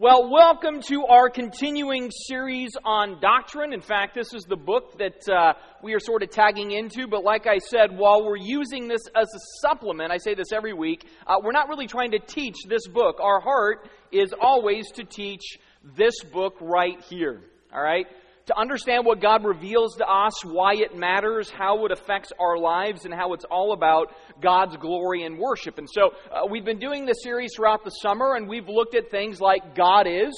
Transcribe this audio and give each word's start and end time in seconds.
Well, 0.00 0.30
welcome 0.30 0.80
to 0.90 1.06
our 1.06 1.28
continuing 1.28 2.12
series 2.12 2.70
on 2.84 3.20
doctrine. 3.20 3.72
In 3.72 3.80
fact, 3.80 4.14
this 4.14 4.32
is 4.32 4.44
the 4.44 4.54
book 4.54 4.96
that 4.98 5.28
uh, 5.28 5.54
we 5.82 5.92
are 5.92 5.98
sort 5.98 6.22
of 6.22 6.30
tagging 6.30 6.70
into. 6.70 7.08
But 7.08 7.24
like 7.24 7.48
I 7.48 7.58
said, 7.58 7.98
while 7.98 8.24
we're 8.24 8.36
using 8.36 8.86
this 8.86 9.00
as 9.16 9.26
a 9.26 9.38
supplement, 9.60 10.12
I 10.12 10.18
say 10.18 10.34
this 10.34 10.52
every 10.54 10.72
week, 10.72 11.04
uh, 11.26 11.38
we're 11.42 11.50
not 11.50 11.68
really 11.68 11.88
trying 11.88 12.12
to 12.12 12.20
teach 12.20 12.54
this 12.68 12.86
book. 12.86 13.18
Our 13.20 13.40
heart 13.40 13.88
is 14.12 14.32
always 14.40 14.88
to 14.92 15.02
teach 15.02 15.58
this 15.96 16.22
book 16.32 16.54
right 16.60 17.02
here. 17.10 17.40
All 17.74 17.82
right? 17.82 18.06
To 18.48 18.58
understand 18.58 19.04
what 19.06 19.20
God 19.20 19.44
reveals 19.44 19.96
to 19.96 20.06
us, 20.06 20.44
why 20.44 20.74
it 20.74 20.96
matters, 20.96 21.50
how 21.50 21.84
it 21.84 21.92
affects 21.92 22.32
our 22.40 22.58
lives, 22.58 23.04
and 23.04 23.14
how 23.14 23.34
it's 23.34 23.44
all 23.44 23.72
about 23.72 24.12
God's 24.40 24.76
glory 24.76 25.24
and 25.24 25.38
worship. 25.38 25.78
And 25.78 25.88
so 25.88 26.10
uh, 26.32 26.46
we've 26.50 26.64
been 26.64 26.78
doing 26.78 27.04
this 27.04 27.22
series 27.22 27.50
throughout 27.54 27.84
the 27.84 27.90
summer, 27.90 28.34
and 28.34 28.48
we've 28.48 28.68
looked 28.68 28.94
at 28.94 29.10
things 29.10 29.40
like 29.40 29.74
God 29.74 30.06
is, 30.06 30.34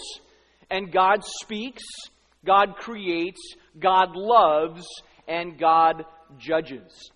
and 0.70 0.92
God 0.92 1.24
speaks, 1.24 1.84
God 2.44 2.76
creates, 2.76 3.40
God 3.78 4.16
loves, 4.16 4.84
and 5.28 5.56
God 5.56 6.04
judges. 6.36 7.10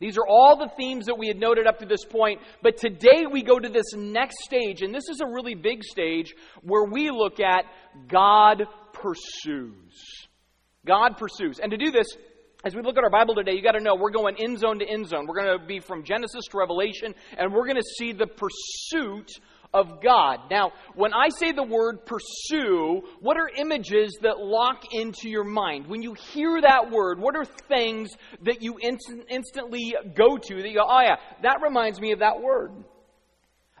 These 0.00 0.16
are 0.16 0.26
all 0.26 0.56
the 0.56 0.70
themes 0.76 1.06
that 1.06 1.18
we 1.18 1.28
had 1.28 1.38
noted 1.38 1.66
up 1.66 1.80
to 1.80 1.86
this 1.86 2.04
point, 2.04 2.40
but 2.62 2.78
today 2.78 3.26
we 3.30 3.42
go 3.42 3.58
to 3.58 3.68
this 3.68 3.94
next 3.94 4.36
stage, 4.44 4.80
and 4.80 4.94
this 4.94 5.08
is 5.10 5.20
a 5.20 5.26
really 5.26 5.54
big 5.54 5.82
stage 5.84 6.34
where 6.62 6.84
we 6.84 7.10
look 7.10 7.38
at 7.40 7.64
God 8.08 8.62
pursues. 8.92 10.27
God 10.88 11.16
pursues. 11.18 11.60
And 11.60 11.70
to 11.70 11.76
do 11.76 11.92
this, 11.92 12.06
as 12.64 12.74
we 12.74 12.82
look 12.82 12.98
at 12.98 13.04
our 13.04 13.10
Bible 13.10 13.36
today, 13.36 13.52
you 13.52 13.62
got 13.62 13.72
to 13.72 13.80
know 13.80 13.94
we're 13.94 14.10
going 14.10 14.34
end 14.40 14.58
zone 14.58 14.80
to 14.80 14.84
end 14.84 15.06
zone. 15.06 15.26
We're 15.28 15.40
going 15.40 15.60
to 15.60 15.64
be 15.64 15.78
from 15.78 16.02
Genesis 16.02 16.46
to 16.50 16.58
Revelation, 16.58 17.14
and 17.36 17.52
we're 17.52 17.66
going 17.66 17.76
to 17.76 17.88
see 17.98 18.12
the 18.12 18.26
pursuit 18.26 19.30
of 19.72 20.02
God. 20.02 20.40
Now, 20.50 20.72
when 20.94 21.12
I 21.12 21.28
say 21.28 21.52
the 21.52 21.62
word 21.62 22.06
pursue, 22.06 23.02
what 23.20 23.36
are 23.36 23.48
images 23.48 24.18
that 24.22 24.38
lock 24.38 24.92
into 24.92 25.28
your 25.28 25.44
mind? 25.44 25.86
When 25.86 26.02
you 26.02 26.14
hear 26.14 26.60
that 26.60 26.90
word, 26.90 27.20
what 27.20 27.36
are 27.36 27.44
things 27.44 28.10
that 28.44 28.62
you 28.62 28.78
instant, 28.80 29.26
instantly 29.28 29.94
go 30.16 30.36
to 30.36 30.56
that 30.56 30.68
you 30.68 30.74
go, 30.74 30.86
oh 30.88 31.00
yeah, 31.00 31.16
that 31.42 31.58
reminds 31.62 32.00
me 32.00 32.12
of 32.12 32.20
that 32.20 32.40
word? 32.40 32.72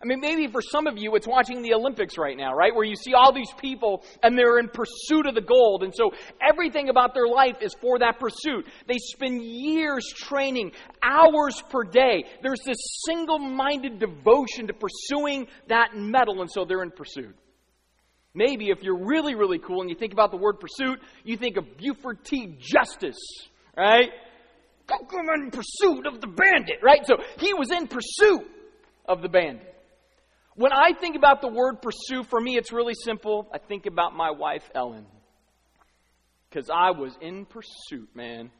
I 0.00 0.06
mean, 0.06 0.20
maybe 0.20 0.46
for 0.46 0.62
some 0.62 0.86
of 0.86 0.96
you, 0.96 1.16
it's 1.16 1.26
watching 1.26 1.60
the 1.62 1.74
Olympics 1.74 2.16
right 2.16 2.36
now, 2.36 2.54
right? 2.54 2.74
Where 2.74 2.84
you 2.84 2.94
see 2.94 3.14
all 3.14 3.32
these 3.32 3.50
people 3.60 4.04
and 4.22 4.38
they're 4.38 4.58
in 4.58 4.68
pursuit 4.68 5.26
of 5.26 5.34
the 5.34 5.40
gold. 5.40 5.82
And 5.82 5.92
so 5.94 6.12
everything 6.40 6.88
about 6.88 7.14
their 7.14 7.26
life 7.26 7.56
is 7.60 7.74
for 7.80 7.98
that 7.98 8.20
pursuit. 8.20 8.66
They 8.86 8.98
spend 8.98 9.42
years 9.42 10.06
training, 10.14 10.72
hours 11.02 11.60
per 11.68 11.82
day. 11.82 12.24
There's 12.42 12.60
this 12.64 12.78
single 13.06 13.40
minded 13.40 13.98
devotion 13.98 14.68
to 14.68 14.72
pursuing 14.72 15.48
that 15.66 15.96
medal. 15.96 16.42
And 16.42 16.50
so 16.50 16.64
they're 16.64 16.84
in 16.84 16.92
pursuit. 16.92 17.34
Maybe 18.34 18.70
if 18.70 18.82
you're 18.82 19.04
really, 19.04 19.34
really 19.34 19.58
cool 19.58 19.80
and 19.80 19.90
you 19.90 19.96
think 19.96 20.12
about 20.12 20.30
the 20.30 20.36
word 20.36 20.60
pursuit, 20.60 21.00
you 21.24 21.36
think 21.36 21.56
of 21.56 21.76
Buford 21.76 22.24
T. 22.24 22.56
Justice, 22.60 23.18
right? 23.76 24.10
Go 24.86 24.96
in 25.34 25.50
pursuit 25.50 26.06
of 26.06 26.20
the 26.20 26.28
bandit, 26.28 26.76
right? 26.82 27.04
So 27.04 27.16
he 27.38 27.52
was 27.52 27.72
in 27.72 27.88
pursuit 27.88 28.46
of 29.06 29.22
the 29.22 29.28
bandit. 29.28 29.67
When 30.58 30.72
I 30.72 30.90
think 31.00 31.14
about 31.14 31.40
the 31.40 31.46
word 31.46 31.80
pursue, 31.80 32.24
for 32.24 32.40
me, 32.40 32.56
it's 32.56 32.72
really 32.72 32.94
simple. 33.04 33.48
I 33.54 33.58
think 33.58 33.86
about 33.86 34.16
my 34.16 34.32
wife, 34.32 34.68
Ellen. 34.74 35.06
Because 36.50 36.68
I 36.68 36.90
was 36.90 37.16
in 37.20 37.46
pursuit, 37.46 38.08
man. 38.12 38.50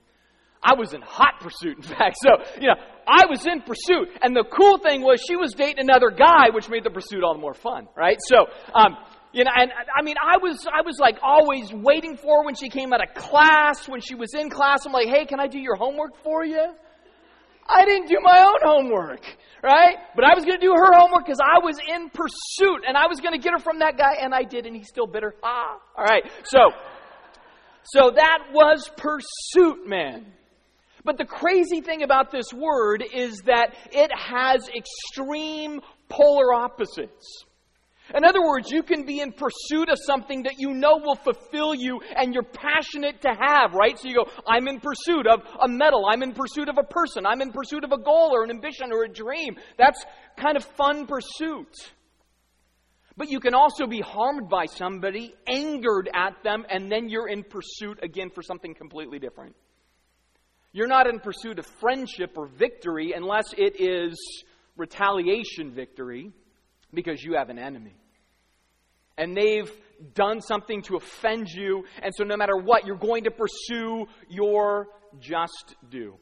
I 0.63 0.75
was 0.75 0.95
in 0.95 1.01
hot 1.03 1.41
pursuit, 1.41 1.77
in 1.77 1.83
fact. 1.97 2.19
So, 2.23 2.31
you 2.61 2.69
know, 2.69 2.77
I 3.05 3.27
was 3.27 3.45
in 3.45 3.63
pursuit. 3.63 4.11
And 4.23 4.37
the 4.37 4.45
cool 4.45 4.79
thing 4.79 5.03
was 5.03 5.21
she 5.27 5.35
was 5.35 5.55
dating 5.55 5.81
another 5.81 6.11
guy, 6.11 6.51
which 6.55 6.69
made 6.69 6.85
the 6.85 6.91
pursuit 6.91 7.25
all 7.25 7.35
the 7.35 7.41
more 7.41 7.53
fun, 7.53 7.89
right? 7.97 8.19
So, 8.29 8.47
um, 8.77 8.97
you 9.33 9.43
know, 9.43 9.51
and 9.57 9.73
I 9.93 10.03
mean, 10.03 10.17
I 10.23 10.37
was, 10.39 10.69
I 10.73 10.83
was 10.83 11.01
like 11.01 11.19
always 11.21 11.73
waiting 11.73 12.17
for 12.17 12.43
her 12.43 12.45
when 12.45 12.55
she 12.55 12.69
came 12.69 12.93
out 12.93 13.03
of 13.03 13.13
class. 13.17 13.89
When 13.89 14.01
she 14.01 14.15
was 14.15 14.35
in 14.35 14.51
class, 14.51 14.87
I'm 14.87 14.93
like, 14.93 15.09
hey, 15.09 15.25
can 15.25 15.41
I 15.41 15.49
do 15.49 15.59
your 15.59 15.75
homework 15.75 16.13
for 16.23 16.45
you? 16.45 16.75
I 17.69 17.85
didn't 17.85 18.09
do 18.09 18.19
my 18.23 18.41
own 18.41 18.61
homework, 18.63 19.21
right? 19.63 19.97
But 20.17 20.25
I 20.25 20.35
was 20.35 20.45
going 20.45 20.59
to 20.59 20.65
do 20.67 20.73
her 20.73 20.93
homework 20.93 21.27
because 21.27 21.41
I 21.41 21.59
was 21.63 21.79
in 21.87 22.09
pursuit 22.11 22.85
and 22.87 22.97
I 22.97 23.07
was 23.07 23.21
going 23.21 23.33
to 23.33 23.39
get 23.39 23.53
her 23.53 23.59
from 23.59 23.81
that 23.81 23.99
guy, 23.99 24.17
and 24.21 24.35
I 24.35 24.43
did, 24.43 24.67
and 24.67 24.75
he's 24.75 24.89
still 24.89 25.07
bitter. 25.07 25.35
Ah, 25.43 25.77
all 25.97 26.05
right. 26.05 26.25
So, 26.45 26.71
so 27.85 28.11
that 28.15 28.39
was 28.53 28.91
pursuit, 28.97 29.87
man. 29.87 30.27
But 31.05 31.19
the 31.19 31.25
crazy 31.25 31.81
thing 31.81 32.03
about 32.03 32.31
this 32.31 32.53
word 32.53 33.05
is 33.15 33.43
that 33.47 33.75
it 33.93 34.11
has 34.13 34.69
extreme 34.69 35.81
polar 36.09 36.55
opposites. 36.55 37.45
In 38.15 38.25
other 38.25 38.43
words, 38.43 38.71
you 38.71 38.83
can 38.83 39.05
be 39.05 39.21
in 39.21 39.33
pursuit 39.33 39.91
of 39.91 39.99
something 40.07 40.45
that 40.45 40.55
you 40.59 40.73
know 40.73 40.97
will 40.97 41.17
fulfill 41.17 41.75
you 41.75 42.01
and 42.17 42.33
you're 42.33 42.43
passionate 42.43 43.21
to 43.23 43.29
have, 43.29 43.75
right? 43.75 43.99
So 43.99 44.09
you 44.09 44.15
go, 44.15 44.31
I'm 44.47 44.67
in 44.67 44.81
pursuit 44.81 45.27
of 45.27 45.43
a 45.61 45.69
medal. 45.69 46.07
I'm 46.07 46.23
in 46.23 46.33
pursuit 46.33 46.69
of 46.69 46.79
a 46.79 46.83
person. 46.83 47.27
I'm 47.27 47.43
in 47.43 47.53
pursuit 47.53 47.85
of 47.85 47.93
a 47.93 47.99
goal 47.99 48.31
or 48.33 48.45
an 48.45 48.51
ambition 48.51 48.93
or 48.93 49.05
a 49.05 49.09
dream. 49.09 49.57
That's 49.77 50.03
kind 50.39 50.57
of 50.57 50.65
fun 50.65 51.07
pursuit. 51.07 51.75
But 53.17 53.31
you 53.31 53.41
can 53.41 53.55
also 53.55 53.87
be 53.87 54.01
harmed 54.01 54.49
by 54.49 54.67
somebody, 54.67 55.35
angered 55.47 56.09
at 56.15 56.43
them, 56.45 56.65
and 56.71 56.91
then 56.91 57.09
you're 57.09 57.29
in 57.29 57.43
pursuit 57.43 57.99
again 58.03 58.31
for 58.31 58.43
something 58.43 58.75
completely 58.75 59.19
different. 59.19 59.55
You're 60.73 60.87
not 60.87 61.07
in 61.09 61.19
pursuit 61.19 61.59
of 61.59 61.67
friendship 61.67 62.35
or 62.37 62.47
victory 62.47 63.13
unless 63.15 63.53
it 63.59 63.81
is 63.81 64.17
retaliation 64.77 65.75
victory 65.75 66.33
because 66.93 67.23
you 67.23 67.35
have 67.35 67.51
an 67.51 67.59
enemy. 67.59 67.97
And 69.17 69.37
they've 69.37 69.71
done 70.15 70.41
something 70.41 70.83
to 70.83 70.97
offend 70.97 71.49
you, 71.49 71.85
and 72.03 72.15
so 72.15 72.25
no 72.25 72.37
matter 72.37 72.57
what, 72.57 72.87
you're 72.87 72.97
going 72.97 73.25
to 73.25 73.31
pursue 73.31 74.07
your 74.29 74.87
just 75.21 75.75
due. 75.91 76.15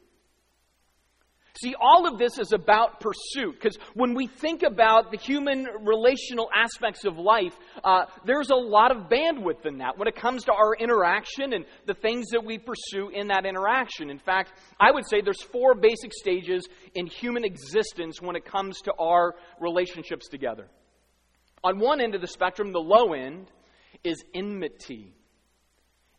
See, 1.59 1.73
all 1.79 2.07
of 2.07 2.19
this 2.19 2.37
is 2.37 2.51
about 2.51 2.99
pursuit, 2.99 3.53
because 3.53 3.77
when 3.95 4.13
we 4.13 4.27
think 4.27 4.61
about 4.61 5.11
the 5.11 5.17
human 5.17 5.65
relational 5.81 6.49
aspects 6.55 7.03
of 7.03 7.17
life, 7.17 7.57
uh, 7.83 8.05
there's 8.25 8.51
a 8.51 8.55
lot 8.55 8.95
of 8.95 9.09
bandwidth 9.09 9.65
in 9.65 9.79
that 9.79 9.97
when 9.97 10.07
it 10.07 10.15
comes 10.15 10.43
to 10.45 10.53
our 10.53 10.75
interaction 10.75 11.53
and 11.53 11.65
the 11.87 11.95
things 11.95 12.27
that 12.29 12.45
we 12.45 12.59
pursue 12.59 13.09
in 13.09 13.29
that 13.29 13.45
interaction. 13.45 14.11
In 14.11 14.19
fact, 14.19 14.53
I 14.79 14.91
would 14.91 15.07
say 15.07 15.21
there's 15.21 15.41
four 15.41 15.73
basic 15.73 16.13
stages 16.13 16.67
in 16.93 17.07
human 17.07 17.43
existence 17.43 18.21
when 18.21 18.35
it 18.35 18.45
comes 18.45 18.79
to 18.81 18.93
our 18.99 19.33
relationships 19.59 20.27
together. 20.27 20.67
On 21.63 21.79
one 21.79 22.01
end 22.01 22.13
of 22.13 22.21
the 22.21 22.27
spectrum, 22.27 22.71
the 22.71 22.79
low 22.79 23.13
end, 23.13 23.49
is 24.03 24.23
enmity 24.35 25.16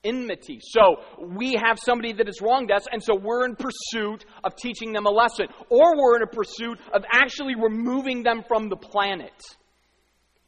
enmity. 0.04 0.60
So 0.62 0.96
we 1.20 1.54
have 1.54 1.78
somebody 1.78 2.12
that 2.14 2.26
has 2.26 2.40
wronged 2.40 2.70
us, 2.70 2.86
and 2.90 3.02
so 3.02 3.14
we're 3.14 3.44
in 3.44 3.56
pursuit 3.56 4.24
of 4.44 4.56
teaching 4.56 4.92
them 4.92 5.06
a 5.06 5.10
lesson, 5.10 5.46
or 5.68 5.96
we're 5.96 6.16
in 6.16 6.22
a 6.22 6.26
pursuit 6.26 6.78
of 6.92 7.04
actually 7.12 7.54
removing 7.54 8.22
them 8.22 8.42
from 8.46 8.68
the 8.68 8.76
planet. 8.76 9.32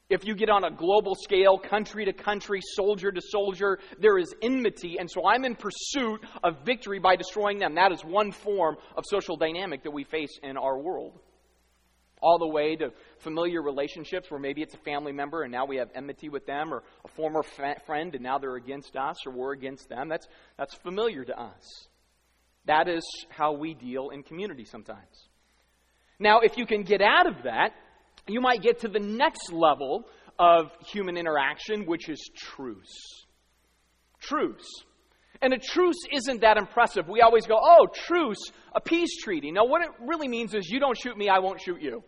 If 0.09 0.25
you 0.25 0.35
get 0.35 0.51
on 0.51 0.65
a 0.65 0.71
global 0.71 1.15
scale, 1.15 1.57
country 1.57 2.05
to 2.05 2.13
country, 2.13 2.61
soldier 2.75 3.13
to 3.13 3.21
soldier, 3.21 3.79
there 4.01 4.19
is 4.19 4.35
enmity, 4.43 4.97
and 4.99 5.09
so 5.09 5.25
I'm 5.27 5.45
in 5.45 5.55
pursuit 5.55 6.21
of 6.43 6.65
victory 6.67 6.99
by 6.99 7.15
destroying 7.15 7.59
them. 7.59 7.77
That 7.77 7.93
is 7.93 8.01
one 8.03 8.33
form 8.33 8.77
of 8.97 9.05
social 9.09 9.37
dynamic 9.37 9.85
that 9.85 9.93
we 9.93 10.03
face 10.03 10.37
in 10.43 10.57
our 10.57 10.79
world 10.79 11.21
all 12.23 12.39
the 12.39 12.47
way 12.47 12.77
to 12.77 12.91
familiar 13.19 13.63
relationships 13.63 14.31
where 14.31 14.41
maybe 14.41 14.63
it's 14.63 14.75
a 14.75 14.79
family 14.79 15.13
member 15.13 15.43
and 15.43 15.53
now 15.53 15.65
we 15.65 15.77
have 15.77 15.89
enmity 15.95 16.29
with 16.29 16.47
them, 16.47 16.73
or 16.73 16.83
a 17.05 17.09
former 17.09 17.43
fa- 17.43 17.81
friend 17.87 18.15
and 18.15 18.23
now 18.23 18.39
they're 18.39 18.57
against 18.57 18.97
us 18.97 19.27
or 19.27 19.33
we're 19.33 19.53
against 19.53 19.89
them. 19.89 20.09
That's, 20.09 20.27
that's 20.59 20.75
familiar 20.77 21.25
to 21.25 21.39
us. 21.39 21.89
That 22.67 22.89
is 22.89 23.03
how 23.31 23.53
we 23.53 23.75
deal 23.75 24.11
in 24.11 24.23
community 24.23 24.65
sometimes. 24.65 25.29
Now, 26.19 26.41
if 26.41 26.59
you 26.59 26.67
can 26.67 26.83
get 26.83 27.01
out 27.01 27.27
of 27.27 27.45
that, 27.45 27.71
you 28.29 28.41
might 28.41 28.63
get 28.63 28.81
to 28.81 28.89
the 28.89 29.01
next 29.01 29.53
level 29.53 30.05
of 30.39 30.71
human 30.87 31.17
interaction, 31.17 31.87
which 31.87 32.09
is 32.09 32.31
truce. 32.37 33.25
Truce. 34.21 34.85
And 35.43 35.55
a 35.55 35.59
truce 35.59 35.97
isn't 36.13 36.43
that 36.43 36.59
impressive. 36.59 37.09
We 37.09 37.23
always 37.23 37.47
go, 37.47 37.59
oh, 37.59 37.87
truce, 37.87 38.43
a 38.75 38.81
peace 38.81 39.17
treaty. 39.23 39.51
Now, 39.51 39.65
what 39.65 39.81
it 39.83 39.89
really 40.01 40.29
means 40.29 40.55
is 40.55 40.69
you 40.69 40.81
don't 40.81 40.99
shoot 40.99 41.17
me, 41.17 41.29
I 41.31 41.39
won't 41.39 41.61
shoot 41.61 41.81
you. 41.81 42.03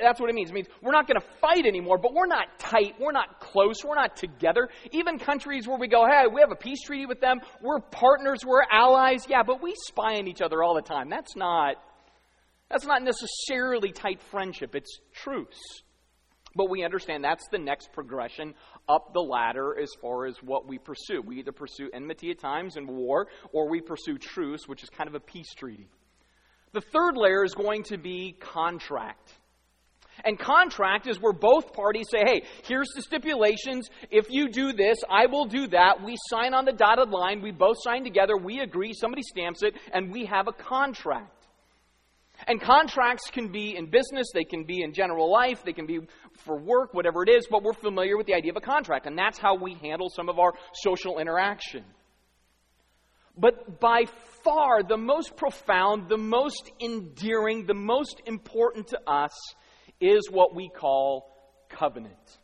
That's 0.00 0.20
what 0.20 0.28
it 0.28 0.34
means. 0.34 0.50
It 0.50 0.54
means 0.54 0.68
we're 0.82 0.92
not 0.92 1.08
going 1.08 1.20
to 1.20 1.26
fight 1.40 1.64
anymore, 1.64 1.98
but 1.98 2.12
we're 2.12 2.26
not 2.26 2.58
tight. 2.58 2.94
We're 3.00 3.12
not 3.12 3.40
close. 3.40 3.76
We're 3.84 3.94
not 3.94 4.16
together. 4.16 4.68
Even 4.92 5.18
countries 5.18 5.66
where 5.66 5.78
we 5.78 5.88
go, 5.88 6.04
hey, 6.06 6.24
we 6.32 6.40
have 6.40 6.52
a 6.52 6.56
peace 6.56 6.82
treaty 6.82 7.06
with 7.06 7.20
them. 7.20 7.40
We're 7.62 7.80
partners. 7.80 8.40
We're 8.44 8.64
allies. 8.70 9.24
Yeah, 9.28 9.42
but 9.42 9.62
we 9.62 9.74
spy 9.86 10.16
on 10.16 10.28
each 10.28 10.42
other 10.42 10.62
all 10.62 10.74
the 10.74 10.82
time. 10.82 11.08
That's 11.08 11.34
not, 11.36 11.76
that's 12.70 12.84
not 12.84 13.02
necessarily 13.02 13.92
tight 13.92 14.20
friendship. 14.30 14.74
It's 14.74 15.00
truce. 15.14 15.82
But 16.54 16.70
we 16.70 16.84
understand 16.84 17.24
that's 17.24 17.46
the 17.50 17.58
next 17.58 17.92
progression 17.92 18.54
up 18.88 19.12
the 19.12 19.20
ladder 19.20 19.76
as 19.80 19.90
far 20.00 20.26
as 20.26 20.36
what 20.42 20.66
we 20.66 20.78
pursue. 20.78 21.22
We 21.24 21.38
either 21.38 21.52
pursue 21.52 21.88
enmity 21.92 22.30
at 22.30 22.38
times 22.38 22.76
and 22.76 22.88
war, 22.88 23.28
or 23.52 23.70
we 23.70 23.80
pursue 23.80 24.18
truce, 24.18 24.66
which 24.66 24.82
is 24.82 24.90
kind 24.90 25.08
of 25.08 25.14
a 25.14 25.20
peace 25.20 25.54
treaty. 25.54 25.88
The 26.72 26.80
third 26.80 27.16
layer 27.16 27.44
is 27.44 27.54
going 27.54 27.84
to 27.84 27.96
be 27.96 28.34
contract. 28.38 29.32
And 30.24 30.38
contract 30.38 31.06
is 31.06 31.20
where 31.20 31.32
both 31.32 31.72
parties 31.72 32.06
say, 32.10 32.20
hey, 32.24 32.42
here's 32.64 32.88
the 32.94 33.02
stipulations. 33.02 33.88
If 34.10 34.26
you 34.30 34.48
do 34.48 34.72
this, 34.72 34.98
I 35.10 35.26
will 35.26 35.44
do 35.46 35.68
that. 35.68 36.02
We 36.04 36.16
sign 36.28 36.54
on 36.54 36.64
the 36.64 36.72
dotted 36.72 37.10
line. 37.10 37.40
We 37.40 37.52
both 37.52 37.76
sign 37.82 38.04
together. 38.04 38.36
We 38.36 38.60
agree. 38.60 38.92
Somebody 38.92 39.22
stamps 39.22 39.62
it, 39.62 39.74
and 39.92 40.12
we 40.12 40.26
have 40.26 40.48
a 40.48 40.52
contract. 40.52 41.38
And 42.46 42.60
contracts 42.60 43.30
can 43.30 43.50
be 43.50 43.76
in 43.76 43.90
business, 43.90 44.28
they 44.32 44.44
can 44.44 44.62
be 44.64 44.82
in 44.82 44.92
general 44.92 45.30
life, 45.30 45.64
they 45.64 45.72
can 45.72 45.86
be 45.86 45.98
for 46.44 46.56
work, 46.56 46.94
whatever 46.94 47.24
it 47.24 47.28
is, 47.28 47.48
but 47.50 47.64
we're 47.64 47.72
familiar 47.72 48.16
with 48.16 48.26
the 48.26 48.34
idea 48.34 48.52
of 48.52 48.56
a 48.56 48.60
contract. 48.60 49.06
And 49.06 49.18
that's 49.18 49.38
how 49.38 49.56
we 49.56 49.74
handle 49.74 50.08
some 50.08 50.28
of 50.28 50.38
our 50.38 50.52
social 50.72 51.18
interaction. 51.18 51.84
But 53.36 53.80
by 53.80 54.04
far, 54.44 54.82
the 54.82 54.96
most 54.96 55.36
profound, 55.36 56.08
the 56.08 56.16
most 56.16 56.70
endearing, 56.80 57.66
the 57.66 57.74
most 57.74 58.20
important 58.26 58.88
to 58.88 59.00
us 59.06 59.32
is 60.00 60.28
what 60.30 60.54
we 60.54 60.68
call 60.68 61.34
covenant. 61.68 62.38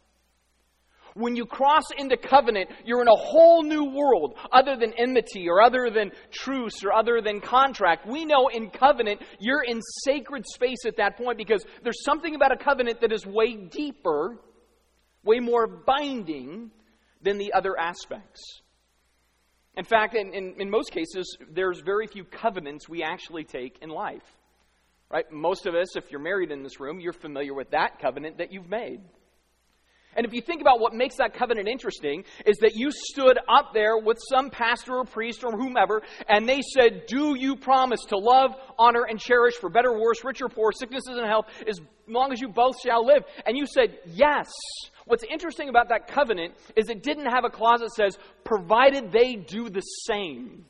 When 1.15 1.37
you 1.37 1.47
cross 1.47 1.85
into 1.97 2.17
covenant, 2.17 2.71
you're 2.85 3.01
in 3.01 3.07
a 3.07 3.15
whole 3.15 3.63
new 3.63 3.85
world 3.85 4.37
other 4.53 4.77
than 4.77 4.93
enmity 4.99 5.49
or 5.49 5.63
other 5.63 5.89
than 5.89 6.11
truce 6.33 6.85
or 6.85 6.93
other 6.93 7.21
than 7.23 7.41
contract. 7.41 8.05
We 8.05 8.25
know 8.25 8.49
in 8.49 8.71
covenant, 8.71 9.23
you're 9.39 9.63
in 9.63 9.81
sacred 10.03 10.45
space 10.45 10.85
at 10.85 10.97
that 10.97 11.17
point 11.17 11.39
because 11.39 11.65
there's 11.85 12.03
something 12.03 12.35
about 12.35 12.51
a 12.51 12.57
covenant 12.57 13.01
that 13.01 13.13
is 13.13 13.25
way 13.25 13.55
deeper, 13.55 14.39
way 15.23 15.39
more 15.39 15.69
binding 15.69 16.73
than 17.23 17.39
the 17.39 17.53
other 17.53 17.79
aspects. 17.79 18.43
In 19.77 19.85
fact, 19.85 20.17
in, 20.17 20.35
in, 20.35 20.55
in 20.59 20.71
most 20.71 20.91
cases, 20.91 21.37
there's 21.53 21.81
very 21.81 22.09
few 22.09 22.25
covenants 22.25 22.89
we 22.89 23.05
actually 23.05 23.45
take 23.45 23.79
in 23.83 23.89
life. 23.89 24.23
Right? 25.15 25.31
Most 25.31 25.67
of 25.67 25.77
us, 25.77 25.95
if 25.95 26.11
you're 26.11 26.21
married 26.21 26.51
in 26.51 26.65
this 26.65 26.81
room, 26.81 26.99
you're 26.99 27.13
familiar 27.13 27.55
with 27.55 27.71
that 27.71 28.01
covenant 28.01 28.39
that 28.39 28.53
you've 28.53 28.69
made. 28.69 29.01
And 30.17 30.27
if 30.27 30.33
you 30.33 30.43
think 30.43 30.61
about 30.61 30.81
what 30.81 30.93
makes 30.93 31.19
that 31.19 31.35
covenant 31.35 31.69
interesting, 31.69 32.25
is 32.45 32.57
that 32.59 32.75
you 32.75 32.91
stood 32.91 33.39
up 33.49 33.71
there 33.73 33.97
with 33.97 34.19
some 34.29 34.51
pastor 34.51 34.97
or 34.97 35.05
priest 35.05 35.45
or 35.45 35.53
whomever, 35.53 36.03
and 36.29 36.49
they 36.49 36.63
said, 36.63 37.07
Do 37.07 37.37
you 37.39 37.55
promise 37.55 38.01
to 38.09 38.19
love, 38.19 38.57
honor, 38.77 39.05
and 39.09 39.21
cherish 39.21 39.55
for 39.55 39.71
better 39.71 39.91
or 39.91 40.01
worse, 40.01 40.25
rich 40.25 40.43
or 40.43 40.49
poor, 40.49 40.73
sicknesses 40.73 41.17
and 41.17 41.27
health, 41.29 41.47
as 41.69 41.81
long 42.09 42.33
as 42.33 42.41
you 42.41 42.49
both 42.49 42.75
shall 42.85 43.07
live? 43.07 43.23
And 43.47 43.57
you 43.57 43.67
said, 43.67 43.97
Yes. 44.07 44.51
What's 45.05 45.25
interesting 45.31 45.69
about 45.69 45.91
that 45.91 46.09
covenant 46.09 46.55
is 46.75 46.89
it 46.89 47.05
didn't 47.05 47.27
have 47.27 47.45
a 47.45 47.51
clause 47.51 47.81
that 47.81 47.93
says, 47.93 48.19
provided 48.43 49.13
they 49.13 49.37
do 49.37 49.71
the 49.71 49.81
same. 49.81 50.65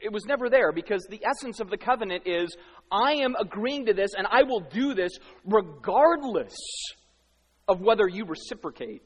It 0.00 0.12
was 0.12 0.24
never 0.24 0.48
there 0.48 0.72
because 0.72 1.06
the 1.10 1.20
essence 1.24 1.60
of 1.60 1.70
the 1.70 1.76
covenant 1.76 2.26
is 2.26 2.56
I 2.90 3.14
am 3.14 3.34
agreeing 3.38 3.86
to 3.86 3.94
this 3.94 4.12
and 4.16 4.26
I 4.30 4.42
will 4.44 4.60
do 4.60 4.94
this 4.94 5.12
regardless 5.44 6.54
of 7.68 7.80
whether 7.80 8.08
you 8.08 8.24
reciprocate. 8.24 9.02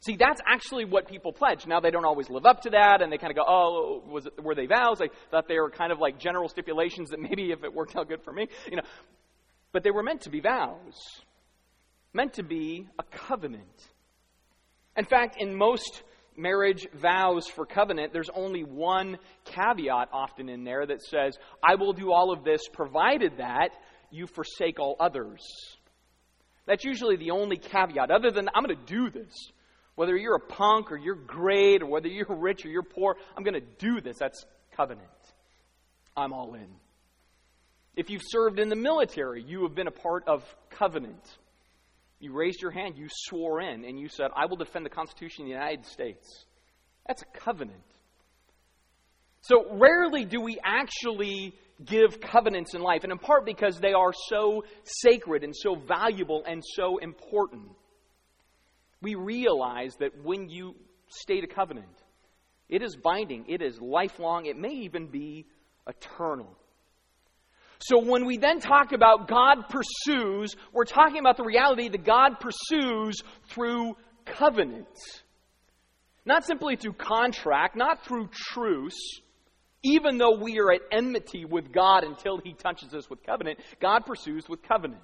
See, 0.00 0.16
that's 0.16 0.40
actually 0.46 0.84
what 0.84 1.08
people 1.08 1.32
pledge. 1.32 1.66
Now 1.66 1.80
they 1.80 1.90
don't 1.90 2.04
always 2.04 2.30
live 2.30 2.46
up 2.46 2.62
to 2.62 2.70
that, 2.70 3.02
and 3.02 3.10
they 3.12 3.18
kind 3.18 3.32
of 3.32 3.36
go, 3.36 3.44
"Oh, 3.46 4.02
was 4.06 4.26
it, 4.26 4.42
were 4.42 4.54
they 4.54 4.66
vows?" 4.66 5.00
I 5.00 5.08
thought 5.30 5.48
they 5.48 5.58
were 5.58 5.70
kind 5.70 5.90
of 5.90 5.98
like 5.98 6.20
general 6.20 6.48
stipulations 6.48 7.10
that 7.10 7.18
maybe 7.28 7.50
if 7.50 7.64
it 7.64 7.74
worked 7.74 7.96
out 7.96 8.08
good 8.08 8.22
for 8.22 8.32
me, 8.32 8.46
you 8.70 8.76
know. 8.76 8.82
But 9.72 9.82
they 9.82 9.90
were 9.90 10.04
meant 10.04 10.22
to 10.22 10.30
be 10.30 10.40
vows, 10.40 10.94
meant 12.12 12.34
to 12.34 12.44
be 12.44 12.86
a 12.98 13.02
covenant. 13.02 13.88
In 14.96 15.04
fact, 15.04 15.36
in 15.38 15.56
most 15.56 16.02
marriage 16.38 16.88
vows 16.94 17.46
for 17.48 17.66
covenant, 17.66 18.12
there's 18.12 18.30
only 18.30 18.62
one 18.62 19.18
caveat 19.44 20.08
often 20.12 20.48
in 20.48 20.64
there 20.64 20.86
that 20.86 21.02
says, 21.02 21.36
"I 21.62 21.74
will 21.74 21.92
do 21.92 22.12
all 22.12 22.32
of 22.32 22.44
this 22.44 22.62
provided 22.72 23.38
that 23.38 23.70
you 24.10 24.26
forsake 24.26 24.78
all 24.78 24.96
others." 25.00 25.42
That's 26.66 26.84
usually 26.84 27.16
the 27.16 27.30
only 27.30 27.56
caveat, 27.56 28.10
other 28.10 28.30
than 28.30 28.48
I'm 28.54 28.62
going 28.62 28.76
to 28.76 28.84
do 28.84 29.10
this. 29.10 29.34
Whether 29.94 30.16
you're 30.16 30.36
a 30.36 30.40
punk 30.40 30.92
or 30.92 30.96
you're 30.96 31.16
great 31.16 31.82
or 31.82 31.86
whether 31.86 32.08
you're 32.08 32.26
rich 32.28 32.64
or 32.64 32.68
you're 32.68 32.82
poor, 32.82 33.16
I'm 33.36 33.42
going 33.42 33.60
to 33.60 33.66
do 33.78 34.00
this. 34.00 34.16
That's 34.18 34.44
covenant. 34.76 35.08
I'm 36.16 36.32
all 36.32 36.54
in. 36.54 36.68
If 37.96 38.10
you've 38.10 38.22
served 38.24 38.60
in 38.60 38.68
the 38.68 38.76
military, 38.76 39.42
you 39.42 39.62
have 39.64 39.74
been 39.74 39.88
a 39.88 39.90
part 39.90 40.28
of 40.28 40.44
covenant. 40.70 41.38
You 42.20 42.32
raised 42.32 42.60
your 42.60 42.72
hand, 42.72 42.96
you 42.96 43.06
swore 43.10 43.60
in, 43.60 43.84
and 43.84 43.98
you 43.98 44.08
said, 44.08 44.30
I 44.34 44.46
will 44.46 44.56
defend 44.56 44.84
the 44.84 44.90
Constitution 44.90 45.44
of 45.44 45.46
the 45.46 45.52
United 45.52 45.86
States. 45.86 46.46
That's 47.06 47.22
a 47.22 47.38
covenant. 47.38 47.84
So 49.42 49.64
rarely 49.78 50.24
do 50.24 50.40
we 50.40 50.58
actually 50.64 51.54
give 51.84 52.20
covenants 52.20 52.74
in 52.74 52.82
life, 52.82 53.04
and 53.04 53.12
in 53.12 53.18
part 53.18 53.46
because 53.46 53.78
they 53.78 53.92
are 53.92 54.12
so 54.28 54.64
sacred 54.82 55.44
and 55.44 55.54
so 55.54 55.76
valuable 55.76 56.42
and 56.46 56.62
so 56.74 56.98
important. 56.98 57.68
We 59.00 59.14
realize 59.14 59.94
that 60.00 60.24
when 60.24 60.48
you 60.48 60.74
state 61.08 61.44
a 61.44 61.46
covenant, 61.46 61.86
it 62.68 62.82
is 62.82 62.96
binding, 62.96 63.44
it 63.48 63.62
is 63.62 63.80
lifelong, 63.80 64.46
it 64.46 64.56
may 64.56 64.72
even 64.72 65.06
be 65.06 65.46
eternal. 65.86 66.58
So 67.80 67.98
when 68.04 68.26
we 68.26 68.38
then 68.38 68.60
talk 68.60 68.92
about 68.92 69.28
God 69.28 69.68
pursues, 69.68 70.54
we're 70.72 70.84
talking 70.84 71.20
about 71.20 71.36
the 71.36 71.44
reality 71.44 71.88
that 71.88 72.04
God 72.04 72.40
pursues 72.40 73.22
through 73.50 73.96
covenant. 74.24 74.88
Not 76.24 76.44
simply 76.44 76.76
through 76.76 76.94
contract, 76.94 77.76
not 77.76 78.04
through 78.04 78.28
truce, 78.32 79.20
even 79.82 80.18
though 80.18 80.36
we 80.36 80.58
are 80.58 80.72
at 80.72 80.80
enmity 80.90 81.44
with 81.44 81.72
God 81.72 82.02
until 82.04 82.38
He 82.38 82.52
touches 82.52 82.92
us 82.94 83.08
with 83.08 83.22
covenant, 83.24 83.60
God 83.80 84.00
pursues 84.04 84.48
with 84.48 84.62
covenant. 84.62 85.02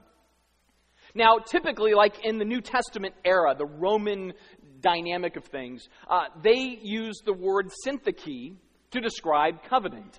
Now, 1.15 1.38
typically, 1.38 1.94
like 1.94 2.25
in 2.25 2.38
the 2.38 2.44
New 2.44 2.61
Testament 2.61 3.15
era, 3.25 3.55
the 3.56 3.67
Roman 3.67 4.32
dynamic 4.81 5.37
of 5.37 5.44
things, 5.44 5.88
uh, 6.11 6.25
they 6.43 6.79
use 6.82 7.23
the 7.25 7.32
word 7.32 7.70
syntheke 7.87 8.56
to 8.91 9.00
describe 9.00 9.62
covenant. 9.69 10.19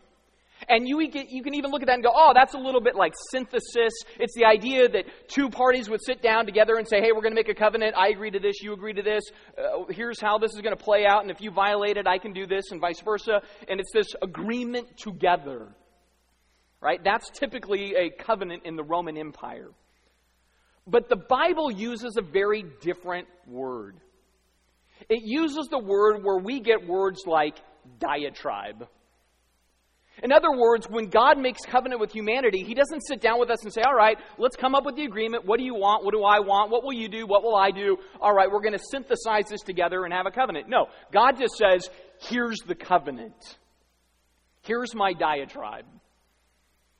And 0.67 0.87
you, 0.87 0.99
you 1.01 1.43
can 1.43 1.53
even 1.53 1.71
look 1.71 1.81
at 1.81 1.87
that 1.87 1.95
and 1.95 2.03
go, 2.03 2.11
oh, 2.13 2.31
that's 2.33 2.53
a 2.53 2.57
little 2.57 2.81
bit 2.81 2.95
like 2.95 3.13
synthesis. 3.31 3.93
It's 4.19 4.33
the 4.35 4.45
idea 4.45 4.89
that 4.89 5.05
two 5.27 5.49
parties 5.49 5.89
would 5.89 6.03
sit 6.03 6.21
down 6.21 6.45
together 6.45 6.75
and 6.77 6.87
say, 6.87 7.01
hey, 7.01 7.11
we're 7.11 7.21
going 7.21 7.33
to 7.33 7.35
make 7.35 7.49
a 7.49 7.55
covenant. 7.55 7.95
I 7.97 8.09
agree 8.09 8.31
to 8.31 8.39
this. 8.39 8.61
You 8.61 8.73
agree 8.73 8.93
to 8.93 9.03
this. 9.03 9.23
Uh, 9.57 9.85
here's 9.89 10.19
how 10.19 10.37
this 10.37 10.53
is 10.53 10.61
going 10.61 10.75
to 10.75 10.83
play 10.83 11.05
out. 11.05 11.21
And 11.21 11.29
if 11.29 11.41
you 11.41 11.51
violate 11.51 11.97
it, 11.97 12.07
I 12.07 12.17
can 12.17 12.33
do 12.33 12.47
this, 12.47 12.71
and 12.71 12.81
vice 12.81 13.01
versa. 13.01 13.41
And 13.67 13.79
it's 13.79 13.91
this 13.93 14.07
agreement 14.21 14.97
together. 14.97 15.67
Right? 16.81 17.03
That's 17.03 17.29
typically 17.29 17.95
a 17.95 18.09
covenant 18.09 18.63
in 18.65 18.75
the 18.75 18.83
Roman 18.83 19.17
Empire. 19.17 19.69
But 20.87 21.09
the 21.09 21.15
Bible 21.15 21.71
uses 21.71 22.17
a 22.17 22.21
very 22.21 22.63
different 22.81 23.27
word. 23.47 23.97
It 25.09 25.23
uses 25.23 25.67
the 25.67 25.79
word 25.79 26.23
where 26.23 26.37
we 26.37 26.59
get 26.59 26.87
words 26.87 27.23
like 27.25 27.57
diatribe 27.99 28.87
in 30.23 30.31
other 30.31 30.51
words, 30.51 30.87
when 30.89 31.07
God 31.07 31.37
makes 31.37 31.61
covenant 31.65 31.99
with 31.99 32.11
humanity, 32.11 32.63
He 32.63 32.73
doesn't 32.73 33.01
sit 33.01 33.21
down 33.21 33.39
with 33.39 33.49
us 33.49 33.63
and 33.63 33.73
say, 33.73 33.81
All 33.81 33.95
right, 33.95 34.17
let's 34.37 34.55
come 34.55 34.73
up 34.73 34.85
with 34.85 34.95
the 34.95 35.03
agreement. 35.03 35.45
What 35.45 35.59
do 35.59 35.65
you 35.65 35.75
want? 35.75 36.05
What 36.05 36.13
do 36.13 36.23
I 36.23 36.39
want? 36.39 36.71
What 36.71 36.83
will 36.83 36.93
you 36.93 37.09
do? 37.09 37.27
What 37.27 37.43
will 37.43 37.55
I 37.55 37.71
do? 37.71 37.97
All 38.21 38.33
right, 38.33 38.49
we're 38.49 38.61
going 38.61 38.77
to 38.77 38.83
synthesize 38.91 39.45
this 39.49 39.61
together 39.61 40.05
and 40.05 40.13
have 40.13 40.25
a 40.25 40.31
covenant. 40.31 40.69
No, 40.69 40.87
God 41.11 41.33
just 41.37 41.55
says, 41.55 41.89
Here's 42.21 42.59
the 42.59 42.75
covenant. 42.75 43.57
Here's 44.61 44.95
my 44.95 45.13
diatribe. 45.13 45.85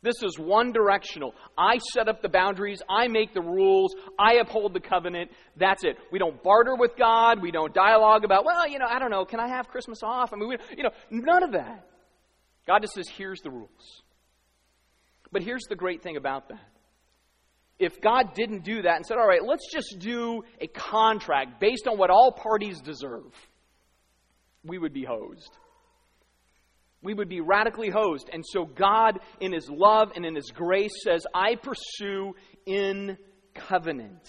This 0.06 0.22
is 0.22 0.38
one 0.38 0.72
directional. 0.72 1.34
I 1.58 1.80
set 1.94 2.08
up 2.08 2.22
the 2.22 2.30
boundaries. 2.30 2.80
I 2.88 3.08
make 3.08 3.34
the 3.34 3.42
rules. 3.42 3.96
I 4.20 4.36
uphold 4.36 4.76
the 4.76 4.80
covenant. 4.80 5.32
That's 5.58 5.84
it. 5.84 5.98
We 6.12 6.20
don't 6.20 6.44
barter 6.44 6.76
with 6.76 6.92
God. 6.96 7.42
We 7.42 7.50
don't 7.50 7.74
dialogue 7.74 8.24
about, 8.24 8.46
well, 8.46 8.70
you 8.70 8.78
know, 8.78 8.86
I 8.88 9.00
don't 9.00 9.10
know, 9.10 9.26
can 9.26 9.40
I 9.40 9.48
have 9.48 9.68
Christmas 9.68 10.04
off? 10.04 10.32
I 10.32 10.36
mean, 10.36 10.50
we, 10.50 10.58
you 10.78 10.84
know, 10.84 10.92
none 11.10 11.42
of 11.42 11.54
that. 11.54 11.88
God 12.68 12.82
just 12.82 12.94
says, 12.94 13.08
here's 13.08 13.42
the 13.42 13.52
rules. 13.52 14.02
But 15.32 15.44
here's 15.44 15.66
the 15.70 15.76
great 15.76 16.02
thing 16.02 16.18
about 16.18 16.50
that. 16.50 16.60
If 17.78 18.00
God 18.00 18.34
didn't 18.34 18.64
do 18.64 18.84
that 18.84 18.96
and 18.96 19.06
said, 19.06 19.18
all 19.18 19.28
right, 19.28 19.44
let's 19.44 19.70
just 19.72 20.00
do 20.00 20.44
a 20.62 20.68
contract 20.68 21.60
based 21.60 21.88
on 21.88 21.98
what 21.98 22.10
all 22.10 22.32
parties 22.32 22.80
deserve, 22.80 23.34
we 24.64 24.78
would 24.78 24.94
be 24.94 25.04
hosed. 25.04 25.52
We 27.02 27.14
would 27.14 27.30
be 27.30 27.42
radically 27.42 27.90
hosed. 27.90 28.30
And 28.32 28.44
so 28.48 28.66
God, 28.66 29.20
in 29.40 29.52
His 29.52 29.70
love 29.70 30.12
and 30.16 30.26
in 30.26 30.36
His 30.36 30.52
grace, 30.52 30.94
says, 31.04 31.28
I 31.36 31.56
pursue 31.56 32.34
in 32.66 33.18
covenant. 33.54 34.28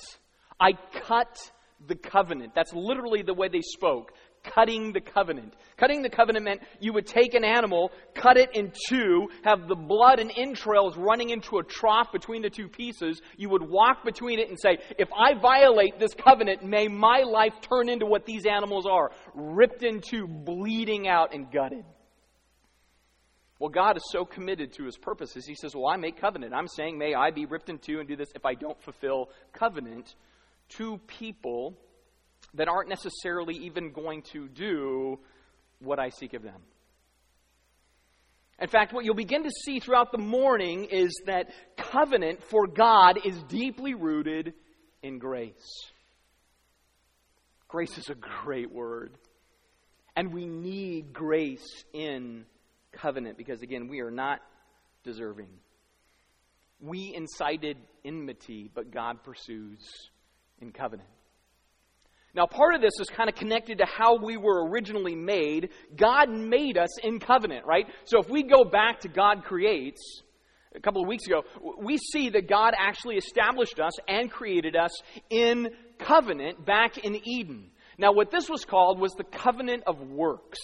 I 0.60 0.72
cut 1.06 1.38
the 1.86 1.94
covenant. 1.94 2.52
That's 2.54 2.74
literally 2.74 3.22
the 3.22 3.34
way 3.34 3.48
they 3.48 3.62
spoke 3.62 4.12
cutting 4.54 4.92
the 4.92 5.00
covenant. 5.00 5.54
Cutting 5.76 6.02
the 6.02 6.10
covenant 6.10 6.44
meant 6.44 6.62
you 6.80 6.92
would 6.92 7.06
take 7.06 7.34
an 7.34 7.44
animal, 7.44 7.90
cut 8.14 8.36
it 8.36 8.50
in 8.54 8.72
two, 8.88 9.28
have 9.44 9.68
the 9.68 9.74
blood 9.74 10.18
and 10.18 10.32
entrails 10.36 10.96
running 10.96 11.30
into 11.30 11.58
a 11.58 11.64
trough 11.64 12.12
between 12.12 12.42
the 12.42 12.50
two 12.50 12.68
pieces. 12.68 13.20
You 13.36 13.50
would 13.50 13.62
walk 13.62 14.04
between 14.04 14.38
it 14.38 14.48
and 14.48 14.58
say, 14.58 14.78
If 14.98 15.08
I 15.12 15.38
violate 15.38 15.98
this 15.98 16.14
covenant, 16.14 16.64
may 16.64 16.88
my 16.88 17.20
life 17.20 17.54
turn 17.60 17.88
into 17.88 18.06
what 18.06 18.26
these 18.26 18.46
animals 18.46 18.86
are 18.86 19.10
ripped 19.34 19.82
into, 19.82 20.26
bleeding 20.26 21.08
out, 21.08 21.34
and 21.34 21.50
gutted. 21.50 21.84
Well, 23.58 23.70
God 23.70 23.96
is 23.96 24.02
so 24.10 24.24
committed 24.24 24.74
to 24.74 24.84
his 24.84 24.98
purposes. 24.98 25.46
He 25.46 25.54
says, 25.54 25.74
Well, 25.74 25.86
I 25.86 25.96
make 25.96 26.20
covenant. 26.20 26.52
I'm 26.54 26.68
saying, 26.68 26.98
May 26.98 27.14
I 27.14 27.30
be 27.30 27.46
ripped 27.46 27.70
in 27.70 27.78
two 27.78 28.00
and 28.00 28.08
do 28.08 28.16
this 28.16 28.28
if 28.34 28.44
I 28.44 28.54
don't 28.54 28.80
fulfill 28.82 29.30
covenant 29.52 30.14
to 30.76 30.98
people 31.06 31.78
that 32.56 32.68
aren't 32.68 32.88
necessarily 32.88 33.54
even 33.54 33.92
going 33.92 34.22
to 34.32 34.48
do 34.48 35.18
what 35.78 35.98
I 35.98 36.10
seek 36.10 36.34
of 36.34 36.42
them. 36.42 36.60
In 38.58 38.68
fact, 38.68 38.94
what 38.94 39.04
you'll 39.04 39.14
begin 39.14 39.44
to 39.44 39.50
see 39.64 39.80
throughout 39.80 40.12
the 40.12 40.18
morning 40.18 40.86
is 40.90 41.20
that 41.26 41.50
covenant 41.76 42.42
for 42.42 42.66
God 42.66 43.18
is 43.24 43.36
deeply 43.44 43.94
rooted 43.94 44.54
in 45.02 45.18
grace. 45.18 45.90
Grace 47.68 47.98
is 47.98 48.08
a 48.08 48.14
great 48.14 48.72
word. 48.72 49.12
And 50.16 50.32
we 50.32 50.46
need 50.46 51.12
grace 51.12 51.84
in 51.92 52.46
covenant 52.92 53.36
because, 53.36 53.60
again, 53.60 53.88
we 53.88 54.00
are 54.00 54.10
not 54.10 54.40
deserving. 55.04 55.50
We 56.80 57.12
incited 57.14 57.76
enmity, 58.04 58.70
but 58.74 58.90
God 58.90 59.22
pursues 59.22 59.78
in 60.60 60.72
covenant. 60.72 61.10
Now, 62.36 62.44
part 62.44 62.74
of 62.74 62.82
this 62.82 62.92
is 63.00 63.08
kind 63.08 63.30
of 63.30 63.34
connected 63.34 63.78
to 63.78 63.86
how 63.86 64.18
we 64.22 64.36
were 64.36 64.68
originally 64.68 65.14
made. 65.14 65.70
God 65.96 66.28
made 66.28 66.76
us 66.76 66.98
in 67.02 67.18
covenant, 67.18 67.64
right? 67.64 67.86
So 68.04 68.20
if 68.20 68.28
we 68.28 68.42
go 68.42 68.62
back 68.62 69.00
to 69.00 69.08
God 69.08 69.42
creates, 69.42 70.22
a 70.74 70.80
couple 70.80 71.00
of 71.00 71.08
weeks 71.08 71.26
ago, 71.26 71.44
we 71.82 71.96
see 71.96 72.28
that 72.28 72.46
God 72.46 72.74
actually 72.76 73.16
established 73.16 73.80
us 73.80 73.92
and 74.06 74.30
created 74.30 74.76
us 74.76 74.90
in 75.30 75.70
covenant 75.98 76.66
back 76.66 76.98
in 76.98 77.18
Eden. 77.26 77.70
Now, 77.96 78.12
what 78.12 78.30
this 78.30 78.50
was 78.50 78.66
called 78.66 79.00
was 79.00 79.14
the 79.14 79.24
covenant 79.24 79.84
of 79.86 79.98
works. 80.00 80.58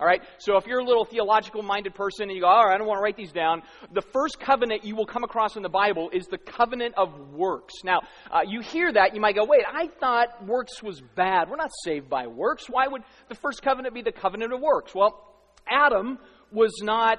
All 0.00 0.06
right? 0.06 0.22
So 0.38 0.56
if 0.56 0.66
you're 0.66 0.78
a 0.78 0.84
little 0.84 1.04
theological 1.04 1.62
minded 1.62 1.94
person 1.94 2.24
and 2.24 2.32
you 2.32 2.42
go, 2.42 2.46
all 2.46 2.66
right, 2.66 2.74
I 2.74 2.78
don't 2.78 2.86
want 2.86 2.98
to 2.98 3.02
write 3.02 3.16
these 3.16 3.32
down, 3.32 3.62
the 3.92 4.02
first 4.02 4.38
covenant 4.38 4.84
you 4.84 4.94
will 4.94 5.06
come 5.06 5.24
across 5.24 5.56
in 5.56 5.62
the 5.62 5.68
Bible 5.68 6.10
is 6.12 6.26
the 6.26 6.38
covenant 6.38 6.94
of 6.96 7.32
works. 7.32 7.74
Now, 7.84 8.00
uh, 8.30 8.40
you 8.46 8.60
hear 8.60 8.92
that, 8.92 9.14
you 9.14 9.20
might 9.20 9.34
go, 9.34 9.44
wait, 9.44 9.62
I 9.66 9.88
thought 9.98 10.46
works 10.46 10.82
was 10.82 11.00
bad. 11.16 11.50
We're 11.50 11.56
not 11.56 11.72
saved 11.84 12.08
by 12.08 12.28
works. 12.28 12.66
Why 12.68 12.86
would 12.86 13.02
the 13.28 13.34
first 13.34 13.62
covenant 13.62 13.94
be 13.94 14.02
the 14.02 14.12
covenant 14.12 14.52
of 14.52 14.60
works? 14.60 14.94
Well, 14.94 15.24
Adam 15.68 16.18
was 16.52 16.72
not 16.82 17.18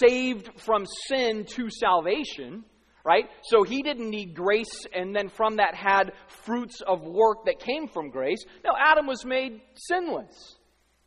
saved 0.00 0.60
from 0.60 0.86
sin 1.06 1.44
to 1.50 1.70
salvation 1.70 2.64
right? 3.04 3.24
So 3.44 3.62
he 3.62 3.82
didn't 3.82 4.10
need 4.10 4.34
grace 4.34 4.84
and 4.94 5.16
then 5.16 5.30
from 5.30 5.56
that 5.56 5.74
had 5.74 6.12
fruits 6.44 6.82
of 6.86 7.00
work 7.00 7.46
that 7.46 7.58
came 7.58 7.88
from 7.88 8.10
grace. 8.10 8.44
No, 8.62 8.72
Adam 8.78 9.06
was 9.06 9.24
made 9.24 9.62
sinless. 9.74 10.57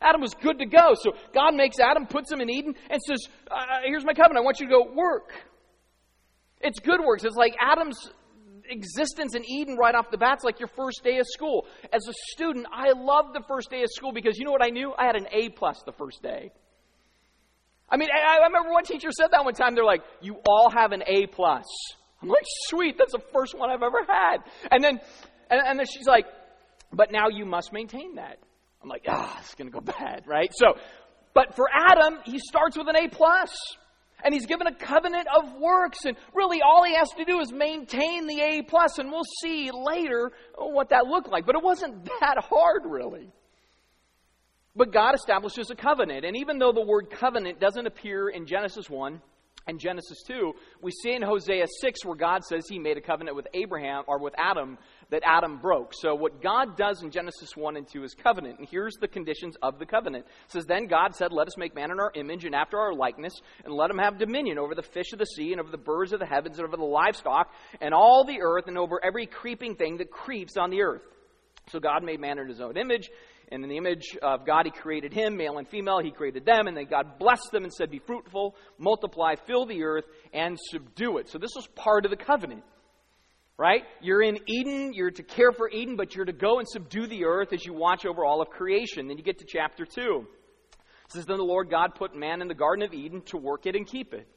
Adam 0.02 0.22
was 0.22 0.34
good 0.34 0.60
to 0.60 0.66
go. 0.66 0.94
So 0.96 1.14
God 1.34 1.54
makes 1.56 1.80
Adam, 1.80 2.08
puts 2.08 2.32
him 2.32 2.42
in 2.42 2.50
Eden, 2.50 2.74
and 2.90 3.02
says, 3.02 3.20
uh, 3.50 3.54
uh, 3.54 3.80
Here's 3.86 4.04
my 4.04 4.14
covenant. 4.14 4.40
I 4.40 4.42
want 4.42 4.60
you 4.60 4.68
to 4.68 4.72
go 4.72 4.92
work. 4.94 5.32
It's 6.60 6.80
good 6.80 7.00
works. 7.00 7.24
It's 7.24 7.36
like 7.36 7.56
Adam's 7.60 8.12
existence 8.70 9.36
in 9.36 9.44
Eden 9.50 9.76
right 9.76 9.96
off 9.96 10.10
the 10.12 10.18
bat. 10.18 10.36
It's 10.36 10.44
like 10.44 10.60
your 10.60 10.70
first 10.70 11.04
day 11.04 11.20
of 11.20 11.28
school. 11.28 11.66
As 11.94 12.08
a 12.08 12.14
student, 12.32 12.68
I 12.74 12.92
loved 12.92 13.36
the 13.36 13.44
first 13.48 13.70
day 13.70 13.84
of 13.84 13.90
school 13.92 14.12
because 14.12 14.38
you 14.38 14.46
know 14.46 14.52
what 14.52 14.64
I 14.64 14.70
knew? 14.70 14.94
I 14.98 15.06
had 15.06 15.16
an 15.16 15.28
A 15.32 15.50
plus 15.50 15.82
the 15.86 15.92
first 15.92 16.22
day. 16.22 16.52
I 17.90 17.98
mean, 17.98 18.10
I, 18.12 18.38
I 18.40 18.46
remember 18.46 18.72
one 18.72 18.86
teacher 18.86 19.10
said 19.12 19.28
that 19.32 19.44
one 19.44 19.54
time. 19.54 19.76
They're 19.76 19.84
like, 19.84 20.02
"You 20.22 20.38
all 20.48 20.70
have 20.70 20.94
an 20.94 21.04
A 21.06 21.28
plus." 21.28 21.66
I'm 22.22 22.30
like, 22.30 22.46
"Sweet, 22.70 22.98
that's 22.98 23.12
the 23.12 23.22
first 23.34 23.58
one 23.58 23.70
I've 23.70 23.84
ever 23.84 24.06
had." 24.08 24.38
And 24.72 24.84
then, 24.84 25.02
and, 25.50 25.62
and 25.66 25.78
then 25.78 25.86
she's 25.86 26.08
like, 26.08 26.26
"But 26.94 27.12
now 27.12 27.28
you 27.28 27.46
must 27.46 27.74
maintain 27.74 28.16
that." 28.16 28.38
I'm 28.82 28.90
like, 28.90 29.06
ah, 29.08 29.38
it's 29.40 29.56
going 29.56 29.72
to 29.72 29.74
go 29.74 29.82
bad, 30.00 30.24
right? 30.26 30.52
So, 30.54 30.74
but 31.34 31.56
for 31.56 31.68
Adam, 31.74 32.20
he 32.26 32.40
starts 32.40 32.78
with 32.78 32.88
an 32.88 32.96
A 32.96 33.08
plus, 33.08 33.56
and 34.24 34.34
he's 34.34 34.46
given 34.46 34.68
a 34.68 34.74
covenant 34.74 35.28
of 35.36 35.54
works, 35.60 36.06
and 36.06 36.18
really 36.34 36.62
all 36.62 36.84
he 36.84 36.96
has 36.96 37.10
to 37.18 37.26
do 37.26 37.40
is 37.40 37.52
maintain 37.52 38.28
the 38.28 38.42
A 38.42 38.62
plus, 38.64 38.98
and 38.98 39.12
we'll 39.12 39.22
see 39.42 39.72
later 39.72 40.32
what 40.58 40.90
that 40.90 41.06
looked 41.06 41.30
like. 41.30 41.46
But 41.46 41.56
it 41.56 41.64
wasn't 41.64 42.06
that 42.22 42.38
hard, 42.40 42.84
really. 42.86 43.30
But 44.76 44.94
God 44.94 45.16
establishes 45.16 45.70
a 45.70 45.76
covenant, 45.76 46.26
and 46.26 46.38
even 46.38 46.58
though 46.58 46.72
the 46.72 46.86
word 46.86 47.10
covenant 47.10 47.60
doesn't 47.60 47.86
appear 47.86 48.30
in 48.30 48.46
Genesis 48.46 48.90
1, 48.90 49.22
and 49.68 49.80
Genesis 49.80 50.24
2, 50.28 50.54
we 50.82 50.92
see 50.92 51.14
in 51.14 51.22
Hosea 51.22 51.66
6 51.82 52.06
where 52.06 52.16
God 52.16 52.44
says 52.44 52.66
he 52.68 52.80
made 52.80 52.98
a 52.98 53.02
covenant 53.02 53.36
with 53.36 53.48
Abraham 53.54 54.04
or 54.08 54.20
with 54.20 54.34
Adam 54.38 54.78
that 55.12 55.24
Adam 55.26 55.58
broke. 55.58 55.94
So 55.94 56.16
what 56.16 56.42
God 56.42 56.78
does 56.78 57.04
in 57.04 57.12
Genesis 57.12 57.56
1 57.56 57.76
and 57.76 57.88
2 57.88 58.04
is 58.04 58.16
covenant. 58.16 58.60
And 58.60 58.68
here's 58.68 58.96
the 58.96 59.10
conditions 59.10 59.58
of 59.62 59.78
the 59.78 59.86
covenant. 59.86 60.26
It 60.46 60.52
says, 60.52 60.66
Then 60.66 60.88
God 60.88 61.16
said, 61.16 61.34
Let 61.34 61.48
us 61.48 61.58
make 61.58 61.76
man 61.76 61.92
in 61.92 62.00
our 62.00 62.12
image 62.16 62.46
and 62.46 62.56
after 62.56 62.80
our 62.80 62.94
likeness, 62.94 63.34
and 63.66 63.74
let 63.74 63.92
him 63.92 63.98
have 63.98 64.18
dominion 64.18 64.58
over 64.58 64.74
the 64.74 64.82
fish 64.82 65.12
of 65.12 65.20
the 65.20 65.26
sea, 65.26 65.52
and 65.52 65.60
over 65.60 65.70
the 65.70 65.78
birds 65.78 66.14
of 66.14 66.20
the 66.20 66.26
heavens, 66.26 66.58
and 66.58 66.66
over 66.66 66.78
the 66.78 66.84
livestock, 66.84 67.54
and 67.82 67.94
all 67.94 68.24
the 68.26 68.42
earth, 68.42 68.66
and 68.68 68.78
over 68.78 69.04
every 69.04 69.26
creeping 69.26 69.76
thing 69.76 69.98
that 69.98 70.10
creeps 70.10 70.56
on 70.58 70.70
the 70.70 70.82
earth. 70.82 71.04
So 71.70 71.80
God 71.80 72.04
made 72.04 72.22
man 72.22 72.40
in 72.40 72.48
his 72.48 72.62
own 72.62 72.78
image. 72.78 73.10
And 73.54 73.66
in 73.66 73.70
the 73.70 73.76
image 73.76 74.18
of 74.22 74.46
God, 74.46 74.66
He 74.66 74.72
created 74.72 75.14
him, 75.14 75.36
male 75.36 75.58
and 75.58 75.68
female. 75.68 76.00
He 76.02 76.12
created 76.12 76.46
them, 76.46 76.68
and 76.68 76.78
then 76.78 76.86
God 76.86 77.20
blessed 77.20 77.50
them 77.52 77.66
and 77.66 77.74
said, 77.74 77.92
Be 77.92 78.00
fruitful, 78.00 78.56
multiply, 78.78 79.36
fill 79.46 79.66
the 79.66 79.84
earth, 79.84 80.06
and 80.34 80.58
subdue 80.70 81.18
it. 81.18 81.28
So 81.28 81.38
this 81.38 81.52
was 81.54 81.68
part 81.76 82.06
of 82.06 82.12
the 82.12 82.18
covenant 82.18 82.64
right? 83.62 83.84
You're 84.02 84.24
in 84.24 84.40
Eden, 84.48 84.92
you're 84.92 85.12
to 85.12 85.22
care 85.22 85.52
for 85.52 85.70
Eden, 85.70 85.96
but 85.96 86.16
you're 86.16 86.26
to 86.26 86.34
go 86.34 86.58
and 86.58 86.68
subdue 86.68 87.06
the 87.06 87.26
earth 87.26 87.54
as 87.54 87.64
you 87.64 87.74
watch 87.76 88.08
over 88.08 88.26
all 88.26 88.42
of 88.42 88.50
creation. 88.50 89.08
Then 89.08 89.20
you 89.20 89.24
get 89.24 89.38
to 89.38 89.46
chapter 89.48 89.86
2. 89.86 90.26
It 90.72 91.12
says, 91.12 91.28
Then 91.28 91.38
the 91.38 91.44
Lord 91.44 91.70
God 91.70 91.94
put 91.94 92.16
man 92.16 92.42
in 92.42 92.48
the 92.48 92.56
Garden 92.56 92.84
of 92.84 92.92
Eden 92.92 93.22
to 93.28 93.38
work 93.38 93.68
it 93.68 93.76
and 93.76 93.86
keep 93.86 94.16
it. 94.16 94.28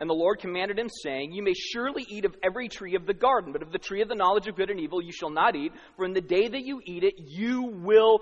And 0.00 0.10
the 0.10 0.14
Lord 0.14 0.40
commanded 0.40 0.80
him, 0.80 0.88
saying, 1.04 1.30
You 1.30 1.44
may 1.44 1.54
surely 1.54 2.04
eat 2.08 2.24
of 2.24 2.34
every 2.42 2.68
tree 2.68 2.96
of 2.96 3.06
the 3.06 3.14
garden, 3.14 3.52
but 3.52 3.62
of 3.62 3.70
the 3.70 3.78
tree 3.78 4.02
of 4.02 4.08
the 4.08 4.16
knowledge 4.16 4.48
of 4.48 4.56
good 4.56 4.68
and 4.68 4.80
evil 4.80 5.00
you 5.00 5.12
shall 5.12 5.30
not 5.30 5.54
eat, 5.54 5.70
for 5.94 6.04
in 6.04 6.12
the 6.12 6.20
day 6.20 6.48
that 6.48 6.66
you 6.66 6.80
eat 6.84 7.04
it, 7.04 7.14
you 7.18 7.62
will 7.62 8.18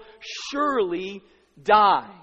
surely 0.50 1.22
die. 1.62 2.14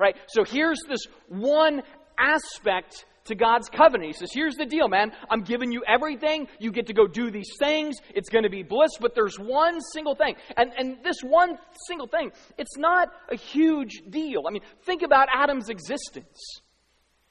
Right? 0.00 0.16
So 0.28 0.42
here's 0.42 0.80
this 0.88 1.04
one 1.28 1.82
aspect 2.18 3.04
to 3.24 3.34
God's 3.34 3.68
covenant. 3.68 4.06
He 4.06 4.12
says, 4.12 4.30
Here's 4.32 4.56
the 4.56 4.66
deal, 4.66 4.88
man. 4.88 5.12
I'm 5.28 5.42
giving 5.42 5.72
you 5.72 5.82
everything. 5.86 6.48
You 6.58 6.72
get 6.72 6.86
to 6.86 6.92
go 6.92 7.06
do 7.06 7.30
these 7.30 7.50
things. 7.58 7.96
It's 8.14 8.28
going 8.28 8.44
to 8.44 8.50
be 8.50 8.62
bliss, 8.62 8.92
but 9.00 9.14
there's 9.14 9.38
one 9.38 9.80
single 9.92 10.14
thing. 10.14 10.34
And, 10.56 10.72
and 10.76 10.98
this 11.04 11.20
one 11.22 11.58
single 11.86 12.06
thing, 12.06 12.32
it's 12.58 12.76
not 12.76 13.08
a 13.30 13.36
huge 13.36 14.02
deal. 14.08 14.42
I 14.48 14.52
mean, 14.52 14.62
think 14.84 15.02
about 15.02 15.28
Adam's 15.34 15.68
existence. 15.68 16.60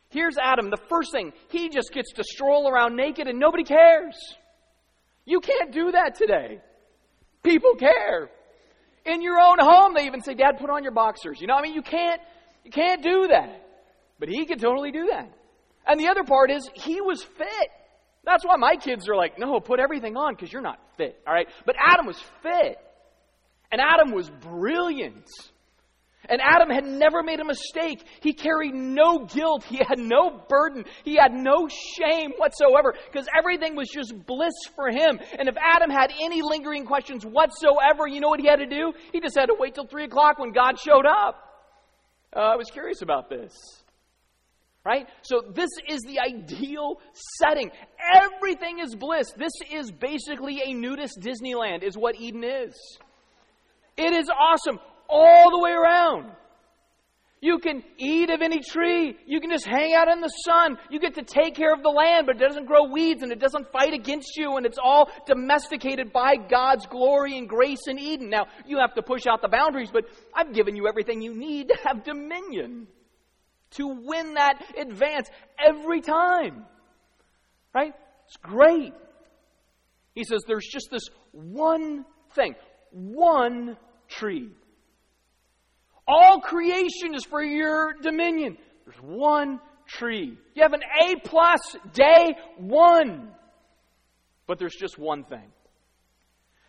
Here's 0.10 0.38
Adam. 0.38 0.70
The 0.70 0.82
first 0.90 1.12
thing, 1.12 1.34
he 1.50 1.70
just 1.70 1.92
gets 1.94 2.14
to 2.14 2.24
stroll 2.24 2.68
around 2.68 2.96
naked 2.96 3.28
and 3.28 3.40
nobody 3.40 3.64
cares. 3.64 4.16
You 5.26 5.40
can't 5.40 5.72
do 5.72 5.92
that 5.92 6.16
today. 6.16 6.60
People 7.44 7.76
care. 7.76 8.30
In 9.06 9.22
your 9.22 9.40
own 9.40 9.58
home, 9.60 9.94
they 9.94 10.06
even 10.06 10.22
say, 10.22 10.34
Dad, 10.34 10.58
put 10.60 10.70
on 10.70 10.84
your 10.84 10.92
boxers. 10.92 11.40
You 11.40 11.48
know, 11.48 11.56
I 11.56 11.62
mean, 11.62 11.74
you 11.74 11.82
can't, 11.82 12.20
you 12.64 12.72
can't 12.72 13.02
do 13.04 13.28
that. 13.28 13.66
But 14.20 14.30
he 14.30 14.46
can 14.46 14.60
totally 14.60 14.92
do 14.92 15.08
that. 15.12 15.32
And 15.90 16.00
the 16.00 16.08
other 16.08 16.24
part 16.24 16.52
is, 16.52 16.70
he 16.76 17.02
was 17.02 17.24
fit. 17.24 17.70
That's 18.24 18.46
why 18.46 18.58
my 18.58 18.76
kids 18.76 19.10
are 19.10 19.16
like, 19.16 19.40
no, 19.40 19.60
put 19.60 19.80
everything 19.80 20.16
on 20.16 20.36
because 20.36 20.54
you're 20.54 20.62
not 20.62 20.80
fit. 20.98 21.20
All 21.28 21.34
right? 21.34 21.48
But 21.66 21.76
Adam 21.84 22.06
was 22.06 22.22
fit. 22.44 22.78
And 23.72 23.82
Adam 23.82 24.12
was 24.12 24.30
brilliant. 24.30 25.26
And 26.28 26.42
Adam 26.42 26.70
had 26.70 26.86
never 26.86 27.24
made 27.24 27.40
a 27.40 27.44
mistake. 27.44 28.04
He 28.22 28.34
carried 28.34 28.76
no 28.76 29.26
guilt. 29.26 29.64
He 29.64 29.78
had 29.78 29.98
no 29.98 30.44
burden. 30.48 30.86
He 31.04 31.16
had 31.16 31.32
no 31.32 31.68
shame 31.68 32.34
whatsoever 32.38 32.94
because 33.12 33.28
everything 33.36 33.76
was 33.76 33.90
just 33.90 34.14
bliss 34.28 34.54
for 34.76 34.90
him. 34.90 35.20
And 35.40 35.50
if 35.50 35.56
Adam 35.58 35.90
had 35.90 36.12
any 36.22 36.44
lingering 36.44 36.86
questions 36.86 37.26
whatsoever, 37.26 38.06
you 38.08 38.20
know 38.20 38.28
what 38.28 38.42
he 38.42 38.48
had 38.48 38.58
to 38.58 38.68
do? 38.68 38.94
He 39.12 39.22
just 39.22 39.36
had 39.36 39.48
to 39.48 39.56
wait 39.58 39.74
till 39.74 39.88
3 39.88 40.04
o'clock 40.04 40.38
when 40.38 40.52
God 40.52 40.78
showed 40.80 41.08
up. 41.08 41.36
Uh, 42.36 42.42
I 42.42 42.56
was 42.58 42.70
curious 42.70 43.02
about 43.02 43.28
this. 43.28 43.54
Right? 44.86 45.08
So, 45.24 45.42
this 45.54 45.70
is 45.88 46.02
the 46.02 46.20
ideal 46.20 47.00
setting. 47.38 47.70
Everything 48.16 48.80
is 48.80 48.96
bliss. 48.96 49.28
This 49.38 49.52
is 49.72 49.92
basically 49.92 50.62
a 50.64 50.74
nudist 50.74 51.20
Disneyland, 51.20 51.84
is 51.84 51.98
what 51.98 52.16
Eden 52.16 52.44
is. 52.44 52.74
It 53.98 54.14
is 54.14 54.30
awesome 54.30 54.80
all 55.10 55.52
the 55.52 55.60
way 55.60 55.72
around. 55.72 56.32
You 57.42 57.60
can 57.60 57.84
eat 57.98 58.30
of 58.30 58.42
any 58.42 58.60
tree. 58.60 59.18
You 59.26 59.40
can 59.40 59.50
just 59.50 59.66
hang 59.66 59.94
out 59.94 60.10
in 60.10 60.20
the 60.20 60.28
sun. 60.28 60.78
You 60.90 61.00
get 61.00 61.16
to 61.16 61.24
take 61.24 61.56
care 61.56 61.74
of 61.74 61.82
the 61.82 61.90
land, 61.90 62.26
but 62.26 62.36
it 62.36 62.40
doesn't 62.40 62.66
grow 62.66 62.90
weeds 62.92 63.24
and 63.24 63.32
it 63.32 63.40
doesn't 63.40 63.72
fight 63.72 63.94
against 63.94 64.36
you, 64.36 64.58
and 64.58 64.66
it's 64.66 64.78
all 64.82 65.10
domesticated 65.26 66.12
by 66.12 66.36
God's 66.36 66.86
glory 66.88 67.38
and 67.38 67.48
grace 67.48 67.88
in 67.88 67.98
Eden. 67.98 68.30
Now, 68.30 68.48
you 68.66 68.80
have 68.80 68.94
to 68.96 69.02
push 69.02 69.26
out 69.26 69.42
the 69.42 69.48
boundaries, 69.48 69.90
but 69.92 70.06
I've 70.36 70.54
given 70.54 70.76
you 70.76 70.88
everything 70.88 71.22
you 71.22 71.34
need 71.34 71.70
to 71.70 71.78
have 71.86 72.04
dominion 72.04 72.88
to 73.72 73.88
win 73.88 74.34
that 74.36 74.62
advance 74.78 75.30
every 75.64 76.02
time. 76.02 76.66
Right? 77.74 77.94
It's 78.26 78.38
great. 78.38 78.94
He 80.16 80.24
says 80.24 80.42
there's 80.48 80.68
just 80.68 80.90
this 80.92 81.04
one 81.32 82.06
thing, 82.36 82.56
one 82.92 83.78
tree. 84.08 84.50
All 86.08 86.42
creation 86.42 87.14
is 87.14 87.24
for 87.24 87.44
your 87.44 87.94
dominion. 88.02 88.58
There's 88.86 89.02
one 89.02 89.60
tree. 89.88 90.38
You 90.56 90.64
have 90.64 90.74
an 90.74 90.82
A 91.04 91.16
plus 91.24 91.60
day 91.94 92.36
one. 92.58 93.30
But 94.48 94.58
there's 94.58 94.76
just 94.76 94.98
one 94.98 95.24
thing. 95.24 95.52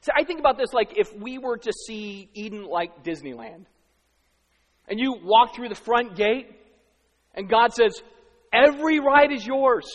So 0.02 0.12
I 0.16 0.24
think 0.24 0.40
about 0.40 0.58
this 0.58 0.72
like 0.72 0.98
if 0.98 1.14
we 1.14 1.38
were 1.38 1.56
to 1.56 1.72
see 1.86 2.28
Eden 2.34 2.64
like 2.64 3.04
Disneyland. 3.04 3.64
And 4.88 4.98
you 4.98 5.16
walk 5.22 5.54
through 5.54 5.68
the 5.68 5.74
front 5.74 6.16
gate, 6.16 6.48
and 7.34 7.48
God 7.48 7.72
says, 7.72 8.02
Every 8.52 8.98
ride 8.98 9.32
is 9.32 9.46
yours. 9.46 9.86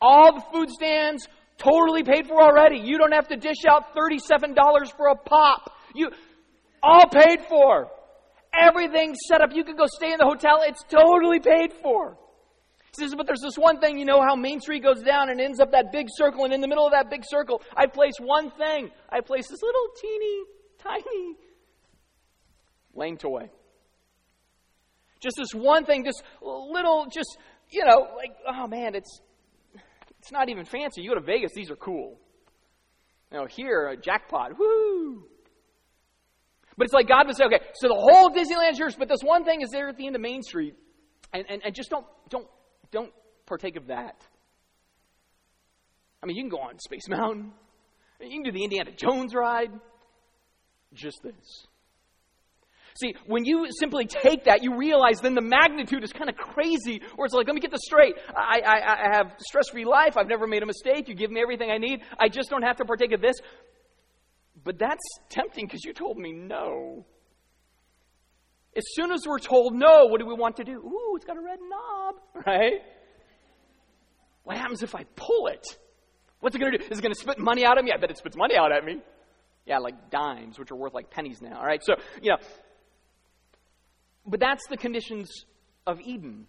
All 0.00 0.34
the 0.34 0.44
food 0.52 0.70
stands 0.70 1.26
totally 1.58 2.04
paid 2.04 2.26
for 2.26 2.40
already. 2.40 2.78
You 2.78 2.98
don't 2.98 3.12
have 3.12 3.28
to 3.28 3.36
dish 3.36 3.64
out 3.68 3.94
$37 3.96 4.96
for 4.96 5.08
a 5.08 5.16
pop. 5.16 5.72
You 5.94 6.10
all 6.82 7.08
paid 7.08 7.40
for. 7.48 7.88
Everything's 8.54 9.18
set 9.26 9.40
up. 9.40 9.50
You 9.52 9.64
can 9.64 9.76
go 9.76 9.86
stay 9.86 10.12
in 10.12 10.18
the 10.18 10.24
hotel. 10.24 10.60
It's 10.62 10.82
totally 10.88 11.40
paid 11.40 11.72
for. 11.82 12.16
He 12.96 13.04
says, 13.04 13.14
but 13.16 13.26
there's 13.26 13.42
this 13.42 13.56
one 13.56 13.80
thing, 13.80 13.98
you 13.98 14.04
know 14.04 14.22
how 14.22 14.34
Main 14.34 14.60
Street 14.60 14.82
goes 14.82 15.02
down 15.02 15.30
and 15.30 15.40
ends 15.40 15.60
up 15.60 15.72
that 15.72 15.92
big 15.92 16.06
circle, 16.10 16.44
and 16.44 16.54
in 16.54 16.60
the 16.60 16.66
middle 16.66 16.86
of 16.86 16.92
that 16.92 17.10
big 17.10 17.22
circle, 17.28 17.60
I 17.76 17.86
place 17.86 18.14
one 18.18 18.50
thing. 18.52 18.90
I 19.10 19.20
place 19.20 19.46
this 19.46 19.62
little 19.62 19.88
teeny, 20.00 20.42
tiny 20.82 21.36
lame 22.94 23.16
toy. 23.16 23.50
Just 25.20 25.36
this 25.36 25.52
one 25.52 25.84
thing, 25.84 26.04
just 26.04 26.22
little, 26.40 27.06
just, 27.12 27.38
you 27.70 27.84
know, 27.84 28.06
like, 28.16 28.36
oh 28.48 28.66
man, 28.66 28.94
it's 28.94 29.20
it's 30.18 30.32
not 30.32 30.48
even 30.48 30.64
fancy. 30.64 31.02
You 31.02 31.10
go 31.10 31.14
to 31.14 31.20
Vegas, 31.20 31.52
these 31.54 31.70
are 31.70 31.76
cool. 31.76 32.18
You 33.32 33.38
know, 33.38 33.46
here, 33.46 33.88
a 33.88 33.96
jackpot, 33.96 34.58
woo! 34.58 35.24
But 36.76 36.84
it's 36.84 36.94
like 36.94 37.08
God 37.08 37.26
would 37.26 37.36
say, 37.36 37.44
okay, 37.44 37.60
so 37.74 37.88
the 37.88 37.94
whole 37.94 38.30
Disneyland's 38.30 38.78
yours, 38.78 38.94
but 38.96 39.08
this 39.08 39.20
one 39.22 39.44
thing 39.44 39.62
is 39.62 39.70
there 39.70 39.88
at 39.88 39.96
the 39.96 40.06
end 40.06 40.14
of 40.14 40.22
Main 40.22 40.42
Street, 40.42 40.74
and, 41.32 41.44
and, 41.48 41.62
and 41.64 41.74
just 41.74 41.90
don't, 41.90 42.06
don't, 42.30 42.46
don't 42.92 43.12
partake 43.46 43.76
of 43.76 43.88
that. 43.88 44.24
I 46.22 46.26
mean, 46.26 46.36
you 46.36 46.42
can 46.42 46.50
go 46.50 46.60
on 46.60 46.78
Space 46.78 47.08
Mountain, 47.08 47.52
you 48.20 48.30
can 48.30 48.42
do 48.44 48.52
the 48.52 48.62
Indiana 48.62 48.92
Jones 48.92 49.34
ride, 49.34 49.72
just 50.94 51.20
this. 51.22 51.66
See, 53.00 53.14
when 53.26 53.44
you 53.44 53.66
simply 53.78 54.06
take 54.06 54.44
that, 54.44 54.64
you 54.64 54.76
realize 54.76 55.20
then 55.20 55.34
the 55.34 55.40
magnitude 55.40 56.02
is 56.02 56.12
kind 56.12 56.28
of 56.28 56.36
crazy, 56.36 57.00
where 57.14 57.26
it's 57.26 57.34
like, 57.34 57.46
let 57.46 57.54
me 57.54 57.60
get 57.60 57.70
this 57.70 57.82
straight. 57.84 58.16
I, 58.36 58.60
I, 58.60 58.76
I 58.76 59.16
have 59.16 59.34
stress 59.38 59.68
free 59.68 59.84
life. 59.84 60.16
I've 60.16 60.26
never 60.26 60.48
made 60.48 60.64
a 60.64 60.66
mistake. 60.66 61.08
You 61.08 61.14
give 61.14 61.30
me 61.30 61.40
everything 61.40 61.70
I 61.70 61.78
need. 61.78 62.00
I 62.18 62.28
just 62.28 62.50
don't 62.50 62.62
have 62.62 62.76
to 62.76 62.84
partake 62.84 63.12
of 63.12 63.20
this. 63.20 63.36
But 64.64 64.80
that's 64.80 65.04
tempting 65.30 65.66
because 65.66 65.84
you 65.84 65.92
told 65.92 66.18
me 66.18 66.32
no. 66.32 67.06
As 68.76 68.82
soon 68.94 69.12
as 69.12 69.20
we're 69.26 69.38
told 69.38 69.74
no, 69.74 70.06
what 70.06 70.20
do 70.20 70.26
we 70.26 70.34
want 70.34 70.56
to 70.56 70.64
do? 70.64 70.72
Ooh, 70.72 71.14
it's 71.14 71.24
got 71.24 71.36
a 71.36 71.40
red 71.40 71.58
knob, 71.60 72.16
right? 72.46 72.80
What 74.42 74.56
happens 74.56 74.82
if 74.82 74.96
I 74.96 75.04
pull 75.14 75.46
it? 75.46 75.64
What's 76.40 76.56
it 76.56 76.58
going 76.58 76.72
to 76.72 76.78
do? 76.78 76.84
Is 76.90 76.98
it 76.98 77.02
going 77.02 77.14
to 77.14 77.20
spit 77.20 77.38
money 77.38 77.64
out 77.64 77.78
at 77.78 77.84
me? 77.84 77.92
I 77.92 77.96
bet 77.96 78.10
it 78.10 78.18
spits 78.18 78.36
money 78.36 78.56
out 78.56 78.72
at 78.72 78.84
me. 78.84 79.00
Yeah, 79.66 79.78
like 79.78 80.10
dimes, 80.10 80.58
which 80.58 80.72
are 80.72 80.76
worth 80.76 80.94
like 80.94 81.10
pennies 81.10 81.40
now. 81.40 81.58
All 81.58 81.66
right, 81.66 81.82
so, 81.84 81.94
you 82.20 82.30
know. 82.30 82.38
But 84.28 84.40
that's 84.40 84.66
the 84.68 84.76
conditions 84.76 85.44
of 85.86 86.00
Eden. 86.00 86.46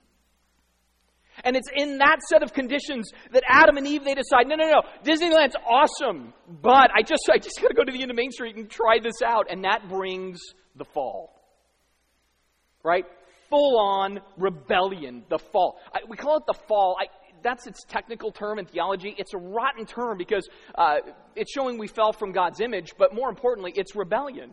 And 1.43 1.55
it's 1.55 1.69
in 1.73 1.99
that 1.99 2.17
set 2.27 2.43
of 2.43 2.53
conditions 2.53 3.11
that 3.31 3.43
Adam 3.47 3.77
and 3.77 3.87
Eve 3.87 4.03
they 4.03 4.13
decide, 4.13 4.47
no, 4.47 4.55
no, 4.55 4.69
no, 4.69 4.81
Disneyland's 5.03 5.55
awesome, 5.65 6.33
but 6.61 6.91
I 6.93 7.01
just 7.01 7.29
I 7.31 7.37
just 7.37 7.61
got 7.61 7.69
to 7.69 7.73
go 7.73 7.83
to 7.85 7.91
the 7.91 8.01
end 8.01 8.11
of 8.11 8.17
Main 8.17 8.31
Street 8.31 8.57
and 8.57 8.69
try 8.69 8.99
this 9.01 9.21
out, 9.25 9.47
and 9.49 9.63
that 9.63 9.87
brings 9.87 10.39
the 10.75 10.83
fall. 10.83 11.41
Right? 12.83 13.05
Full 13.49 13.79
on 13.79 14.19
rebellion, 14.37 15.23
the 15.29 15.39
fall. 15.39 15.79
I, 15.93 15.99
we 16.07 16.17
call 16.17 16.37
it 16.37 16.43
the 16.45 16.59
fall. 16.67 16.97
I, 16.99 17.05
that's 17.41 17.67
its 17.67 17.85
technical 17.85 18.31
term 18.31 18.59
in 18.59 18.65
theology. 18.65 19.15
It's 19.17 19.33
a 19.33 19.37
rotten 19.37 19.85
term 19.85 20.17
because 20.17 20.47
uh, 20.75 20.97
it's 21.35 21.51
showing 21.53 21.77
we 21.77 21.87
fell 21.87 22.11
from 22.11 22.33
God's 22.33 22.59
image, 22.59 22.95
but 22.97 23.15
more 23.15 23.29
importantly, 23.29 23.71
it's 23.75 23.95
rebellion. 23.95 24.51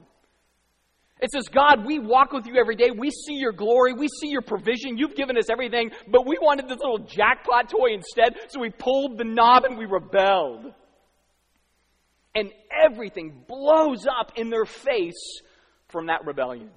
It 1.20 1.30
says, 1.30 1.44
God, 1.48 1.86
we 1.86 1.98
walk 1.98 2.32
with 2.32 2.46
you 2.46 2.56
every 2.56 2.76
day. 2.76 2.90
We 2.90 3.10
see 3.10 3.34
your 3.34 3.52
glory. 3.52 3.94
We 3.94 4.08
see 4.20 4.28
your 4.28 4.42
provision. 4.42 4.98
You've 4.98 5.14
given 5.14 5.38
us 5.38 5.48
everything, 5.48 5.90
but 6.08 6.26
we 6.26 6.36
wanted 6.40 6.68
this 6.68 6.78
little 6.78 6.98
jackpot 6.98 7.70
toy 7.70 7.94
instead, 7.94 8.36
so 8.48 8.60
we 8.60 8.70
pulled 8.70 9.16
the 9.16 9.24
knob 9.24 9.64
and 9.64 9.78
we 9.78 9.86
rebelled. 9.86 10.72
And 12.34 12.50
everything 12.84 13.44
blows 13.48 14.06
up 14.06 14.32
in 14.36 14.50
their 14.50 14.66
face 14.66 15.40
from 15.88 16.08
that 16.08 16.26
rebellion. 16.26 16.70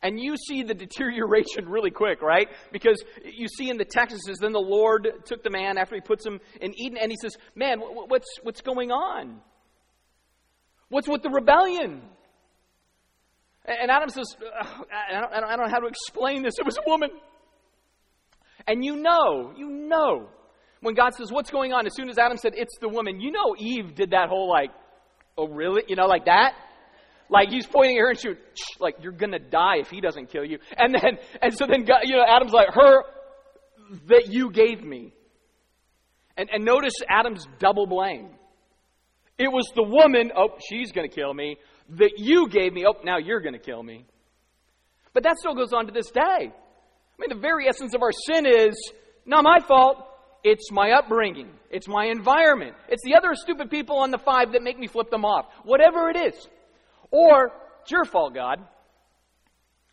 And 0.00 0.20
you 0.20 0.36
see 0.36 0.62
the 0.62 0.74
deterioration 0.74 1.66
really 1.66 1.90
quick, 1.90 2.22
right? 2.22 2.48
Because 2.70 3.02
you 3.24 3.48
see 3.48 3.70
in 3.70 3.78
the 3.78 3.86
text, 3.86 4.14
it 4.14 4.20
says, 4.20 4.36
Then 4.38 4.52
the 4.52 4.60
Lord 4.60 5.08
took 5.24 5.42
the 5.42 5.50
man 5.50 5.78
after 5.78 5.96
he 5.96 6.00
puts 6.00 6.24
him 6.24 6.40
in 6.60 6.78
Eden, 6.78 6.98
and 7.00 7.10
he 7.10 7.16
says, 7.20 7.36
Man, 7.56 7.80
what's, 7.80 8.28
what's 8.42 8.60
going 8.60 8.92
on? 8.92 9.40
What's 10.90 11.08
with 11.08 11.22
the 11.22 11.30
rebellion? 11.30 12.02
And 13.66 13.90
Adam 13.90 14.10
says, 14.10 14.26
I 14.40 15.20
don't, 15.20 15.32
I 15.32 15.56
don't 15.56 15.66
know 15.66 15.70
how 15.70 15.80
to 15.80 15.86
explain 15.86 16.42
this. 16.42 16.54
It 16.58 16.66
was 16.66 16.76
a 16.76 16.88
woman. 16.88 17.10
And 18.66 18.84
you 18.84 18.96
know, 18.96 19.52
you 19.56 19.68
know, 19.68 20.28
when 20.80 20.94
God 20.94 21.14
says, 21.14 21.32
What's 21.32 21.50
going 21.50 21.72
on? 21.72 21.86
As 21.86 21.94
soon 21.94 22.08
as 22.08 22.18
Adam 22.18 22.36
said, 22.36 22.52
It's 22.56 22.76
the 22.80 22.88
woman, 22.88 23.20
you 23.20 23.32
know 23.32 23.54
Eve 23.58 23.94
did 23.94 24.10
that 24.10 24.28
whole 24.28 24.48
like, 24.48 24.70
Oh, 25.36 25.48
really? 25.48 25.82
You 25.88 25.96
know, 25.96 26.06
like 26.06 26.26
that? 26.26 26.54
Like 27.30 27.48
he's 27.48 27.66
pointing 27.66 27.96
at 27.96 28.00
her 28.00 28.10
and 28.10 28.20
she 28.20 28.28
like, 28.80 28.96
You're 29.00 29.12
going 29.12 29.32
to 29.32 29.38
die 29.38 29.76
if 29.80 29.88
he 29.88 30.00
doesn't 30.00 30.30
kill 30.30 30.44
you. 30.44 30.58
And 30.76 30.94
then, 30.94 31.18
and 31.40 31.56
so 31.56 31.66
then, 31.66 31.84
God, 31.84 32.00
you 32.04 32.16
know, 32.16 32.24
Adam's 32.26 32.52
like, 32.52 32.68
Her 32.72 33.02
that 34.08 34.26
you 34.28 34.50
gave 34.50 34.82
me. 34.82 35.14
And, 36.36 36.50
and 36.52 36.64
notice 36.64 36.94
Adam's 37.08 37.46
double 37.58 37.86
blame. 37.86 38.30
It 39.38 39.48
was 39.48 39.70
the 39.74 39.82
woman, 39.82 40.32
oh, 40.36 40.48
she's 40.68 40.92
going 40.92 41.08
to 41.08 41.14
kill 41.14 41.32
me 41.32 41.56
that 41.90 42.12
you 42.18 42.48
gave 42.48 42.72
me. 42.72 42.84
Oh, 42.86 42.96
now 43.04 43.18
you're 43.18 43.40
going 43.40 43.54
to 43.54 43.58
kill 43.58 43.82
me. 43.82 44.06
But 45.12 45.22
that 45.24 45.36
still 45.38 45.54
goes 45.54 45.72
on 45.72 45.86
to 45.86 45.92
this 45.92 46.10
day. 46.10 46.20
I 46.20 47.16
mean, 47.18 47.28
the 47.28 47.40
very 47.40 47.68
essence 47.68 47.94
of 47.94 48.02
our 48.02 48.12
sin 48.12 48.46
is 48.46 48.74
not 49.24 49.44
my 49.44 49.60
fault. 49.60 49.98
It's 50.42 50.70
my 50.70 50.90
upbringing. 50.92 51.50
It's 51.70 51.88
my 51.88 52.06
environment. 52.06 52.74
It's 52.88 53.02
the 53.04 53.14
other 53.14 53.34
stupid 53.34 53.70
people 53.70 53.98
on 53.98 54.10
the 54.10 54.18
five 54.18 54.52
that 54.52 54.62
make 54.62 54.78
me 54.78 54.86
flip 54.86 55.10
them 55.10 55.24
off. 55.24 55.46
Whatever 55.62 56.10
it 56.10 56.16
is. 56.16 56.48
Or, 57.10 57.52
it's 57.82 57.90
your 57.90 58.04
fault, 58.04 58.34
God. 58.34 58.60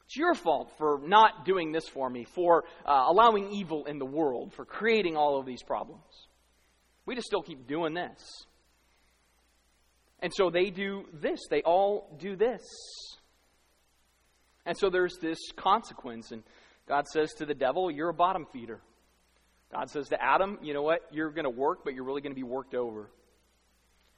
It's 0.05 0.17
your 0.17 0.33
fault 0.33 0.71
for 0.77 0.99
not 1.05 1.45
doing 1.45 1.71
this 1.71 1.87
for 1.87 2.09
me, 2.09 2.25
for 2.25 2.65
uh, 2.85 3.05
allowing 3.07 3.51
evil 3.53 3.85
in 3.85 3.97
the 3.97 4.05
world, 4.05 4.53
for 4.53 4.65
creating 4.65 5.15
all 5.15 5.39
of 5.39 5.45
these 5.45 5.63
problems. 5.63 6.03
We 7.05 7.15
just 7.15 7.27
still 7.27 7.41
keep 7.41 7.67
doing 7.67 7.93
this. 7.93 8.45
And 10.21 10.31
so 10.33 10.49
they 10.49 10.69
do 10.69 11.05
this. 11.13 11.39
They 11.49 11.61
all 11.61 12.15
do 12.19 12.35
this. 12.35 12.61
And 14.65 14.77
so 14.77 14.89
there's 14.89 15.17
this 15.21 15.39
consequence. 15.55 16.31
And 16.31 16.43
God 16.87 17.07
says 17.07 17.33
to 17.35 17.45
the 17.45 17.55
devil, 17.55 17.89
You're 17.89 18.09
a 18.09 18.13
bottom 18.13 18.45
feeder. 18.53 18.81
God 19.73 19.89
says 19.89 20.09
to 20.09 20.21
Adam, 20.21 20.59
You 20.61 20.73
know 20.73 20.83
what? 20.83 21.01
You're 21.11 21.31
going 21.31 21.45
to 21.45 21.49
work, 21.49 21.79
but 21.83 21.93
you're 21.93 22.03
really 22.03 22.21
going 22.21 22.33
to 22.33 22.39
be 22.39 22.43
worked 22.43 22.75
over. 22.75 23.09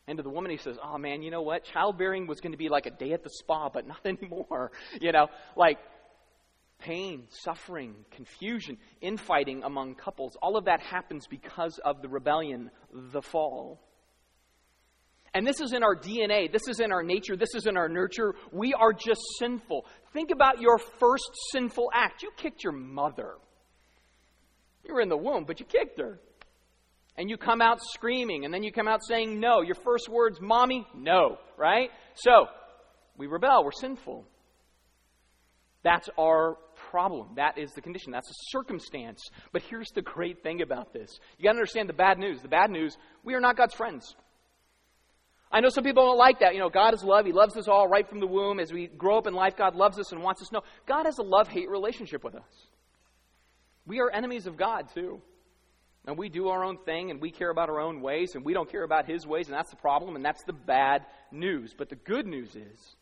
And 0.08 0.18
to 0.18 0.24
the 0.24 0.30
woman, 0.30 0.52
he 0.52 0.58
says, 0.58 0.78
Oh 0.84 0.98
man, 0.98 1.22
you 1.22 1.32
know 1.32 1.42
what? 1.42 1.64
Childbearing 1.64 2.28
was 2.28 2.42
going 2.42 2.52
to 2.52 2.58
be 2.58 2.70
like 2.70 2.86
a 2.86 2.92
day 2.92 3.14
at 3.14 3.24
the 3.24 3.30
spa, 3.30 3.70
but 3.70 3.88
not 3.88 4.00
anymore. 4.06 4.72
You 5.00 5.12
know, 5.12 5.28
like 5.56 5.78
pain, 6.80 7.28
suffering, 7.30 7.96
confusion, 8.12 8.78
infighting 9.00 9.64
among 9.64 9.96
couples. 9.96 10.36
All 10.42 10.58
of 10.58 10.66
that 10.66 10.82
happens 10.82 11.28
because 11.30 11.80
of 11.86 12.02
the 12.02 12.10
rebellion, 12.10 12.70
the 12.92 13.22
fall. 13.22 13.80
And 15.34 15.48
this 15.48 15.60
is 15.60 15.74
in 15.74 15.84
our 15.84 15.96
DNA. 15.96 16.52
This 16.52 16.68
is 16.68 16.80
in 16.80 16.92
our 16.92 17.02
nature. 17.02 17.36
This 17.36 17.56
is 17.56 17.66
in 17.66 17.76
our 17.76 17.90
nurture. 17.90 18.36
We 18.52 18.74
are 18.74 18.94
just 18.94 19.22
sinful. 19.40 19.86
Think 20.14 20.30
about 20.32 20.62
your 20.62 20.78
first 20.78 21.30
sinful 21.52 21.90
act. 21.94 22.22
You 22.22 22.30
kicked 22.38 22.64
your 22.64 22.74
mother. 22.74 23.34
You 24.86 24.94
were 24.94 25.02
in 25.02 25.10
the 25.10 25.18
womb, 25.18 25.46
but 25.46 25.60
you 25.60 25.66
kicked 25.66 26.00
her. 26.00 26.20
And 27.18 27.30
you 27.30 27.38
come 27.38 27.62
out 27.62 27.80
screaming, 27.94 28.46
and 28.46 28.54
then 28.54 28.64
you 28.64 28.72
come 28.72 28.88
out 28.88 29.02
saying 29.08 29.40
no. 29.40 29.62
Your 29.62 29.76
first 29.76 30.10
words, 30.10 30.40
mommy, 30.42 30.86
no, 30.96 31.38
right? 31.58 31.90
So, 32.16 32.48
we 33.18 33.28
rebel. 33.28 33.64
We're 33.64 33.72
sinful. 33.72 34.26
That's 35.84 36.10
our 36.18 36.58
problem. 36.90 37.36
That 37.36 37.58
is 37.58 37.72
the 37.74 37.82
condition. 37.82 38.12
That's 38.12 38.28
the 38.28 38.34
circumstance. 38.50 39.22
But 39.52 39.64
here's 39.64 39.90
the 39.94 40.02
great 40.02 40.42
thing 40.42 40.62
about 40.62 40.94
this 40.94 41.20
you 41.38 41.44
got 41.44 41.52
to 41.52 41.58
understand 41.58 41.90
the 41.90 41.94
bad 41.94 42.18
news. 42.18 42.42
The 42.42 42.48
bad 42.48 42.70
news 42.70 42.98
we 43.24 43.34
are 43.36 43.42
not 43.42 43.58
God's 43.58 43.76
friends. 43.76 44.16
I 45.54 45.60
know 45.60 45.70
some 45.70 45.84
people 45.84 46.04
don't 46.04 46.18
like 46.18 46.40
that. 46.40 46.56
You 46.56 46.60
know, 46.60 46.70
God 46.70 46.96
is 46.96 47.04
love. 47.04 47.28
He 47.28 47.32
loves 47.32 47.56
us 47.56 47.68
all 47.68 47.88
right 47.88 48.10
from 48.10 48.20
the 48.20 48.26
womb. 48.26 48.60
As 48.60 48.74
we 48.74 48.88
grow 48.88 49.20
up 49.20 49.28
in 49.28 49.36
life, 49.36 49.56
God 49.56 49.76
loves 49.76 50.00
us 50.00 50.12
and 50.12 50.24
wants 50.24 50.42
us 50.42 50.48
to 50.48 50.56
know. 50.56 50.62
God 50.88 51.06
has 51.06 51.20
a 51.20 51.24
love 51.24 51.48
hate 51.48 51.70
relationship 51.70 52.24
with 52.24 52.34
us. 52.34 52.68
We 53.86 54.00
are 54.00 54.10
enemies 54.10 54.48
of 54.48 54.58
God, 54.58 54.90
too. 54.96 55.22
And 56.06 56.18
we 56.18 56.28
do 56.28 56.50
our 56.50 56.64
own 56.64 56.80
thing 56.86 57.12
and 57.12 57.22
we 57.22 57.32
care 57.32 57.50
about 57.50 57.70
our 57.70 57.80
own 57.80 58.02
ways 58.02 58.32
and 58.36 58.44
we 58.44 58.54
don't 58.54 58.70
care 58.70 58.84
about 58.84 59.06
His 59.06 59.26
ways, 59.26 59.48
and 59.48 59.56
that's 59.56 59.70
the 59.70 59.78
problem 59.78 60.16
and 60.16 60.26
that's 60.26 60.44
the 60.44 60.54
bad 60.54 61.06
news. 61.32 61.74
But 61.78 61.90
the 61.90 61.96
good 61.96 62.26
news 62.26 62.56
is 62.56 62.96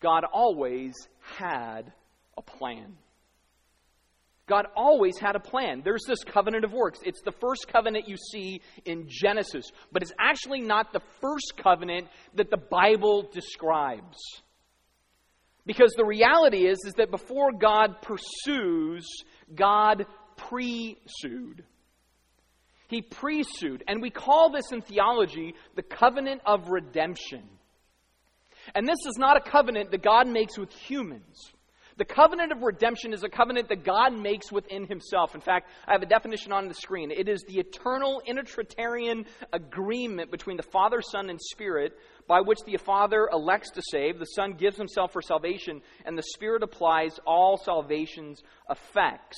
God 0.00 0.24
always 0.24 0.94
had 1.36 1.92
a 2.36 2.42
plan. 2.42 2.96
God 4.50 4.66
always 4.76 5.16
had 5.16 5.36
a 5.36 5.40
plan. 5.40 5.82
There's 5.84 6.02
this 6.08 6.24
covenant 6.24 6.64
of 6.64 6.72
works. 6.72 6.98
It's 7.04 7.22
the 7.22 7.30
first 7.30 7.68
covenant 7.72 8.08
you 8.08 8.16
see 8.32 8.60
in 8.84 9.06
Genesis, 9.08 9.64
but 9.92 10.02
it's 10.02 10.12
actually 10.18 10.60
not 10.60 10.92
the 10.92 11.00
first 11.20 11.54
covenant 11.62 12.08
that 12.34 12.50
the 12.50 12.56
Bible 12.56 13.30
describes. 13.32 14.18
Because 15.64 15.92
the 15.96 16.04
reality 16.04 16.66
is, 16.66 16.78
is 16.84 16.94
that 16.94 17.12
before 17.12 17.52
God 17.52 18.02
pursues, 18.02 19.06
God 19.54 20.04
pre-sued. 20.36 21.62
He 22.88 23.02
pre-sued. 23.02 23.84
And 23.86 24.02
we 24.02 24.10
call 24.10 24.50
this 24.50 24.72
in 24.72 24.82
theology 24.82 25.54
the 25.76 25.82
covenant 25.82 26.40
of 26.44 26.70
redemption. 26.70 27.44
And 28.74 28.84
this 28.84 28.98
is 29.06 29.16
not 29.16 29.36
a 29.36 29.48
covenant 29.48 29.92
that 29.92 30.02
God 30.02 30.26
makes 30.26 30.58
with 30.58 30.72
humans. 30.72 31.52
The 32.00 32.06
covenant 32.06 32.50
of 32.50 32.62
redemption 32.62 33.12
is 33.12 33.24
a 33.24 33.28
covenant 33.28 33.68
that 33.68 33.84
God 33.84 34.14
makes 34.14 34.50
within 34.50 34.86
himself. 34.86 35.34
In 35.34 35.42
fact, 35.42 35.68
I 35.86 35.92
have 35.92 36.00
a 36.00 36.06
definition 36.06 36.50
on 36.50 36.66
the 36.66 36.72
screen. 36.72 37.10
It 37.10 37.28
is 37.28 37.44
the 37.46 37.58
eternal 37.58 38.22
intratrinitarian 38.26 39.26
agreement 39.52 40.30
between 40.30 40.56
the 40.56 40.62
Father, 40.62 41.02
Son, 41.02 41.28
and 41.28 41.38
Spirit 41.38 41.92
by 42.26 42.40
which 42.40 42.60
the 42.64 42.78
Father 42.78 43.28
elects 43.30 43.70
to 43.72 43.82
save, 43.90 44.18
the 44.18 44.24
Son 44.24 44.54
gives 44.54 44.78
himself 44.78 45.12
for 45.12 45.20
salvation, 45.20 45.82
and 46.06 46.16
the 46.16 46.22
Spirit 46.22 46.62
applies 46.62 47.20
all 47.26 47.58
salvation's 47.58 48.40
effects. 48.70 49.36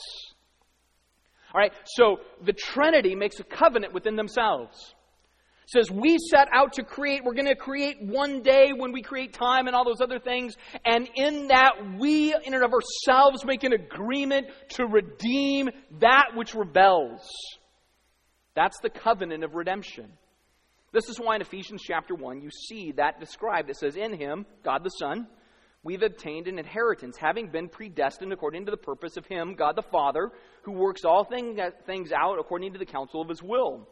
All 1.53 1.61
right, 1.61 1.73
so 1.97 2.19
the 2.45 2.53
Trinity 2.53 3.17
makes 3.17 3.41
a 3.41 3.45
covenant 3.45 3.93
within 3.93 4.15
themselves 4.15 4.95
says 5.67 5.91
we 5.91 6.19
set 6.19 6.49
out 6.53 6.75
to 6.75 6.83
create 6.83 7.25
we're 7.25 7.35
going 7.35 7.47
to 7.47 7.55
create 7.55 7.97
one 8.01 8.43
day 8.43 8.73
when 8.77 8.93
we 8.93 9.03
create 9.03 9.33
time 9.33 9.67
and 9.67 9.77
all 9.77 9.85
those 9.85 10.01
other 10.01 10.19
things 10.19 10.57
and 10.85 11.09
in 11.15 11.49
that 11.49 11.73
we 11.99 12.35
in 12.35 12.55
and 12.55 12.65
of 12.65 12.73
ourselves 12.73 13.45
make 13.45 13.65
an 13.65 13.73
agreement 13.73 14.47
to 14.71 14.87
redeem 14.87 15.71
that 16.01 16.31
which 16.35 16.55
rebels. 16.55 17.29
That's 18.55 18.79
the 18.83 18.91
covenant 18.91 19.45
of 19.45 19.55
redemption. 19.55 20.13
This 20.93 21.09
is 21.09 21.19
why 21.19 21.37
in 21.37 21.43
ephesians 21.43 21.83
chapter 21.83 22.15
1 22.15 22.43
you 22.43 22.51
see 22.51 22.93
that 22.93 23.21
described. 23.21 23.71
It 23.71 23.77
says 23.77 23.97
in 23.97 24.19
him 24.19 24.47
god 24.65 24.85
the 24.85 24.91
son 24.91 25.27
we've 25.85 26.03
obtained 26.03 26.47
an 26.47 26.59
inheritance 26.59 27.17
having 27.17 27.49
been 27.49 27.69
predestined 27.69 28.33
according 28.33 28.65
to 28.67 28.71
the 28.71 28.77
purpose 28.77 29.17
of 29.17 29.27
him 29.27 29.55
god 29.55 29.77
the 29.77 29.83
father 29.83 30.31
who 30.63 30.73
works 30.73 31.05
all 31.05 31.25
things 31.25 32.13
out 32.13 32.39
according 32.39 32.73
to 32.73 32.79
the 32.79 32.87
counsel 32.87 33.21
of 33.21 33.29
his 33.29 33.43
will 33.43 33.89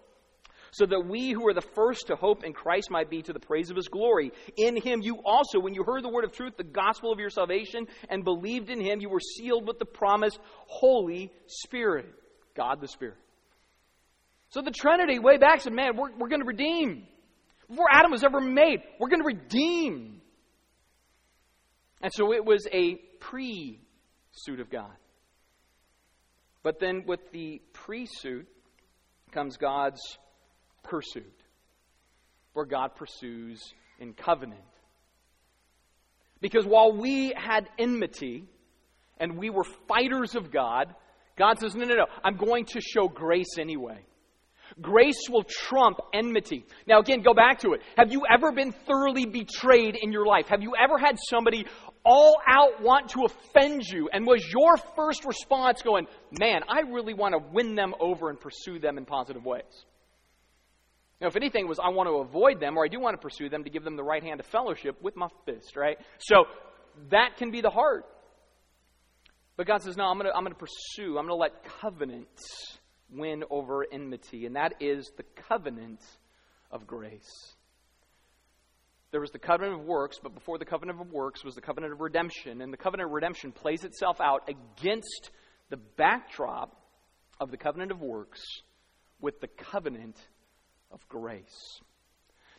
so 0.73 0.87
that 0.87 1.01
we 1.07 1.33
who 1.33 1.47
are 1.49 1.55
the 1.55 1.61
first 1.61 2.07
to 2.09 2.17
hope 2.17 2.45
in 2.45 2.53
Christ 2.53 2.91
might 2.91 3.11
be 3.11 3.23
to 3.23 3.33
the 3.33 3.41
praise 3.41 3.71
of 3.71 3.77
his 3.77 3.89
glory. 3.89 4.33
In 4.57 4.77
him 4.77 5.01
you 5.03 5.21
also, 5.25 5.61
when 5.61 5.75
you 5.75 5.85
heard 5.85 6.05
the 6.05 6.09
word 6.09 6.25
of 6.25 6.33
truth, 6.33 6.57
the 6.57 6.65
gospel 6.65 7.13
of 7.13 7.19
your 7.19 7.31
salvation, 7.31 7.87
and 8.09 8.25
believed 8.25 8.71
in 8.71 8.81
him, 8.81 9.01
you 9.01 9.09
were 9.09 9.21
sealed 9.21 9.67
with 9.67 9.79
the 9.79 9.85
promised 9.85 10.39
Holy 10.67 11.33
Spirit. 11.47 12.07
God 12.55 12.81
the 12.81 12.89
Spirit. 12.89 13.17
So 14.51 14.63
the 14.63 14.73
Trinity, 14.73 15.19
way 15.19 15.39
back, 15.39 15.61
said, 15.61 15.73
man, 15.73 15.97
we're, 15.97 16.11
we're 16.17 16.29
going 16.29 16.41
to 16.41 16.47
redeem. 16.47 17.07
Before 17.69 17.87
Adam 17.91 18.11
was 18.11 18.25
ever 18.25 18.41
made, 18.41 18.81
we're 18.99 19.09
going 19.09 19.23
to 19.23 19.27
redeem. 19.27 20.21
And 22.03 22.13
so 22.13 22.33
it 22.33 22.45
was 22.45 22.67
a 22.73 22.97
pre 23.21 23.81
suit 24.33 24.61
of 24.61 24.71
God. 24.71 24.91
But 26.63 26.81
then 26.81 27.05
with 27.07 27.21
the 27.33 27.63
pre 27.73 28.07
suit 28.07 28.49
comes 29.31 29.57
God's 29.57 30.01
pursued, 30.83 31.25
where 32.53 32.67
God 32.67 32.97
pursues 32.97 33.73
in 33.99 34.13
covenant. 34.13 34.61
Because 36.41 36.65
while 36.65 36.93
we 36.93 37.33
had 37.37 37.69
enmity 37.79 38.45
and 39.19 39.37
we 39.37 39.51
were 39.51 39.65
fighters 39.89 40.35
of 40.35 40.51
God, 40.51 40.95
God 41.37 41.59
says, 41.59 41.75
no, 41.75 41.85
no, 41.85 41.95
no, 41.95 42.07
I'm 42.25 42.37
going 42.37 42.65
to 42.67 42.81
show 42.81 43.09
grace 43.09 43.59
anyway. 43.59 44.05
Grace 44.81 45.29
will 45.29 45.43
trump 45.43 45.99
enmity. 46.15 46.65
Now, 46.87 47.01
again, 47.01 47.23
go 47.23 47.35
back 47.35 47.59
to 47.61 47.73
it. 47.73 47.81
Have 47.97 48.13
you 48.13 48.23
ever 48.33 48.53
been 48.53 48.73
thoroughly 48.73 49.27
betrayed 49.27 49.97
in 50.01 50.13
your 50.13 50.27
life? 50.27 50.47
Have 50.49 50.63
you 50.63 50.75
ever 50.81 50.97
had 50.97 51.19
somebody 51.29 51.67
all 52.05 52.37
out 52.49 52.81
want 52.81 53.11
to 53.11 53.25
offend 53.25 53.83
you? 53.85 54.09
And 54.13 54.27
was 54.27 54.47
your 54.49 54.77
first 54.97 55.25
response 55.25 55.83
going, 55.83 56.07
man, 56.39 56.63
I 56.69 56.81
really 56.81 57.15
want 57.15 57.35
to 57.35 57.41
win 57.53 57.75
them 57.75 57.95
over 58.01 58.31
and 58.31 58.39
pursue 58.39 58.79
them 58.79 58.97
in 58.97 59.05
positive 59.05 59.45
ways? 59.45 59.85
Now, 61.21 61.27
if 61.27 61.37
anything, 61.37 61.69
was 61.69 61.79
I 61.79 61.91
want 61.91 62.09
to 62.09 62.17
avoid 62.17 62.61
them 62.61 62.79
or 62.79 62.85
I 62.85 62.89
do 62.89 62.99
want 62.99 63.15
to 63.15 63.21
pursue 63.21 63.49
them 63.49 63.65
to 63.65 63.71
give 63.71 63.85
them 63.85 63.97
the 63.97 64.03
right 64.03 64.23
hand 64.23 64.41
of 64.41 64.47
fellowship 64.47 65.01
with 65.03 65.17
my 65.17 65.29
fist, 65.45 65.77
right? 65.77 65.99
So 66.19 66.45
that 67.11 67.37
can 67.37 67.51
be 67.51 67.61
the 67.61 67.71
heart. 67.71 68.07
But 69.57 69.67
God 69.67 69.83
says, 69.83 69.97
no, 69.97 70.05
I'm 70.05 70.17
going 70.17 70.31
to, 70.31 70.35
I'm 70.35 70.43
going 70.43 70.55
to 70.55 70.59
pursue, 70.59 71.19
I'm 71.19 71.27
going 71.27 71.29
to 71.29 71.35
let 71.35 71.65
covenant 71.81 72.29
win 73.11 73.45
over 73.51 73.85
enmity, 73.93 74.47
and 74.47 74.57
that 74.57 74.75
is 74.81 75.11
the 75.17 75.25
covenant 75.49 76.01
of 76.71 76.87
grace. 76.87 77.55
There 79.11 79.21
was 79.21 79.31
the 79.33 79.39
covenant 79.39 79.81
of 79.81 79.87
works, 79.87 80.19
but 80.23 80.35
before 80.35 80.57
the 80.57 80.65
covenant 80.65 81.01
of 81.01 81.13
works 81.13 81.45
was 81.45 81.55
the 81.55 81.61
covenant 81.61 81.93
of 81.93 82.01
redemption, 82.01 82.63
and 82.63 82.73
the 82.73 82.77
covenant 82.77 83.09
of 83.09 83.13
redemption 83.13 83.53
plays 83.53 83.85
itself 83.85 84.21
out 84.21 84.49
against 84.49 85.31
the 85.69 85.77
backdrop 85.77 86.77
of 87.41 87.51
the 87.51 87.57
covenant 87.57 87.91
of 87.91 88.01
works 88.01 88.41
with 89.21 89.41
the 89.41 89.49
covenant 89.49 90.17
of 90.91 91.07
grace. 91.09 91.81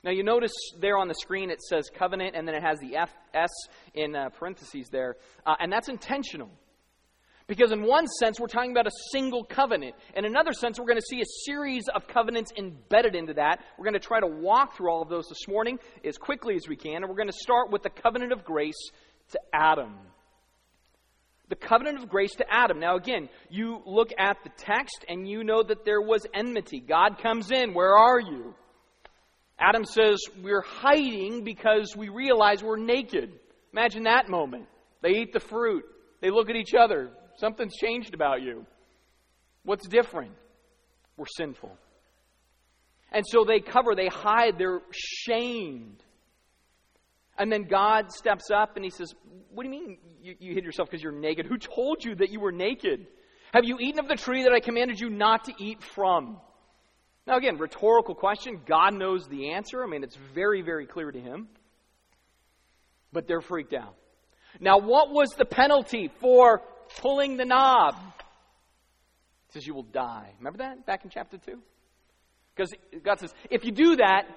Now, 0.03 0.11
you 0.11 0.23
notice 0.23 0.53
there 0.79 0.97
on 0.97 1.07
the 1.07 1.13
screen 1.13 1.51
it 1.51 1.61
says 1.61 1.89
covenant, 1.93 2.35
and 2.35 2.47
then 2.47 2.55
it 2.55 2.63
has 2.63 2.79
the 2.79 2.95
F, 2.95 3.11
S 3.33 3.49
in 3.93 4.15
uh, 4.15 4.29
parentheses 4.29 4.87
there, 4.89 5.15
uh, 5.45 5.55
and 5.59 5.71
that's 5.71 5.89
intentional. 5.89 6.49
Because, 7.47 7.71
in 7.71 7.83
one 7.83 8.07
sense, 8.07 8.39
we're 8.39 8.47
talking 8.47 8.71
about 8.71 8.87
a 8.87 8.91
single 9.11 9.43
covenant. 9.43 9.95
And 10.15 10.25
in 10.25 10.31
another 10.31 10.53
sense, 10.53 10.79
we're 10.79 10.85
going 10.85 10.99
to 10.99 11.05
see 11.05 11.19
a 11.19 11.45
series 11.45 11.83
of 11.93 12.07
covenants 12.07 12.51
embedded 12.57 13.13
into 13.13 13.33
that. 13.33 13.59
We're 13.77 13.83
going 13.83 13.93
to 13.93 13.99
try 13.99 14.21
to 14.21 14.27
walk 14.27 14.77
through 14.77 14.89
all 14.89 15.01
of 15.01 15.09
those 15.09 15.27
this 15.27 15.47
morning 15.49 15.77
as 16.05 16.17
quickly 16.17 16.55
as 16.55 16.67
we 16.69 16.77
can, 16.77 16.97
and 16.97 17.09
we're 17.09 17.15
going 17.15 17.27
to 17.27 17.33
start 17.33 17.69
with 17.69 17.83
the 17.83 17.89
covenant 17.89 18.31
of 18.31 18.45
grace 18.45 18.89
to 19.31 19.39
Adam 19.53 19.95
the 21.51 21.55
covenant 21.57 22.01
of 22.01 22.07
grace 22.07 22.33
to 22.35 22.45
Adam. 22.49 22.79
Now, 22.79 22.95
again, 22.95 23.27
you 23.49 23.81
look 23.85 24.11
at 24.17 24.37
the 24.45 24.49
text 24.55 25.03
and 25.09 25.27
you 25.27 25.43
know 25.43 25.61
that 25.61 25.83
there 25.83 26.01
was 26.01 26.25
enmity. 26.33 26.79
God 26.79 27.21
comes 27.21 27.51
in. 27.51 27.73
Where 27.73 27.93
are 27.93 28.21
you? 28.21 28.55
Adam 29.59 29.83
says, 29.83 30.17
We're 30.41 30.63
hiding 30.65 31.43
because 31.43 31.93
we 31.93 32.07
realize 32.07 32.63
we're 32.63 32.77
naked. 32.77 33.33
Imagine 33.73 34.03
that 34.03 34.29
moment. 34.29 34.69
They 35.01 35.09
eat 35.09 35.33
the 35.33 35.41
fruit, 35.41 35.83
they 36.21 36.29
look 36.29 36.49
at 36.49 36.55
each 36.55 36.73
other. 36.73 37.11
Something's 37.35 37.75
changed 37.75 38.13
about 38.13 38.41
you. 38.41 38.65
What's 39.63 39.87
different? 39.87 40.31
We're 41.17 41.25
sinful. 41.35 41.77
And 43.11 43.25
so 43.27 43.43
they 43.43 43.59
cover, 43.59 43.93
they 43.93 44.07
hide, 44.07 44.57
they're 44.57 44.81
shamed. 44.91 46.01
And 47.41 47.51
then 47.51 47.63
God 47.63 48.11
steps 48.11 48.51
up 48.51 48.75
and 48.75 48.85
he 48.85 48.91
says, 48.91 49.15
What 49.49 49.63
do 49.63 49.69
you 49.69 49.71
mean 49.71 49.97
you, 50.21 50.35
you 50.39 50.53
hid 50.53 50.63
yourself 50.63 50.87
because 50.87 51.01
you're 51.01 51.11
naked? 51.11 51.47
Who 51.47 51.57
told 51.57 52.05
you 52.05 52.13
that 52.13 52.29
you 52.29 52.39
were 52.39 52.51
naked? 52.51 53.07
Have 53.51 53.65
you 53.65 53.79
eaten 53.79 53.99
of 53.99 54.07
the 54.07 54.15
tree 54.15 54.43
that 54.43 54.51
I 54.51 54.59
commanded 54.59 54.99
you 54.99 55.09
not 55.09 55.45
to 55.45 55.53
eat 55.57 55.81
from? 55.81 56.37
Now, 57.25 57.37
again, 57.37 57.57
rhetorical 57.57 58.13
question. 58.13 58.61
God 58.63 58.93
knows 58.93 59.27
the 59.27 59.53
answer. 59.53 59.83
I 59.83 59.87
mean, 59.87 60.03
it's 60.03 60.15
very, 60.35 60.61
very 60.61 60.85
clear 60.85 61.11
to 61.11 61.19
him. 61.19 61.47
But 63.11 63.27
they're 63.27 63.41
freaked 63.41 63.73
out. 63.73 63.95
Now, 64.59 64.77
what 64.77 65.09
was 65.09 65.29
the 65.35 65.45
penalty 65.45 66.11
for 66.19 66.61
pulling 66.99 67.37
the 67.37 67.45
knob? 67.45 67.95
It 69.47 69.53
says 69.53 69.65
you 69.65 69.73
will 69.73 69.81
die. 69.81 70.31
Remember 70.37 70.59
that 70.59 70.85
back 70.85 71.05
in 71.05 71.09
chapter 71.09 71.39
2? 71.39 71.59
Because 72.55 72.71
God 73.03 73.19
says, 73.19 73.33
if 73.49 73.65
you 73.65 73.71
do 73.71 73.95
that, 73.95 74.27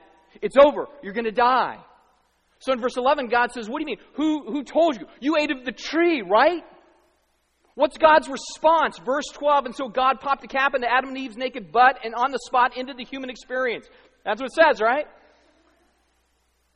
it's 0.40 0.57
over. 0.57 0.87
You're 1.03 1.12
going 1.12 1.27
to 1.27 1.33
die. 1.33 1.81
So 2.64 2.72
in 2.72 2.81
verse 2.81 2.96
11, 2.96 3.29
God 3.29 3.53
says, 3.53 3.68
What 3.68 3.79
do 3.79 3.83
you 3.83 3.87
mean? 3.87 4.05
Who, 4.14 4.50
who 4.50 4.64
told 4.64 4.96
you? 4.98 5.07
You 5.20 5.37
ate 5.37 5.50
of 5.50 5.66
the 5.66 5.72
tree, 5.72 6.22
right? 6.22 6.62
What's 7.74 7.98
God's 7.98 8.27
response? 8.27 8.98
Verse 9.05 9.27
12, 9.35 9.66
and 9.66 9.77
so 9.77 9.88
God 9.88 10.20
popped 10.20 10.44
a 10.44 10.48
cap 10.48 10.74
into 10.74 10.90
Adam 10.90 11.11
and 11.11 11.18
Eve's 11.18 11.37
naked 11.37 11.72
butt 11.72 11.98
and 12.03 12.14
on 12.14 12.31
the 12.31 12.38
spot 12.46 12.74
into 12.79 12.94
the 12.94 13.05
human 13.05 13.29
experience. 13.29 13.87
That's 14.24 14.40
what 14.40 14.46
it 14.46 14.55
says, 14.55 14.81
right? 14.81 15.05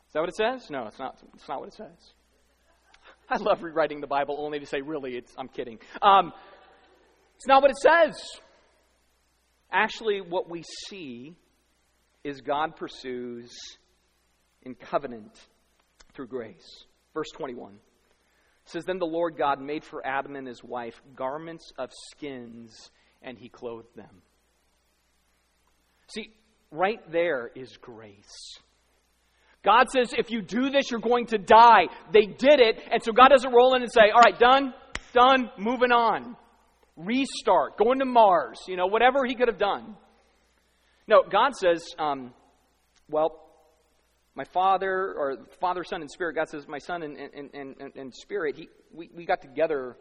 Is 0.09 0.13
that 0.13 0.21
what 0.21 0.29
it 0.29 0.37
says? 0.37 0.69
No, 0.69 0.89
it's 0.89 0.99
not, 0.99 1.17
it's 1.35 1.49
not 1.49 1.61
what 1.61 1.69
it 1.69 1.75
says. 1.75 2.13
I 3.31 3.39
love 3.39 3.63
rewriting 3.63 4.03
the 4.03 4.07
Bible 4.07 4.37
only 4.39 4.59
to 4.59 4.67
say, 4.67 4.83
really, 4.83 5.23
I'm 5.39 5.49
kidding. 5.49 5.79
Um, 6.03 6.35
it's 7.37 7.47
not 7.47 7.63
what 7.63 7.71
it 7.71 7.79
says. 7.79 8.21
Actually, 9.73 10.21
what 10.21 10.51
we 10.51 10.65
see 10.89 11.35
is 12.25 12.43
God 12.43 12.77
pursues 12.77 13.57
in 14.63 14.75
covenant 14.75 15.33
through 16.19 16.27
grace. 16.27 16.85
Verse 17.15 17.31
21 17.31 17.79
says, 18.65 18.85
Then 18.85 18.99
the 18.99 19.07
Lord 19.07 19.37
God 19.39 19.61
made 19.61 19.85
for 19.85 20.05
Adam 20.05 20.35
and 20.35 20.49
his 20.49 20.65
wife 20.65 21.01
garments 21.15 21.73
of 21.79 21.91
skins, 22.11 22.91
and 23.23 23.39
he 23.39 23.49
clothed 23.49 23.95
them. 23.95 24.23
See, 26.09 26.33
right 26.73 27.01
there 27.13 27.53
is 27.55 27.77
grace. 27.81 28.59
God 29.65 29.91
says, 29.91 30.13
if 30.17 30.33
you 30.33 30.43
do 30.43 30.71
this, 30.71 30.91
you're 30.91 30.99
going 30.99 31.27
to 31.27 31.39
die. 31.39 31.87
They 32.13 32.27
did 32.27 32.59
it, 32.59 32.81
and 32.91 33.01
so 33.01 33.13
God 33.13 33.29
doesn't 33.29 33.53
roll 33.53 33.77
in 33.77 33.83
and 33.83 33.93
say, 33.93 34.11
All 34.13 34.21
right, 34.21 34.39
done, 34.39 34.75
done, 35.13 35.51
moving 35.57 35.93
on. 35.93 36.37
restart, 36.97 37.79
going 37.79 38.01
to 38.01 38.05
Mars, 38.05 38.59
you 38.67 38.77
know, 38.77 38.87
whatever 38.87 39.25
he 39.25 39.37
could 39.37 39.47
have 39.47 39.59
done. 39.59 39.95
No, 41.07 41.23
God 41.23 41.55
says, 41.55 41.85
um, 41.97 42.35
well, 43.09 43.48
my 44.39 44.45
father, 44.45 45.15
or 45.19 45.37
father, 45.61 45.83
son, 45.83 46.01
and 46.01 46.09
spirit, 46.09 46.37
God 46.37 46.49
says, 46.49 46.69
my 46.69 46.79
son 46.79 47.03
and, 47.03 47.17
and, 47.17 47.51
and, 47.53 47.97
and 47.97 48.15
spirit, 48.15 48.57
he, 48.57 48.69
we, 48.95 49.11
we 49.13 49.27
got 49.27 49.43
together 49.43 49.97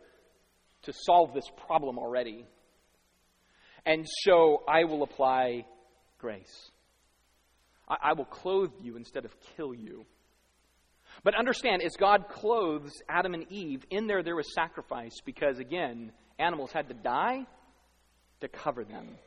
to 0.83 0.93
solve 0.93 1.33
this 1.33 1.49
problem 1.65 1.97
already. 1.97 2.45
And 3.83 4.05
so 4.21 4.61
I 4.69 4.83
will 4.83 5.01
apply 5.01 5.65
grace. 6.19 6.69
I, 7.89 7.95
I 8.11 8.13
will 8.13 8.25
clothe 8.25 8.73
you 8.79 8.95
instead 8.95 9.25
of 9.25 9.33
kill 9.55 9.73
you. 9.73 10.05
But 11.23 11.33
understand, 11.33 11.81
as 11.81 11.95
God 11.97 12.29
clothes 12.29 12.91
Adam 13.09 13.33
and 13.33 13.51
Eve, 13.51 13.87
in 13.89 14.05
there 14.05 14.21
there 14.21 14.35
was 14.35 14.53
sacrifice 14.53 15.19
because, 15.25 15.57
again, 15.57 16.11
animals 16.37 16.71
had 16.71 16.89
to 16.89 16.93
die 16.93 17.47
to 18.41 18.47
cover 18.47 18.83
them. 18.83 19.17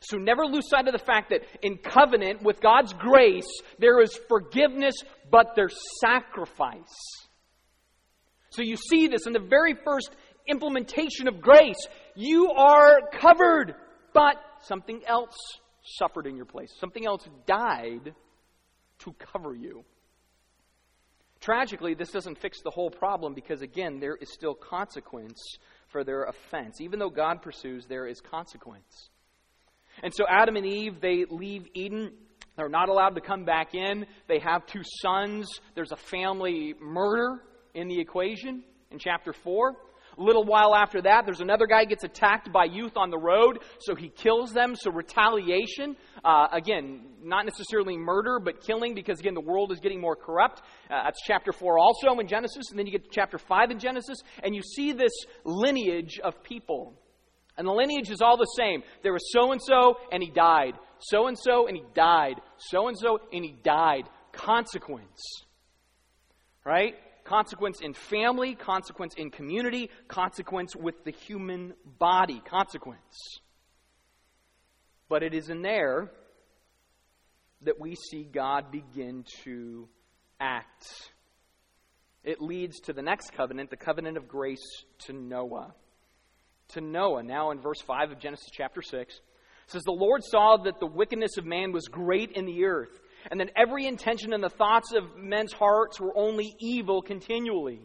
So 0.00 0.16
never 0.16 0.46
lose 0.46 0.68
sight 0.68 0.86
of 0.86 0.92
the 0.92 0.98
fact 0.98 1.30
that 1.30 1.42
in 1.62 1.76
covenant 1.76 2.42
with 2.42 2.60
God's 2.60 2.92
grace, 2.94 3.48
there 3.78 4.00
is 4.00 4.18
forgiveness, 4.28 4.94
but 5.30 5.52
there's 5.54 5.76
sacrifice. 6.00 6.96
So 8.50 8.62
you 8.62 8.76
see 8.76 9.08
this 9.08 9.26
in 9.26 9.34
the 9.34 9.46
very 9.46 9.74
first 9.84 10.10
implementation 10.48 11.28
of 11.28 11.40
grace. 11.40 11.76
You 12.16 12.50
are 12.50 13.10
covered, 13.12 13.74
but 14.14 14.36
something 14.62 15.02
else 15.06 15.36
suffered 15.82 16.26
in 16.26 16.34
your 16.34 16.46
place. 16.46 16.72
Something 16.80 17.06
else 17.06 17.28
died 17.46 18.14
to 19.00 19.14
cover 19.32 19.54
you. 19.54 19.84
Tragically, 21.40 21.94
this 21.94 22.10
doesn't 22.10 22.38
fix 22.38 22.60
the 22.62 22.70
whole 22.70 22.90
problem 22.90 23.34
because, 23.34 23.62
again, 23.62 24.00
there 24.00 24.16
is 24.16 24.32
still 24.32 24.54
consequence 24.54 25.40
for 25.88 26.04
their 26.04 26.24
offense. 26.24 26.80
Even 26.80 26.98
though 26.98 27.10
God 27.10 27.42
pursues, 27.42 27.86
there 27.86 28.06
is 28.06 28.20
consequence. 28.20 29.09
And 30.02 30.14
so 30.14 30.24
Adam 30.28 30.56
and 30.56 30.66
Eve, 30.66 31.00
they 31.00 31.24
leave 31.28 31.66
Eden. 31.74 32.12
They're 32.56 32.68
not 32.68 32.88
allowed 32.88 33.14
to 33.14 33.20
come 33.20 33.44
back 33.44 33.74
in. 33.74 34.06
They 34.28 34.38
have 34.40 34.66
two 34.66 34.82
sons. 35.02 35.48
There's 35.74 35.92
a 35.92 35.96
family 35.96 36.74
murder 36.80 37.42
in 37.74 37.88
the 37.88 38.00
equation 38.00 38.62
in 38.90 38.98
chapter 38.98 39.32
4. 39.32 39.76
A 40.18 40.22
little 40.22 40.44
while 40.44 40.74
after 40.74 41.00
that, 41.02 41.24
there's 41.24 41.40
another 41.40 41.66
guy 41.66 41.84
gets 41.84 42.04
attacked 42.04 42.52
by 42.52 42.64
youth 42.64 42.96
on 42.96 43.10
the 43.10 43.18
road, 43.18 43.60
so 43.78 43.94
he 43.94 44.08
kills 44.08 44.52
them. 44.52 44.74
So 44.74 44.90
retaliation, 44.90 45.96
uh, 46.24 46.48
again, 46.52 47.06
not 47.22 47.46
necessarily 47.46 47.96
murder, 47.96 48.38
but 48.38 48.60
killing, 48.60 48.94
because 48.94 49.20
again, 49.20 49.34
the 49.34 49.40
world 49.40 49.72
is 49.72 49.78
getting 49.80 50.00
more 50.00 50.16
corrupt. 50.16 50.62
Uh, 50.90 51.04
that's 51.04 51.20
chapter 51.24 51.52
4 51.52 51.78
also 51.78 52.18
in 52.18 52.26
Genesis, 52.26 52.70
and 52.70 52.78
then 52.78 52.86
you 52.86 52.92
get 52.92 53.04
to 53.04 53.10
chapter 53.10 53.38
5 53.38 53.70
in 53.70 53.78
Genesis, 53.78 54.18
and 54.42 54.54
you 54.54 54.62
see 54.62 54.92
this 54.92 55.12
lineage 55.44 56.18
of 56.22 56.42
people. 56.42 56.94
And 57.60 57.68
the 57.68 57.72
lineage 57.72 58.08
is 58.08 58.22
all 58.22 58.38
the 58.38 58.46
same. 58.56 58.82
There 59.02 59.12
was 59.12 59.30
so 59.34 59.52
and 59.52 59.60
so, 59.62 59.98
and 60.10 60.22
he 60.22 60.30
died. 60.30 60.72
So 60.98 61.26
and 61.26 61.38
so, 61.38 61.66
and 61.66 61.76
he 61.76 61.84
died. 61.94 62.40
So 62.56 62.88
and 62.88 62.98
so, 62.98 63.20
and 63.30 63.44
he 63.44 63.54
died. 63.62 64.04
Consequence. 64.32 65.20
Right? 66.64 66.94
consequence 67.30 67.80
in 67.80 67.94
family, 67.94 68.56
consequence 68.56 69.14
in 69.16 69.30
community, 69.30 69.88
consequence 70.08 70.74
with 70.74 71.04
the 71.04 71.12
human 71.12 71.74
body, 71.98 72.42
consequence. 72.44 73.38
But 75.08 75.22
it 75.22 75.32
is 75.32 75.48
in 75.48 75.62
there 75.62 76.10
that 77.62 77.78
we 77.78 77.94
see 77.94 78.24
God 78.24 78.72
begin 78.72 79.24
to 79.44 79.88
act. 80.40 81.12
It 82.24 82.40
leads 82.40 82.80
to 82.80 82.92
the 82.92 83.02
next 83.02 83.32
covenant, 83.32 83.70
the 83.70 83.76
covenant 83.76 84.16
of 84.16 84.26
grace 84.26 84.84
to 85.06 85.12
Noah. 85.12 85.74
To 86.74 86.80
Noah, 86.80 87.22
now 87.22 87.50
in 87.50 87.60
verse 87.60 87.80
5 87.80 88.12
of 88.12 88.18
Genesis 88.18 88.48
chapter 88.52 88.82
6, 88.82 89.20
says, 89.66 89.82
The 89.82 89.92
Lord 89.92 90.22
saw 90.24 90.56
that 90.64 90.80
the 90.80 90.86
wickedness 90.86 91.36
of 91.36 91.44
man 91.44 91.72
was 91.72 91.86
great 91.86 92.32
in 92.32 92.46
the 92.46 92.64
earth 92.64 93.00
and 93.30 93.40
that 93.40 93.50
every 93.56 93.86
intention 93.86 94.32
and 94.32 94.42
the 94.42 94.48
thoughts 94.48 94.92
of 94.92 95.16
men's 95.16 95.52
hearts 95.52 96.00
were 96.00 96.16
only 96.16 96.54
evil 96.58 97.02
continually. 97.02 97.80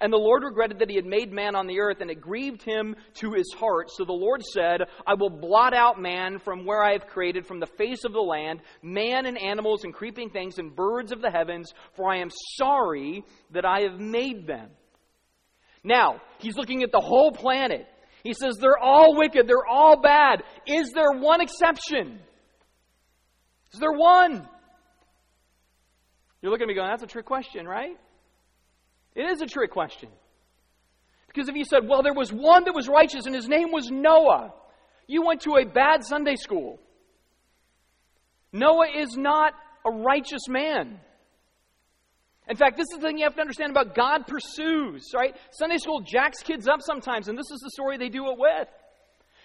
And 0.00 0.12
the 0.12 0.16
Lord 0.16 0.42
regretted 0.42 0.78
that 0.78 0.88
he 0.88 0.96
had 0.96 1.04
made 1.04 1.32
man 1.32 1.54
on 1.54 1.66
the 1.66 1.80
earth, 1.80 1.98
and 2.00 2.10
it 2.10 2.20
grieved 2.20 2.62
him 2.62 2.96
to 3.16 3.32
his 3.32 3.52
heart. 3.56 3.90
So 3.90 4.04
the 4.04 4.12
Lord 4.12 4.42
said, 4.42 4.80
I 5.06 5.14
will 5.14 5.30
blot 5.30 5.74
out 5.74 6.00
man 6.00 6.38
from 6.38 6.64
where 6.64 6.82
I 6.82 6.92
have 6.92 7.06
created, 7.06 7.46
from 7.46 7.60
the 7.60 7.66
face 7.66 8.04
of 8.04 8.12
the 8.12 8.20
land, 8.20 8.62
man 8.82 9.26
and 9.26 9.38
animals 9.38 9.84
and 9.84 9.92
creeping 9.92 10.30
things 10.30 10.58
and 10.58 10.74
birds 10.74 11.12
of 11.12 11.20
the 11.20 11.30
heavens, 11.30 11.72
for 11.94 12.10
I 12.10 12.18
am 12.18 12.30
sorry 12.56 13.22
that 13.50 13.66
I 13.66 13.80
have 13.80 14.00
made 14.00 14.46
them. 14.46 14.70
Now, 15.84 16.22
he's 16.38 16.56
looking 16.56 16.82
at 16.82 16.92
the 16.92 17.00
whole 17.00 17.30
planet. 17.30 17.86
He 18.22 18.34
says, 18.34 18.56
They're 18.60 18.78
all 18.78 19.16
wicked, 19.16 19.46
they're 19.46 19.66
all 19.66 20.00
bad. 20.00 20.42
Is 20.66 20.92
there 20.94 21.12
one 21.12 21.40
exception? 21.40 22.20
Is 23.72 23.80
there 23.80 23.92
one? 23.92 24.48
You're 26.40 26.50
looking 26.50 26.64
at 26.64 26.68
me 26.68 26.74
going, 26.74 26.88
that's 26.90 27.02
a 27.02 27.06
trick 27.06 27.24
question, 27.24 27.66
right? 27.66 27.96
It 29.14 29.22
is 29.22 29.40
a 29.40 29.46
trick 29.46 29.70
question. 29.70 30.08
Because 31.28 31.48
if 31.48 31.54
you 31.54 31.64
said, 31.64 31.88
well, 31.88 32.02
there 32.02 32.12
was 32.12 32.32
one 32.32 32.64
that 32.64 32.74
was 32.74 32.88
righteous 32.88 33.26
and 33.26 33.34
his 33.34 33.48
name 33.48 33.70
was 33.72 33.90
Noah, 33.90 34.52
you 35.06 35.24
went 35.24 35.42
to 35.42 35.56
a 35.56 35.64
bad 35.64 36.04
Sunday 36.04 36.36
school. 36.36 36.78
Noah 38.52 38.88
is 38.96 39.16
not 39.16 39.54
a 39.86 39.90
righteous 39.90 40.48
man. 40.48 41.00
In 42.48 42.56
fact, 42.56 42.76
this 42.76 42.88
is 42.92 42.98
the 42.98 43.06
thing 43.06 43.18
you 43.18 43.24
have 43.24 43.36
to 43.36 43.40
understand 43.40 43.70
about 43.70 43.94
God 43.94 44.26
pursues, 44.26 45.10
right? 45.14 45.36
Sunday 45.52 45.78
school 45.78 46.00
jacks 46.00 46.42
kids 46.42 46.66
up 46.66 46.80
sometimes, 46.82 47.28
and 47.28 47.38
this 47.38 47.50
is 47.52 47.60
the 47.60 47.70
story 47.70 47.98
they 47.98 48.08
do 48.08 48.30
it 48.30 48.38
with. 48.38 48.68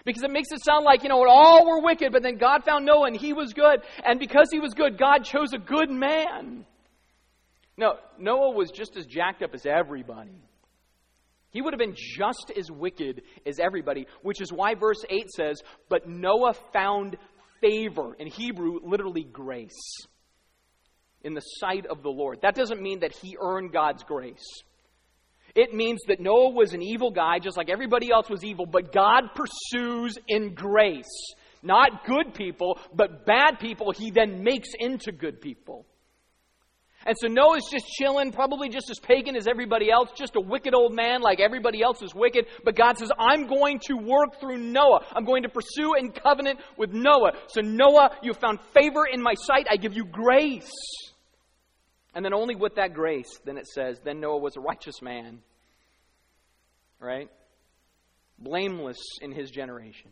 Because 0.04 0.24
it 0.24 0.32
makes 0.32 0.52
it 0.52 0.64
sound 0.64 0.86
like, 0.86 1.04
you 1.04 1.10
know, 1.10 1.24
all 1.28 1.66
were 1.66 1.82
wicked, 1.82 2.12
but 2.12 2.24
then 2.24 2.38
God 2.38 2.64
found 2.64 2.86
Noah 2.86 3.08
and 3.08 3.16
he 3.16 3.34
was 3.34 3.54
good. 3.54 3.82
And 4.06 4.20
because 4.20 4.48
he 4.52 4.60
was 4.60 4.74
good, 4.74 4.98
God 4.98 5.26
chose 5.26 5.54
a 5.54 5.58
good 5.58 5.90
man. 5.90 6.66
No, 7.78 7.96
Noah 8.18 8.52
was 8.52 8.72
just 8.72 8.96
as 8.96 9.06
jacked 9.06 9.44
up 9.44 9.54
as 9.54 9.66
everybody. 9.66 10.42
He 11.52 11.62
would 11.62 11.74
have 11.74 11.80
been 11.80 11.96
just 11.96 12.52
as 12.58 12.72
wicked 12.72 13.22
as 13.46 13.60
everybody, 13.60 14.08
which 14.22 14.42
is 14.42 14.52
why 14.52 14.76
verse 14.76 15.04
8 15.10 15.30
says, 15.30 15.62
But 15.90 16.08
Noah 16.08 16.54
found 16.74 17.18
favor. 17.62 18.14
In 18.14 18.28
Hebrew, 18.28 18.80
literally 18.84 19.24
grace 19.24 20.08
in 21.28 21.34
the 21.34 21.42
sight 21.42 21.86
of 21.86 22.02
the 22.02 22.10
Lord. 22.10 22.40
That 22.42 22.56
doesn't 22.56 22.82
mean 22.82 23.02
that 23.02 23.14
he 23.14 23.38
earned 23.40 23.72
God's 23.72 24.04
grace. 24.04 24.64
It 25.54 25.74
means 25.74 26.00
that 26.08 26.20
Noah 26.20 26.52
was 26.52 26.74
an 26.74 26.82
evil 26.82 27.12
guy, 27.12 27.40
just 27.40 27.58
like 27.58 27.70
everybody 27.70 28.12
else 28.12 28.30
was 28.30 28.44
evil, 28.44 28.66
but 28.66 28.94
God 28.94 29.32
pursues 29.36 30.16
in 30.28 30.54
grace. 30.54 31.34
Not 31.64 32.06
good 32.06 32.34
people, 32.34 32.80
but 32.94 33.26
bad 33.26 33.60
people 33.60 33.92
he 33.92 34.12
then 34.12 34.44
makes 34.44 34.70
into 34.80 35.12
good 35.12 35.42
people. 35.42 35.86
And 37.06 37.16
so 37.20 37.28
Noah's 37.28 37.64
just 37.72 37.86
chilling, 37.88 38.32
probably 38.32 38.70
just 38.70 38.90
as 38.90 39.00
pagan 39.00 39.36
as 39.36 39.48
everybody 39.48 39.90
else, 39.90 40.10
just 40.16 40.36
a 40.36 40.42
wicked 40.42 40.74
old 40.74 40.94
man 40.94 41.22
like 41.22 41.40
everybody 41.40 41.82
else 41.82 42.02
is 42.02 42.14
wicked. 42.14 42.46
But 42.64 42.76
God 42.76 42.98
says, 42.98 43.12
I'm 43.18 43.48
going 43.48 43.80
to 43.88 43.96
work 43.96 44.40
through 44.40 44.58
Noah. 44.58 45.06
I'm 45.16 45.24
going 45.24 45.44
to 45.44 45.50
pursue 45.50 45.94
and 45.98 46.14
covenant 46.14 46.60
with 46.78 46.92
Noah. 46.92 47.32
So, 47.48 47.62
Noah, 47.62 48.12
you 48.22 48.34
found 48.34 48.60
favor 48.74 49.06
in 49.12 49.22
my 49.22 49.36
sight. 49.36 49.68
I 49.72 49.78
give 49.78 49.94
you 49.94 50.06
grace. 50.06 50.70
And 52.18 52.26
then 52.26 52.34
only 52.34 52.56
with 52.56 52.78
that 52.78 52.96
grace, 52.96 53.30
then 53.46 53.60
it 53.60 53.68
says, 53.68 54.00
then 54.04 54.20
Noah 54.20 54.40
was 54.40 54.58
a 54.58 54.60
righteous 54.60 55.04
man. 55.04 55.38
Right? 57.00 57.30
Blameless 58.40 58.98
in 59.22 59.32
his 59.32 59.52
generation. 59.52 60.10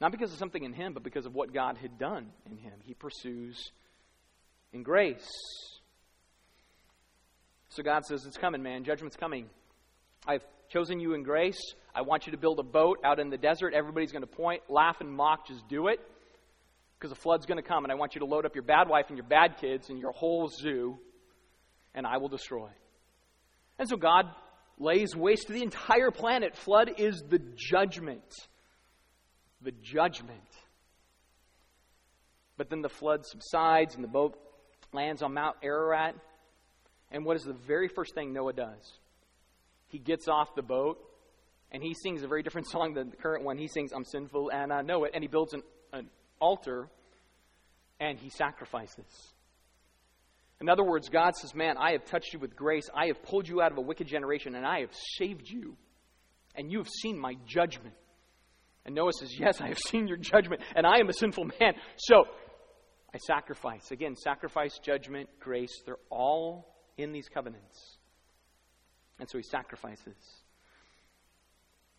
Not 0.00 0.12
because 0.12 0.32
of 0.32 0.38
something 0.38 0.64
in 0.64 0.72
him, 0.72 0.94
but 0.94 1.02
because 1.02 1.26
of 1.26 1.34
what 1.34 1.52
God 1.52 1.76
had 1.76 1.98
done 1.98 2.30
in 2.50 2.56
him. 2.56 2.72
He 2.86 2.94
pursues 2.94 3.70
in 4.72 4.82
grace. 4.82 5.28
So 7.68 7.82
God 7.82 8.06
says, 8.06 8.24
It's 8.24 8.38
coming, 8.38 8.62
man. 8.62 8.84
Judgment's 8.84 9.16
coming. 9.16 9.50
I've 10.26 10.44
chosen 10.70 11.00
you 11.00 11.12
in 11.12 11.22
grace. 11.22 11.60
I 11.94 12.00
want 12.00 12.24
you 12.24 12.32
to 12.32 12.38
build 12.38 12.60
a 12.60 12.62
boat 12.62 13.00
out 13.04 13.20
in 13.20 13.28
the 13.28 13.36
desert. 13.36 13.74
Everybody's 13.74 14.12
going 14.12 14.22
to 14.22 14.26
point, 14.26 14.62
laugh, 14.70 15.02
and 15.02 15.12
mock. 15.12 15.48
Just 15.48 15.68
do 15.68 15.88
it. 15.88 16.00
Because 16.98 17.10
the 17.10 17.20
flood's 17.20 17.46
going 17.46 17.62
to 17.62 17.68
come, 17.68 17.84
and 17.84 17.92
I 17.92 17.94
want 17.94 18.14
you 18.14 18.20
to 18.20 18.26
load 18.26 18.44
up 18.44 18.54
your 18.54 18.64
bad 18.64 18.88
wife 18.88 19.06
and 19.08 19.16
your 19.16 19.26
bad 19.26 19.58
kids 19.60 19.88
and 19.88 20.00
your 20.00 20.12
whole 20.12 20.48
zoo, 20.48 20.98
and 21.94 22.06
I 22.06 22.16
will 22.16 22.28
destroy. 22.28 22.70
And 23.78 23.88
so 23.88 23.96
God 23.96 24.26
lays 24.78 25.14
waste 25.14 25.46
to 25.46 25.52
the 25.52 25.62
entire 25.62 26.10
planet. 26.10 26.56
Flood 26.56 26.92
is 26.98 27.22
the 27.28 27.40
judgment. 27.56 28.24
The 29.62 29.72
judgment. 29.82 30.40
But 32.56 32.70
then 32.70 32.82
the 32.82 32.88
flood 32.88 33.24
subsides, 33.24 33.94
and 33.94 34.02
the 34.02 34.08
boat 34.08 34.36
lands 34.92 35.22
on 35.22 35.34
Mount 35.34 35.56
Ararat. 35.62 36.16
And 37.10 37.24
what 37.24 37.36
is 37.36 37.44
the 37.44 37.54
very 37.54 37.88
first 37.88 38.14
thing 38.14 38.32
Noah 38.32 38.52
does? 38.52 38.98
He 39.88 39.98
gets 39.98 40.28
off 40.28 40.54
the 40.54 40.62
boat 40.62 40.98
and 41.70 41.82
he 41.82 41.94
sings 42.02 42.22
a 42.22 42.28
very 42.28 42.42
different 42.42 42.68
song 42.68 42.94
than 42.94 43.10
the 43.10 43.16
current 43.16 43.44
one. 43.44 43.58
He 43.58 43.68
sings, 43.68 43.92
I'm 43.92 44.04
sinful 44.04 44.50
and 44.52 44.72
I 44.72 44.82
know 44.82 45.04
it. 45.04 45.12
And 45.14 45.22
he 45.22 45.28
builds 45.28 45.54
an, 45.54 45.62
an 45.92 46.08
altar 46.40 46.88
and 48.00 48.18
he 48.18 48.30
sacrifices. 48.30 49.06
In 50.60 50.68
other 50.68 50.84
words, 50.84 51.08
God 51.08 51.36
says, 51.36 51.54
Man, 51.54 51.76
I 51.78 51.92
have 51.92 52.04
touched 52.04 52.32
you 52.32 52.38
with 52.38 52.56
grace. 52.56 52.88
I 52.94 53.06
have 53.06 53.22
pulled 53.22 53.48
you 53.48 53.60
out 53.62 53.72
of 53.72 53.78
a 53.78 53.82
wicked 53.82 54.06
generation 54.06 54.54
and 54.54 54.66
I 54.66 54.80
have 54.80 54.94
saved 55.18 55.48
you. 55.48 55.76
and 56.56 56.72
you 56.72 56.78
have 56.78 56.88
seen 56.88 57.18
my 57.18 57.34
judgment. 57.46 57.94
And 58.84 58.94
Noah 58.94 59.12
says, 59.12 59.38
Yes, 59.38 59.60
I 59.60 59.68
have 59.68 59.78
seen 59.90 60.08
your 60.08 60.16
judgment, 60.16 60.62
and 60.74 60.86
I 60.86 60.98
am 60.98 61.08
a 61.08 61.12
sinful 61.12 61.44
man. 61.60 61.74
So 61.96 62.24
I 63.14 63.18
sacrifice. 63.18 63.90
Again, 63.90 64.16
sacrifice, 64.16 64.78
judgment, 64.78 65.28
grace, 65.40 65.82
they're 65.84 65.96
all 66.10 66.74
in 66.96 67.12
these 67.12 67.28
covenants. 67.28 67.98
And 69.18 69.28
so 69.28 69.38
he 69.38 69.42
sacrifices. 69.42 70.16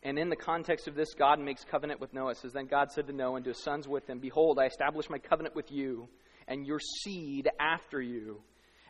And 0.02 0.18
in 0.18 0.30
the 0.30 0.36
context 0.36 0.88
of 0.88 0.96
this, 0.96 1.14
God 1.14 1.40
makes 1.40 1.66
covenant 1.66 2.00
with 2.00 2.14
Noah. 2.14 2.32
It 2.32 2.38
says, 2.38 2.54
Then 2.54 2.68
God 2.68 2.92
said 2.92 3.08
to 3.08 3.14
Noah 3.14 3.36
and 3.36 3.44
to 3.46 3.50
his 3.52 3.64
sons 3.64 3.88
with 3.88 4.10
him, 4.10 4.20
Behold, 4.20 4.58
I 4.58 4.66
establish 4.66 5.10
my 5.10 5.18
covenant 5.18 5.56
with 5.56 5.72
you 5.72 6.08
and 6.48 6.66
your 6.66 6.80
seed 6.80 7.50
after 7.60 8.02
you, 8.02 8.42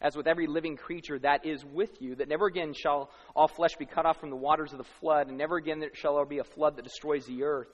as 0.01 0.15
with 0.15 0.27
every 0.27 0.45
living 0.47 0.77
creature 0.77 1.17
that 1.19 1.45
is 1.45 1.65
with 1.65 1.99
you, 1.99 2.15
that 2.15 2.29
never 2.29 2.45
again 2.45 2.73
shall 2.73 3.09
all 3.35 3.47
flesh 3.47 3.75
be 3.77 3.85
cut 3.85 4.05
off 4.05 4.19
from 4.19 4.29
the 4.29 4.35
waters 4.35 4.71
of 4.71 4.77
the 4.77 4.83
flood, 4.99 5.27
and 5.27 5.37
never 5.37 5.57
again 5.57 5.83
shall 5.93 6.15
there 6.15 6.25
be 6.25 6.39
a 6.39 6.43
flood 6.43 6.77
that 6.77 6.83
destroys 6.83 7.25
the 7.25 7.43
earth. 7.43 7.67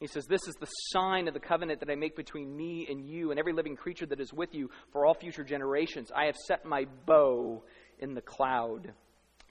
He 0.00 0.06
says, 0.06 0.26
This 0.26 0.48
is 0.48 0.54
the 0.54 0.66
sign 0.66 1.28
of 1.28 1.34
the 1.34 1.40
covenant 1.40 1.80
that 1.80 1.90
I 1.90 1.94
make 1.94 2.16
between 2.16 2.56
me 2.56 2.86
and 2.88 3.06
you 3.06 3.30
and 3.30 3.38
every 3.38 3.52
living 3.52 3.76
creature 3.76 4.06
that 4.06 4.20
is 4.20 4.32
with 4.32 4.54
you 4.54 4.70
for 4.90 5.04
all 5.04 5.14
future 5.14 5.44
generations. 5.44 6.10
I 6.14 6.26
have 6.26 6.36
set 6.36 6.64
my 6.64 6.86
bow 7.06 7.62
in 7.98 8.14
the 8.14 8.22
cloud, 8.22 8.92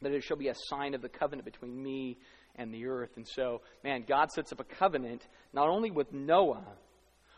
that 0.02 0.12
it 0.12 0.24
shall 0.24 0.38
be 0.38 0.50
a 0.50 0.56
sign 0.68 0.96
of 0.96 1.02
the 1.02 1.10
covenant 1.10 1.46
between 1.46 1.82
me 1.82 2.18
and 2.56 2.74
the 2.74 2.86
earth. 2.86 3.12
And 3.16 3.28
so, 3.28 3.62
man, 3.84 4.06
God 4.08 4.32
sets 4.32 4.52
up 4.52 4.60
a 4.60 4.64
covenant 4.64 5.26
not 5.54 5.70
only 5.70 5.92
with 5.92 6.12
Noah, 6.14 6.66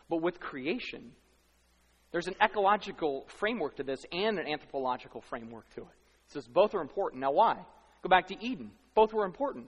but 0.08 0.22
with 0.22 0.40
creation. 0.40 1.12
There's 2.12 2.28
an 2.28 2.36
ecological 2.42 3.26
framework 3.38 3.76
to 3.76 3.82
this 3.82 4.00
and 4.12 4.38
an 4.38 4.46
anthropological 4.46 5.22
framework 5.22 5.68
to 5.74 5.82
it. 5.82 5.96
It 6.28 6.32
says 6.32 6.46
both 6.46 6.74
are 6.74 6.80
important. 6.80 7.20
Now, 7.20 7.32
why? 7.32 7.56
Go 8.02 8.08
back 8.08 8.28
to 8.28 8.44
Eden. 8.44 8.70
Both 8.94 9.12
were 9.12 9.24
important, 9.24 9.66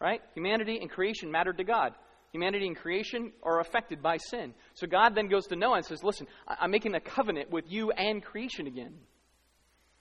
right? 0.00 0.20
Humanity 0.34 0.78
and 0.80 0.90
creation 0.90 1.30
mattered 1.30 1.58
to 1.58 1.64
God. 1.64 1.92
Humanity 2.32 2.66
and 2.66 2.76
creation 2.76 3.32
are 3.42 3.60
affected 3.60 4.02
by 4.02 4.16
sin. 4.16 4.54
So 4.74 4.86
God 4.86 5.14
then 5.14 5.28
goes 5.28 5.46
to 5.48 5.56
Noah 5.56 5.78
and 5.78 5.84
says, 5.84 6.02
Listen, 6.02 6.26
I'm 6.46 6.70
making 6.70 6.94
a 6.94 7.00
covenant 7.00 7.50
with 7.50 7.64
you 7.68 7.90
and 7.90 8.22
creation 8.22 8.66
again, 8.66 8.94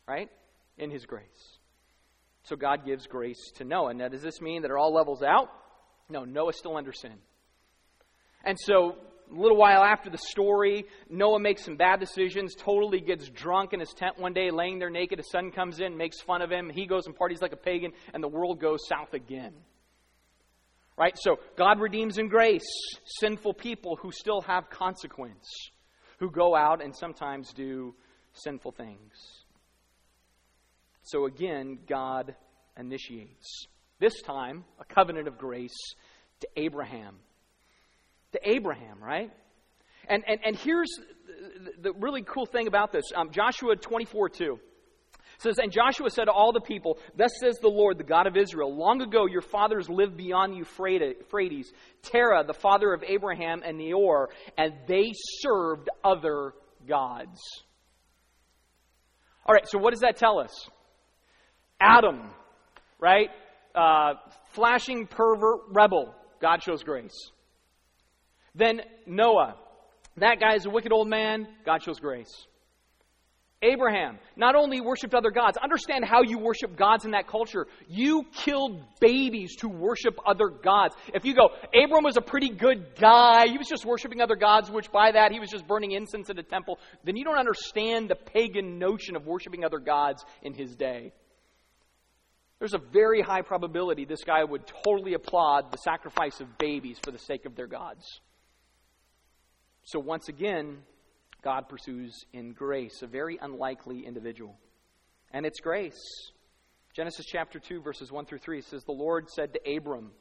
right? 0.08 0.30
In 0.78 0.92
His 0.92 1.06
grace. 1.06 1.59
So 2.44 2.56
God 2.56 2.86
gives 2.86 3.08
grace 3.08 3.52
to 3.56 3.64
Noah. 3.64 3.94
Now, 3.94 4.08
does 4.08 4.22
this 4.22 4.42
mean 4.42 4.62
that 4.62 4.72
it 4.72 4.78
all 4.78 4.94
levels 4.94 5.22
out? 5.22 5.50
No, 6.10 6.26
Noah's 6.26 6.58
still 6.58 6.78
under 6.78 6.92
sin. 6.92 7.14
And 8.44 8.58
so, 8.60 8.96
a 9.30 9.36
little 9.40 9.58
while 9.58 9.84
after 9.84 10.10
the 10.10 10.18
story, 10.18 10.86
Noah 11.10 11.40
makes 11.40 11.64
some 11.64 11.76
bad 11.76 12.00
decisions, 12.00 12.56
totally 12.56 13.00
gets 13.00 13.30
drunk 13.30 13.74
in 13.74 13.80
his 13.80 13.94
tent 13.94 14.18
one 14.18 14.34
day, 14.34 14.50
laying 14.50 14.80
there 14.80 14.90
naked. 14.90 15.20
His 15.20 15.30
son 15.30 15.52
comes 15.52 15.80
in, 15.80 15.98
makes 15.98 16.20
fun 16.22 16.42
of 16.42 16.50
him. 16.50 16.70
He 16.70 16.88
goes 16.88 17.06
and 17.06 17.16
parties 17.16 17.42
like 17.42 17.54
a 17.54 17.58
pagan, 17.58 17.92
and 18.14 18.24
the 18.24 18.28
world 18.28 18.60
goes 18.60 18.80
south 18.88 19.14
again. 19.14 19.54
Right? 20.98 21.16
So, 21.18 21.40
God 21.58 21.80
redeems 21.80 22.18
in 22.18 22.28
grace 22.28 22.68
sinful 23.20 23.54
people 23.54 23.98
who 24.02 24.12
still 24.12 24.42
have 24.42 24.70
consequence, 24.70 25.48
who 26.18 26.32
go 26.32 26.56
out 26.56 26.84
and 26.84 26.96
sometimes 26.96 27.54
do 27.54 27.94
sinful 28.34 28.72
things. 28.72 29.39
So 31.04 31.26
again, 31.26 31.80
God 31.88 32.36
initiates. 32.78 33.68
This 34.00 34.22
time, 34.22 34.64
a 34.80 34.94
covenant 34.94 35.28
of 35.28 35.38
grace 35.38 35.78
to 36.42 36.48
Abraham. 36.56 37.16
To 38.34 38.40
Abraham, 38.44 39.04
right? 39.04 39.32
And, 40.08 40.24
and, 40.28 40.40
and 40.46 40.56
here's 40.56 40.90
the, 41.66 41.92
the 41.92 41.94
really 41.94 42.22
cool 42.22 42.46
thing 42.46 42.68
about 42.68 42.92
this 42.92 43.06
um, 43.16 43.32
Joshua 43.32 43.76
24 43.76 44.30
2 44.30 44.60
says, 45.40 45.58
And 45.58 45.72
Joshua 45.72 46.10
said 46.10 46.26
to 46.26 46.32
all 46.32 46.52
the 46.52 46.62
people, 46.62 46.98
Thus 47.16 47.32
says 47.40 47.58
the 47.62 47.70
Lord, 47.70 47.98
the 47.98 48.04
God 48.04 48.28
of 48.28 48.38
Israel, 48.38 48.76
long 48.76 49.02
ago 49.02 49.26
your 49.26 49.42
fathers 49.42 49.90
lived 49.90 50.18
beyond 50.18 50.56
Euphrates, 50.56 51.72
Terah, 52.04 52.44
the 52.46 52.54
father 52.54 52.94
of 52.94 53.04
Abraham 53.04 53.62
and 53.66 53.78
Nahor, 53.78 54.30
and 54.58 54.74
they 54.88 55.12
served 55.42 55.90
other 56.04 56.54
gods. 56.88 57.40
All 59.46 59.56
right, 59.56 59.68
so 59.68 59.80
what 59.80 59.92
does 59.92 60.02
that 60.02 60.18
tell 60.18 60.40
us? 60.40 60.52
Adam, 61.80 62.22
right? 63.00 63.30
Uh, 63.76 64.14
flashing 64.52 65.08
pervert 65.08 65.62
rebel. 65.70 66.14
God 66.42 66.64
shows 66.64 66.84
grace. 66.84 67.32
Then 68.56 68.82
Noah. 69.06 69.56
That 70.18 70.40
guy 70.40 70.56
is 70.56 70.66
a 70.66 70.70
wicked 70.70 70.92
old 70.92 71.08
man. 71.08 71.48
God 71.66 71.82
shows 71.82 72.00
grace. 72.00 72.48
Abraham 73.62 74.20
not 74.38 74.56
only 74.56 74.80
worshiped 74.80 75.14
other 75.14 75.32
gods, 75.32 75.58
understand 75.58 76.06
how 76.06 76.22
you 76.24 76.40
worship 76.40 76.78
gods 76.78 77.04
in 77.04 77.12
that 77.12 77.28
culture. 77.28 77.68
You 77.90 78.24
killed 78.32 78.82
babies 79.02 79.58
to 79.58 79.68
worship 79.68 80.18
other 80.26 80.48
gods. 80.48 80.96
If 81.14 81.26
you 81.26 81.36
go, 81.36 81.50
Abram 81.74 82.06
was 82.06 82.16
a 82.16 82.22
pretty 82.22 82.50
good 82.50 82.96
guy, 83.00 83.48
he 83.48 83.58
was 83.58 83.68
just 83.68 83.86
worshiping 83.86 84.22
other 84.22 84.38
gods, 84.38 84.72
which 84.72 84.90
by 84.92 85.12
that 85.12 85.34
he 85.34 85.42
was 85.42 85.50
just 85.50 85.68
burning 85.68 85.92
incense 85.92 86.30
at 86.30 86.40
a 86.40 86.44
temple, 86.44 86.80
then 87.04 87.18
you 87.18 87.26
don't 87.26 87.38
understand 87.38 88.10
the 88.10 88.16
pagan 88.16 88.80
notion 88.80 89.18
of 89.18 89.26
worshiping 89.26 89.66
other 89.66 89.80
gods 89.80 90.24
in 90.42 90.54
his 90.54 90.76
day. 90.76 91.12
There's 92.60 92.74
a 92.74 92.82
very 92.92 93.22
high 93.22 93.42
probability 93.42 94.06
this 94.06 94.24
guy 94.24 94.44
would 94.44 94.64
totally 94.84 95.14
applaud 95.14 95.72
the 95.72 95.78
sacrifice 95.78 96.42
of 96.42 96.58
babies 96.58 97.00
for 97.02 97.12
the 97.12 97.18
sake 97.18 97.46
of 97.46 97.56
their 97.56 97.68
gods. 97.68 98.04
So, 99.84 100.00
once 100.00 100.28
again, 100.28 100.80
God 101.42 101.70
pursues 101.70 102.14
in 102.34 102.52
grace 102.52 103.02
a 103.02 103.08
very 103.08 103.40
unlikely 103.42 104.06
individual. 104.06 104.58
And 105.32 105.46
it's 105.46 105.62
grace. 105.62 106.02
Genesis 106.94 107.26
chapter 107.26 107.60
2, 107.60 107.82
verses 107.82 108.12
1 108.12 108.26
through 108.26 108.40
3 108.40 108.62
says, 108.62 108.84
The 108.84 108.92
Lord 108.92 109.30
said 109.30 109.54
to 109.54 109.78
Abram, 109.78 110.12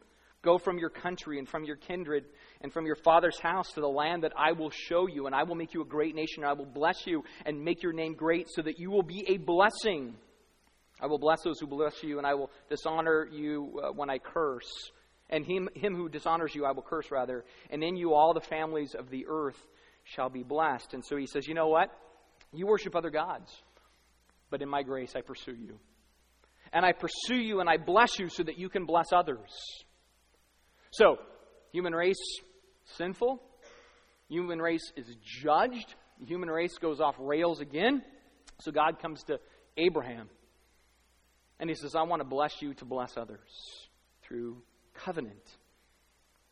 Go 0.42 0.58
from 0.58 0.78
your 0.78 0.90
country 0.90 1.40
and 1.40 1.48
from 1.48 1.64
your 1.64 1.74
kindred 1.74 2.26
and 2.60 2.72
from 2.72 2.86
your 2.86 2.94
father's 2.94 3.40
house 3.40 3.72
to 3.72 3.80
the 3.80 3.88
land 3.88 4.22
that 4.22 4.32
I 4.38 4.52
will 4.52 4.70
show 4.70 5.08
you, 5.08 5.26
and 5.26 5.34
I 5.34 5.42
will 5.42 5.56
make 5.56 5.74
you 5.74 5.82
a 5.82 5.86
great 5.86 6.14
nation, 6.14 6.44
and 6.44 6.46
I 6.46 6.52
will 6.52 6.66
bless 6.66 7.06
you 7.06 7.24
and 7.44 7.64
make 7.64 7.82
your 7.82 7.92
name 7.92 8.14
great 8.14 8.46
so 8.48 8.62
that 8.62 8.78
you 8.78 8.90
will 8.90 9.02
be 9.02 9.24
a 9.28 9.38
blessing. 9.38 10.14
I 11.00 11.06
will 11.06 11.18
bless 11.18 11.42
those 11.42 11.60
who 11.60 11.66
bless 11.66 12.02
you, 12.02 12.18
and 12.18 12.26
I 12.26 12.34
will 12.34 12.50
dishonor 12.68 13.28
you 13.30 13.80
uh, 13.82 13.92
when 13.92 14.10
I 14.10 14.18
curse. 14.18 14.90
And 15.30 15.44
him, 15.44 15.68
him 15.74 15.94
who 15.94 16.08
dishonors 16.08 16.54
you, 16.54 16.64
I 16.64 16.72
will 16.72 16.82
curse, 16.82 17.10
rather. 17.10 17.44
And 17.70 17.84
in 17.84 17.96
you, 17.96 18.14
all 18.14 18.34
the 18.34 18.40
families 18.40 18.94
of 18.94 19.10
the 19.10 19.26
earth 19.28 19.60
shall 20.04 20.30
be 20.30 20.42
blessed. 20.42 20.94
And 20.94 21.04
so 21.04 21.16
he 21.16 21.26
says, 21.26 21.46
You 21.46 21.54
know 21.54 21.68
what? 21.68 21.90
You 22.52 22.66
worship 22.66 22.96
other 22.96 23.10
gods, 23.10 23.50
but 24.50 24.62
in 24.62 24.68
my 24.68 24.82
grace, 24.82 25.12
I 25.14 25.20
pursue 25.20 25.54
you. 25.54 25.78
And 26.72 26.84
I 26.84 26.92
pursue 26.92 27.40
you 27.40 27.60
and 27.60 27.68
I 27.68 27.76
bless 27.76 28.18
you 28.18 28.28
so 28.28 28.42
that 28.42 28.58
you 28.58 28.68
can 28.68 28.84
bless 28.84 29.12
others. 29.12 29.50
So, 30.90 31.18
human 31.72 31.94
race, 31.94 32.16
sinful. 32.96 33.42
Human 34.28 34.60
race 34.60 34.92
is 34.96 35.06
judged. 35.42 35.94
Human 36.26 36.48
race 36.50 36.76
goes 36.78 37.00
off 37.00 37.14
rails 37.18 37.60
again. 37.60 38.02
So, 38.60 38.70
God 38.72 39.00
comes 39.00 39.22
to 39.24 39.38
Abraham 39.76 40.28
and 41.60 41.68
he 41.68 41.74
says, 41.74 41.94
I 41.94 42.02
want 42.02 42.20
to 42.20 42.28
bless 42.28 42.62
you 42.62 42.74
to 42.74 42.84
bless 42.84 43.16
others 43.16 43.88
through 44.22 44.62
covenant. 44.94 45.56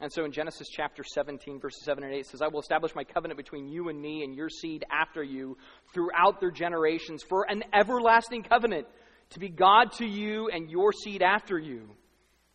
And 0.00 0.12
so 0.12 0.24
in 0.24 0.32
Genesis 0.32 0.68
chapter 0.70 1.02
17, 1.02 1.58
verses 1.58 1.82
7 1.84 2.04
and 2.04 2.12
8, 2.12 2.18
it 2.18 2.26
says, 2.26 2.42
I 2.42 2.48
will 2.48 2.60
establish 2.60 2.94
my 2.94 3.04
covenant 3.04 3.38
between 3.38 3.66
you 3.68 3.88
and 3.88 4.00
me 4.00 4.24
and 4.24 4.34
your 4.34 4.50
seed 4.50 4.84
after 4.92 5.22
you 5.22 5.56
throughout 5.94 6.38
their 6.40 6.50
generations 6.50 7.22
for 7.26 7.46
an 7.48 7.64
everlasting 7.72 8.42
covenant 8.42 8.86
to 9.30 9.38
be 9.38 9.48
God 9.48 9.92
to 9.92 10.06
you 10.06 10.50
and 10.52 10.70
your 10.70 10.92
seed 10.92 11.22
after 11.22 11.58
you. 11.58 11.88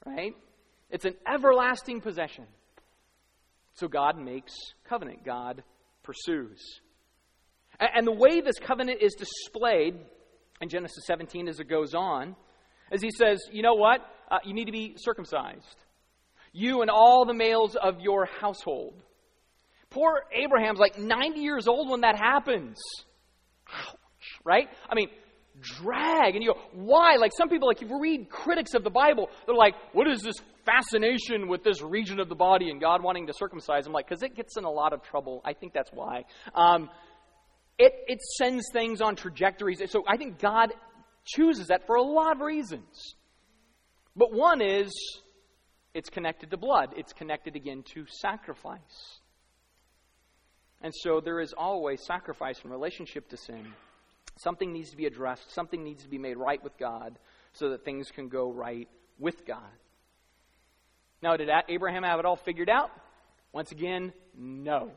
Right? 0.06 0.36
It's 0.92 1.06
an 1.06 1.16
everlasting 1.32 2.02
possession. 2.02 2.46
So 3.74 3.88
God 3.88 4.20
makes 4.20 4.54
covenant, 4.88 5.24
God 5.26 5.64
pursues. 6.04 6.60
And 7.80 8.06
the 8.06 8.12
way 8.12 8.42
this 8.42 8.60
covenant 8.60 9.02
is 9.02 9.16
displayed 9.16 9.96
in 10.62 10.70
Genesis 10.70 11.06
17 11.06 11.48
as 11.48 11.60
it 11.60 11.68
goes 11.68 11.94
on, 11.94 12.36
as 12.92 13.02
he 13.02 13.12
says, 13.12 13.42
You 13.52 13.62
know 13.62 13.76
what? 13.76 14.02
Uh, 14.30 14.38
you 14.46 14.54
need 14.54 14.66
to 14.66 14.72
be 14.72 14.96
circumcised. 14.98 15.76
You 16.54 16.82
and 16.82 16.90
all 16.90 17.26
the 17.26 17.34
males 17.34 17.76
of 17.76 18.02
your 18.02 18.26
household. 18.26 18.94
Poor 19.90 20.24
Abraham's 20.34 20.80
like 20.80 20.98
90 20.98 21.40
years 21.40 21.68
old 21.68 21.90
when 21.90 22.02
that 22.02 22.18
happens. 22.18 22.78
Ouch, 23.74 24.40
right? 24.46 24.70
I 24.90 24.96
mean, 24.96 25.10
drag. 25.60 26.36
And 26.36 26.44
you 26.44 26.54
go, 26.54 26.60
why? 26.74 27.16
Like 27.16 27.32
some 27.38 27.50
people, 27.50 27.68
like 27.68 27.82
if 27.82 27.90
you 27.90 28.00
read 28.00 28.30
critics 28.30 28.74
of 28.74 28.84
the 28.84 28.90
Bible, 28.90 29.30
they're 29.46 29.56
like, 29.56 29.76
what 29.94 30.08
is 30.08 30.22
this 30.22 30.36
fascination 30.66 31.48
with 31.48 31.64
this 31.64 31.82
region 31.82 32.20
of 32.20 32.30
the 32.30 32.36
body 32.36 32.70
and 32.70 32.80
God 32.80 33.04
wanting 33.04 33.28
to 33.28 33.34
circumcise? 33.34 33.86
I'm 33.86 33.94
like, 33.94 34.08
because 34.08 34.24
it 34.24 34.36
gets 34.36 34.58
in 34.58 34.64
a 34.64 34.70
lot 34.70 34.94
of 34.94 35.04
trouble. 35.04 35.42
I 35.44 35.54
think 35.54 35.74
that's 35.74 35.92
why. 35.92 36.24
Um, 36.56 36.90
it, 37.78 37.94
it 38.08 38.22
sends 38.22 38.66
things 38.72 39.02
on 39.02 39.16
trajectories. 39.16 39.82
So 39.88 40.04
I 40.08 40.18
think 40.18 40.40
God 40.40 40.74
chooses 41.26 41.68
that 41.68 41.86
for 41.88 41.96
a 41.96 42.02
lot 42.02 42.36
of 42.36 42.42
reasons. 42.42 43.16
But 44.16 44.34
one 44.34 44.62
is 44.62 44.92
it's 45.94 46.10
connected 46.10 46.52
to 46.52 46.58
blood, 46.58 46.94
it's 46.96 47.14
connected 47.14 47.56
again 47.56 47.84
to 47.94 48.06
sacrifice. 48.08 49.20
And 50.82 50.94
so 50.96 51.22
there 51.24 51.40
is 51.40 51.54
always 51.56 52.04
sacrifice 52.06 52.60
in 52.64 52.72
relationship 52.72 53.30
to 53.30 53.38
sin. 53.38 53.68
Something 54.40 54.74
needs 54.74 54.90
to 54.92 54.98
be 54.98 55.06
addressed, 55.06 55.54
something 55.54 55.84
needs 55.84 56.04
to 56.04 56.10
be 56.10 56.18
made 56.18 56.38
right 56.38 56.64
with 56.64 56.78
God 56.78 57.20
so 57.54 57.70
that 57.70 57.86
things 57.86 58.10
can 58.10 58.30
go 58.30 58.52
right 58.52 58.88
with 59.20 59.46
God. 59.46 59.60
Now, 61.22 61.38
did 61.38 61.50
Abraham 61.70 62.04
have 62.04 62.20
it 62.20 62.26
all 62.26 62.36
figured 62.36 62.70
out? 62.70 62.90
Once 63.54 63.72
again, 63.72 64.12
no. 64.36 64.92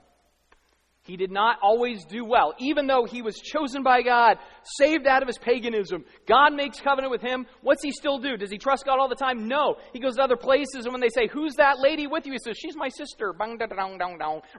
He 1.05 1.18
did 1.18 1.30
not 1.30 1.59
always 1.62 2.07
do 2.07 2.24
well. 2.24 2.55
Even 2.59 2.86
though 2.86 3.05
he 3.05 3.20
was 3.20 3.36
chosen 3.38 3.82
by 3.82 4.00
God, 4.00 4.38
saved 4.78 5.07
out 5.07 5.20
of 5.20 5.28
his 5.28 5.36
paganism, 5.36 6.02
God 6.26 6.55
makes 6.55 6.80
covenant 6.80 7.11
with 7.11 7.20
him. 7.20 7.44
What's 7.61 7.82
he 7.82 7.90
still 7.90 8.18
do? 8.18 8.38
Does 8.38 8.50
he 8.50 8.57
trust 8.57 8.86
God 8.86 8.98
all 8.98 9.09
the 9.11 9.14
time? 9.14 9.46
No. 9.46 9.76
He 9.92 10.00
goes 10.00 10.16
to 10.16 10.22
other 10.22 10.38
places, 10.38 10.86
and 10.86 10.92
when 10.92 11.02
they 11.02 11.11
say, 11.11 11.26
Who's 11.26 11.57
that 11.57 11.78
lady 11.78 12.07
with 12.07 12.24
you? 12.24 12.32
He 12.32 12.38
says, 12.38 12.57
She's 12.57 12.74
my 12.74 12.88
sister. 12.88 13.34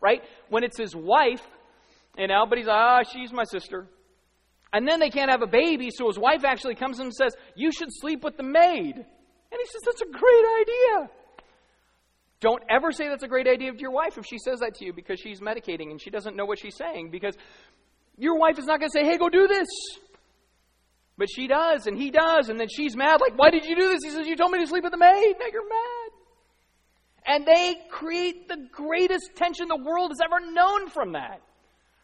Right? 0.04 0.22
When 0.50 0.64
it's 0.64 0.78
his 0.78 0.96
wife, 0.96 1.42
you 2.16 2.28
know, 2.28 2.46
but 2.48 2.60
he's 2.60 2.68
like, 2.68 2.78
Ah, 2.78 3.02
she's 3.12 3.34
my 3.34 3.44
sister. 3.46 3.88
And 4.72 4.88
then 4.88 5.00
they 5.00 5.10
can't 5.10 5.32
have 5.32 5.42
a 5.42 5.48
baby, 5.48 5.90
so 5.90 6.08
his 6.08 6.20
wife 6.20 6.44
actually 6.46 6.76
comes 6.76 7.00
and 7.00 7.12
says, 7.12 7.34
You 7.56 7.72
should 7.72 7.90
sleep 7.92 8.24
with 8.24 8.38
the 8.38 8.44
maid. 8.44 8.94
And 8.96 9.60
he 9.60 9.66
says, 9.66 9.82
That's 9.84 10.02
a 10.02 10.12
great 10.12 10.46
idea. 10.62 11.10
Don't 12.46 12.62
ever 12.70 12.92
say 12.92 13.10
that's 13.10 13.24
a 13.24 13.28
great 13.28 13.48
idea 13.48 13.72
to 13.72 13.80
your 13.80 13.90
wife 13.90 14.20
if 14.20 14.26
she 14.28 14.38
says 14.38 14.60
that 14.60 14.76
to 14.76 14.86
you 14.86 14.94
because 14.94 15.20
she's 15.20 15.40
medicating 15.40 15.90
and 15.90 16.00
she 16.00 16.12
doesn't 16.12 16.36
know 16.36 16.46
what 16.46 16.60
she's 16.60 16.78
saying 16.78 17.10
because 17.10 17.36
your 18.20 18.38
wife 18.38 18.60
is 18.60 18.66
not 18.66 18.80
going 18.80 18.92
to 18.92 19.00
say, 19.00 19.04
hey, 19.04 19.18
go 19.18 19.30
do 19.30 19.48
this. 19.48 19.68
But 21.18 21.28
she 21.36 21.48
does, 21.48 21.88
and 21.88 21.98
he 21.98 22.12
does, 22.12 22.50
and 22.50 22.60
then 22.60 22.68
she's 22.70 22.96
mad, 22.96 23.20
like, 23.20 23.36
why 23.36 23.50
did 23.50 23.66
you 23.66 23.76
do 23.76 23.90
this? 23.90 24.02
He 24.04 24.12
says, 24.12 24.28
You 24.28 24.36
told 24.36 24.52
me 24.52 24.60
to 24.60 24.68
sleep 24.68 24.84
with 24.84 24.92
the 24.92 24.98
maid. 25.00 25.34
Now 25.40 25.48
you're 25.52 25.68
mad. 25.68 26.12
And 27.26 27.48
they 27.48 27.78
create 27.90 28.48
the 28.48 28.68
greatest 28.72 29.32
tension 29.36 29.68
the 29.68 29.84
world 29.84 30.12
has 30.12 30.20
ever 30.24 30.40
known 30.52 30.90
from 30.90 31.14
that. 31.14 31.42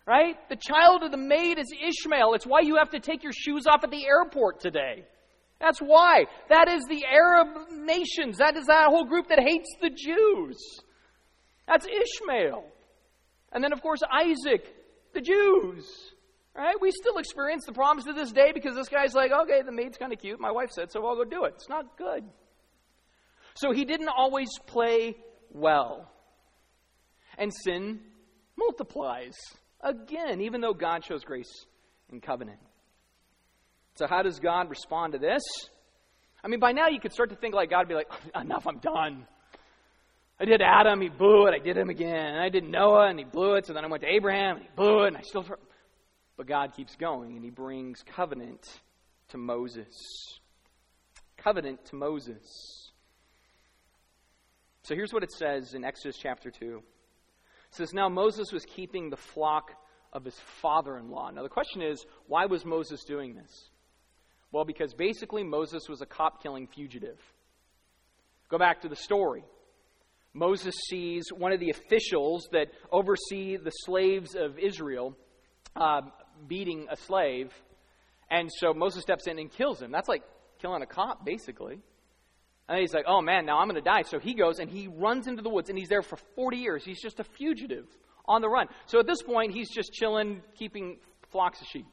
Right? 0.07 0.37
The 0.49 0.55
child 0.55 1.03
of 1.03 1.11
the 1.11 1.17
maid 1.17 1.59
is 1.59 1.71
Ishmael. 1.71 2.33
It's 2.33 2.47
why 2.47 2.61
you 2.61 2.77
have 2.77 2.89
to 2.91 2.99
take 2.99 3.21
your 3.21 3.31
shoes 3.31 3.67
off 3.67 3.83
at 3.83 3.91
the 3.91 4.07
airport 4.07 4.59
today. 4.59 5.05
That's 5.61 5.79
why. 5.79 6.25
That 6.49 6.67
is 6.67 6.83
the 6.89 7.05
Arab 7.05 7.69
nations. 7.71 8.39
That 8.39 8.57
is 8.57 8.65
that 8.65 8.87
whole 8.87 9.05
group 9.05 9.27
that 9.29 9.39
hates 9.39 9.69
the 9.79 9.91
Jews. 9.91 10.57
That's 11.67 11.85
Ishmael. 11.85 12.65
And 13.53 13.63
then, 13.63 13.71
of 13.71 13.81
course, 13.81 13.99
Isaac, 14.11 14.65
the 15.13 15.21
Jews. 15.21 15.85
Right? 16.55 16.75
We 16.81 16.91
still 16.91 17.17
experience 17.17 17.65
the 17.65 17.73
problems 17.73 18.05
to 18.05 18.13
this 18.13 18.31
day 18.31 18.51
because 18.53 18.75
this 18.75 18.89
guy's 18.89 19.13
like, 19.13 19.31
okay, 19.31 19.61
the 19.61 19.71
maid's 19.71 19.97
kind 19.97 20.11
of 20.11 20.19
cute. 20.19 20.39
My 20.39 20.51
wife 20.51 20.71
said 20.71 20.91
so. 20.91 21.05
I'll 21.05 21.15
go 21.15 21.23
do 21.23 21.45
it. 21.45 21.53
It's 21.55 21.69
not 21.69 21.97
good. 21.97 22.23
So 23.53 23.71
he 23.71 23.85
didn't 23.85 24.09
always 24.09 24.49
play 24.65 25.15
well. 25.51 26.11
And 27.37 27.51
sin 27.63 27.99
multiplies 28.57 29.37
again, 29.81 30.41
even 30.41 30.59
though 30.59 30.73
God 30.73 31.05
shows 31.05 31.23
grace 31.23 31.65
and 32.11 32.21
covenant. 32.21 32.59
So, 34.01 34.07
how 34.07 34.23
does 34.23 34.39
God 34.39 34.71
respond 34.71 35.13
to 35.13 35.19
this? 35.19 35.43
I 36.43 36.47
mean, 36.47 36.59
by 36.59 36.71
now 36.71 36.87
you 36.87 36.99
could 36.99 37.13
start 37.13 37.29
to 37.29 37.35
think 37.35 37.53
like 37.53 37.69
God 37.69 37.81
would 37.81 37.89
be 37.89 37.93
like, 37.93 38.09
enough, 38.35 38.65
I'm 38.65 38.79
done. 38.79 39.27
I 40.39 40.45
did 40.45 40.59
Adam, 40.59 41.01
he 41.01 41.09
blew 41.09 41.45
it. 41.45 41.53
I 41.53 41.59
did 41.59 41.77
him 41.77 41.91
again. 41.91 42.15
And 42.15 42.39
I 42.39 42.49
did 42.49 42.63
Noah, 42.63 43.09
and 43.09 43.19
he 43.19 43.25
blew 43.25 43.53
it. 43.57 43.67
So 43.67 43.73
then 43.73 43.85
I 43.85 43.87
went 43.87 44.01
to 44.01 44.09
Abraham, 44.09 44.55
and 44.55 44.65
he 44.65 44.71
blew 44.75 45.03
it, 45.03 45.09
and 45.09 45.17
I 45.17 45.21
still. 45.21 45.45
But 46.35 46.47
God 46.47 46.73
keeps 46.75 46.95
going, 46.95 47.35
and 47.35 47.45
he 47.45 47.51
brings 47.51 48.01
covenant 48.01 48.65
to 49.29 49.37
Moses. 49.37 49.93
Covenant 51.37 51.85
to 51.85 51.95
Moses. 51.95 52.91
So 54.81 54.95
here's 54.95 55.13
what 55.13 55.21
it 55.21 55.31
says 55.31 55.75
in 55.75 55.83
Exodus 55.83 56.17
chapter 56.17 56.49
2. 56.49 56.77
It 56.77 57.75
says, 57.75 57.93
Now 57.93 58.09
Moses 58.09 58.51
was 58.51 58.65
keeping 58.65 59.11
the 59.11 59.17
flock 59.17 59.69
of 60.11 60.25
his 60.25 60.39
father 60.59 60.97
in 60.97 61.11
law. 61.11 61.29
Now 61.29 61.43
the 61.43 61.49
question 61.49 61.83
is, 61.83 62.03
why 62.25 62.47
was 62.47 62.65
Moses 62.65 63.03
doing 63.03 63.35
this? 63.35 63.69
Well, 64.51 64.65
because 64.65 64.93
basically 64.93 65.43
Moses 65.43 65.87
was 65.87 66.01
a 66.01 66.05
cop 66.05 66.43
killing 66.43 66.67
fugitive. 66.67 67.19
Go 68.49 68.57
back 68.57 68.81
to 68.81 68.89
the 68.89 68.95
story. 68.95 69.43
Moses 70.33 70.75
sees 70.89 71.25
one 71.35 71.51
of 71.51 71.59
the 71.59 71.69
officials 71.69 72.47
that 72.51 72.67
oversee 72.91 73.57
the 73.57 73.69
slaves 73.69 74.35
of 74.35 74.57
Israel 74.59 75.15
uh, 75.75 76.01
beating 76.47 76.87
a 76.89 76.95
slave, 76.95 77.51
and 78.29 78.49
so 78.59 78.73
Moses 78.73 79.01
steps 79.01 79.27
in 79.27 79.39
and 79.39 79.51
kills 79.51 79.81
him. 79.81 79.91
That's 79.91 80.07
like 80.07 80.23
killing 80.61 80.81
a 80.81 80.85
cop, 80.85 81.25
basically. 81.25 81.79
And 82.69 82.79
he's 82.79 82.93
like, 82.93 83.05
oh 83.07 83.21
man, 83.21 83.45
now 83.45 83.59
I'm 83.59 83.67
going 83.67 83.75
to 83.75 83.81
die. 83.81 84.03
So 84.03 84.19
he 84.19 84.33
goes 84.33 84.59
and 84.59 84.69
he 84.69 84.87
runs 84.87 85.27
into 85.27 85.41
the 85.41 85.49
woods, 85.49 85.69
and 85.69 85.77
he's 85.77 85.89
there 85.89 86.01
for 86.01 86.17
40 86.35 86.57
years. 86.57 86.85
He's 86.85 87.01
just 87.01 87.19
a 87.19 87.25
fugitive 87.25 87.85
on 88.25 88.41
the 88.41 88.47
run. 88.47 88.67
So 88.85 88.99
at 88.99 89.07
this 89.07 89.21
point, 89.21 89.53
he's 89.53 89.69
just 89.69 89.91
chilling, 89.91 90.41
keeping 90.57 90.99
flocks 91.31 91.59
of 91.59 91.67
sheep. 91.67 91.87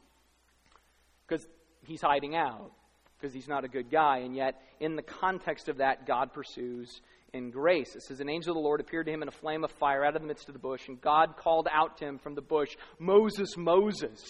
Because 1.27 1.45
he's 1.89 2.01
hiding 2.01 2.35
out 2.35 2.71
because 3.19 3.33
he's 3.33 3.47
not 3.47 3.65
a 3.65 3.67
good 3.67 3.91
guy. 3.91 4.19
And 4.19 4.35
yet, 4.35 4.61
in 4.79 4.95
the 4.95 5.01
context 5.01 5.67
of 5.67 5.77
that, 5.77 6.05
God 6.07 6.31
pursues 6.31 7.01
in 7.33 7.51
grace. 7.51 7.95
It 7.95 8.03
says, 8.03 8.19
An 8.19 8.29
angel 8.29 8.51
of 8.51 8.55
the 8.55 8.61
Lord 8.61 8.79
appeared 8.79 9.07
to 9.07 9.11
him 9.11 9.21
in 9.21 9.27
a 9.27 9.31
flame 9.31 9.63
of 9.63 9.71
fire 9.71 10.05
out 10.05 10.15
of 10.15 10.21
the 10.21 10.27
midst 10.27 10.47
of 10.47 10.53
the 10.53 10.59
bush, 10.59 10.87
and 10.87 11.01
God 11.01 11.35
called 11.37 11.67
out 11.71 11.97
to 11.97 12.05
him 12.05 12.17
from 12.17 12.35
the 12.35 12.41
bush, 12.41 12.75
Moses, 12.97 13.57
Moses. 13.57 14.23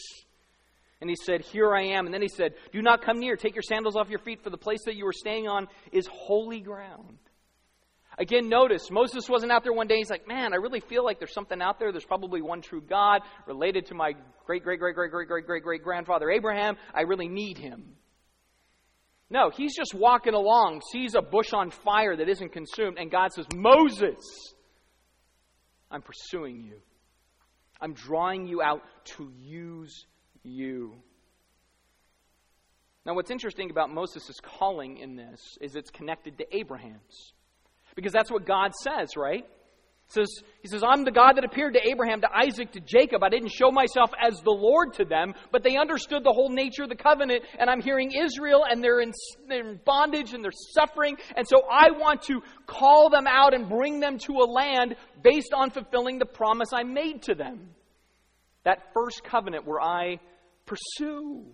And 1.02 1.10
he 1.10 1.16
said, 1.26 1.42
Here 1.42 1.74
I 1.74 1.84
am. 1.98 2.06
And 2.06 2.14
then 2.14 2.22
he 2.22 2.28
said, 2.28 2.56
Do 2.72 2.82
not 2.82 3.04
come 3.04 3.20
near. 3.20 3.36
Take 3.36 3.56
your 3.56 3.64
sandals 3.64 3.96
off 3.96 4.10
your 4.10 4.20
feet, 4.20 4.44
for 4.44 4.50
the 4.50 4.58
place 4.58 4.84
that 4.86 4.96
you 4.96 5.06
are 5.08 5.14
staying 5.14 5.48
on 5.48 5.68
is 5.92 6.08
holy 6.08 6.60
ground. 6.60 7.18
Again, 8.20 8.50
notice, 8.50 8.92
Moses 8.92 9.30
wasn't 9.30 9.54
out 9.54 9.64
there 9.64 9.72
one 9.72 9.88
day. 9.88 9.96
He's 9.96 10.10
like, 10.10 10.28
man, 10.28 10.52
I 10.52 10.58
really 10.58 10.82
feel 10.82 11.06
like 11.06 11.20
there's 11.20 11.34
something 11.34 11.62
out 11.62 11.80
there. 11.80 11.94
There's 11.94 12.06
probably 12.06 12.42
one 12.42 12.62
true 12.62 12.82
God 12.82 13.22
related 13.48 13.86
to 13.88 13.96
my 13.96 14.12
great, 14.46 14.62
great, 14.62 14.80
great, 14.80 14.94
great, 14.94 15.10
great, 15.10 15.28
great, 15.28 15.46
great, 15.46 15.64
great 15.64 15.84
grandfather 15.84 16.30
Abraham. 16.30 16.76
I 16.94 17.04
really 17.04 17.30
need 17.30 17.58
him. 17.58 17.96
No, 19.30 19.52
he's 19.52 19.74
just 19.74 19.94
walking 19.94 20.34
along, 20.34 20.82
sees 20.92 21.16
a 21.16 21.22
bush 21.22 21.54
on 21.54 21.72
fire 21.72 22.18
that 22.18 22.28
isn't 22.28 22.52
consumed, 22.52 22.98
and 22.98 23.10
God 23.10 23.32
says, 23.32 23.46
Moses, 23.56 24.18
I'm 25.90 26.02
pursuing 26.02 26.64
you. 26.64 26.82
I'm 27.80 27.94
drawing 27.94 28.48
you 28.48 28.62
out 28.62 28.82
to 29.18 29.32
use 29.38 30.06
you. 30.44 30.96
Now, 33.06 33.14
what's 33.14 33.32
interesting 33.32 33.72
about 33.72 33.92
Moses' 33.92 34.40
calling 34.42 34.98
in 34.98 35.16
this 35.16 35.58
is 35.62 35.76
it's 35.76 35.90
connected 35.90 36.38
to 36.40 36.58
Abraham's. 36.58 37.34
Because 38.00 38.14
that's 38.14 38.32
what 38.32 38.46
God 38.46 38.72
says, 38.82 39.18
right? 39.18 39.44
He 39.44 40.14
says, 40.14 40.30
he 40.62 40.70
says, 40.70 40.84
I'm 40.88 41.04
the 41.04 41.12
God 41.12 41.34
that 41.34 41.44
appeared 41.44 41.74
to 41.74 41.86
Abraham, 41.86 42.22
to 42.22 42.30
Isaac, 42.34 42.72
to 42.72 42.80
Jacob. 42.80 43.26
I 43.26 43.30
didn't 43.30 43.50
show 43.50 43.72
myself 43.72 44.10
as 44.18 44.40
the 44.40 44.52
Lord 44.52 44.94
to 44.94 45.04
them, 45.04 45.34
but 45.52 45.64
they 45.64 45.76
understood 45.76 46.24
the 46.24 46.32
whole 46.32 46.50
nature 46.50 46.84
of 46.84 46.90
the 46.90 46.96
covenant. 46.96 47.44
And 47.60 47.70
I'm 47.70 47.82
hearing 47.82 48.14
Israel, 48.14 48.64
and 48.68 48.82
they're 48.82 49.02
in, 49.02 49.12
they're 49.50 49.70
in 49.70 49.82
bondage 49.84 50.34
and 50.34 50.42
they're 50.42 50.54
suffering. 50.74 51.18
And 51.36 51.46
so 51.46 51.64
I 51.70 51.92
want 51.92 52.22
to 52.24 52.42
call 52.68 53.10
them 53.10 53.28
out 53.28 53.54
and 53.54 53.68
bring 53.68 54.00
them 54.00 54.18
to 54.20 54.32
a 54.36 54.48
land 54.50 54.96
based 55.22 55.52
on 55.54 55.72
fulfilling 55.72 56.20
the 56.20 56.26
promise 56.26 56.70
I 56.74 56.84
made 56.84 57.24
to 57.24 57.36
them. 57.36 57.72
That 58.64 58.94
first 58.94 59.26
covenant 59.26 59.68
where 59.68 59.82
I 59.82 60.20
pursue. 60.66 61.48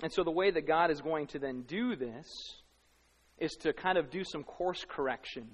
And 0.00 0.12
so 0.12 0.22
the 0.22 0.30
way 0.30 0.52
that 0.52 0.64
God 0.64 0.92
is 0.92 1.00
going 1.00 1.26
to 1.28 1.40
then 1.40 1.62
do 1.62 1.96
this 1.96 2.28
is 3.38 3.52
to 3.60 3.72
kind 3.72 3.98
of 3.98 4.10
do 4.10 4.24
some 4.24 4.42
course 4.42 4.84
correction, 4.88 5.48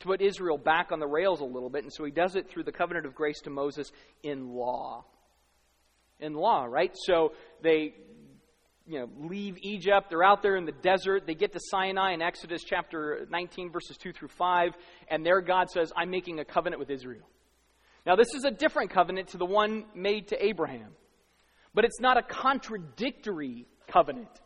to 0.00 0.06
put 0.06 0.20
Israel 0.20 0.58
back 0.58 0.92
on 0.92 0.98
the 0.98 1.06
rails 1.06 1.40
a 1.40 1.44
little 1.44 1.70
bit. 1.70 1.84
And 1.84 1.92
so 1.92 2.04
he 2.04 2.10
does 2.10 2.36
it 2.36 2.48
through 2.48 2.64
the 2.64 2.72
covenant 2.72 3.06
of 3.06 3.14
grace 3.14 3.40
to 3.42 3.50
Moses 3.50 3.90
in 4.22 4.54
law. 4.54 5.04
In 6.18 6.34
law, 6.34 6.64
right? 6.64 6.94
So 7.06 7.32
they 7.62 7.94
you 8.86 8.98
know, 8.98 9.08
leave 9.28 9.56
Egypt. 9.62 10.10
They're 10.10 10.24
out 10.24 10.42
there 10.42 10.56
in 10.56 10.64
the 10.64 10.72
desert. 10.72 11.26
They 11.26 11.34
get 11.34 11.52
to 11.52 11.60
Sinai 11.62 12.12
in 12.12 12.22
Exodus 12.22 12.62
chapter 12.64 13.26
19, 13.30 13.70
verses 13.70 13.96
2 13.96 14.12
through 14.12 14.28
5. 14.28 14.72
And 15.08 15.24
there 15.24 15.40
God 15.40 15.70
says, 15.70 15.92
I'm 15.96 16.10
making 16.10 16.40
a 16.40 16.44
covenant 16.44 16.80
with 16.80 16.90
Israel. 16.90 17.26
Now, 18.04 18.16
this 18.16 18.34
is 18.34 18.44
a 18.44 18.50
different 18.50 18.90
covenant 18.90 19.28
to 19.28 19.38
the 19.38 19.46
one 19.46 19.84
made 19.94 20.28
to 20.28 20.44
Abraham. 20.44 20.90
But 21.72 21.84
it's 21.84 22.00
not 22.00 22.16
a 22.16 22.22
contradictory 22.22 23.66
covenant. 23.86 24.40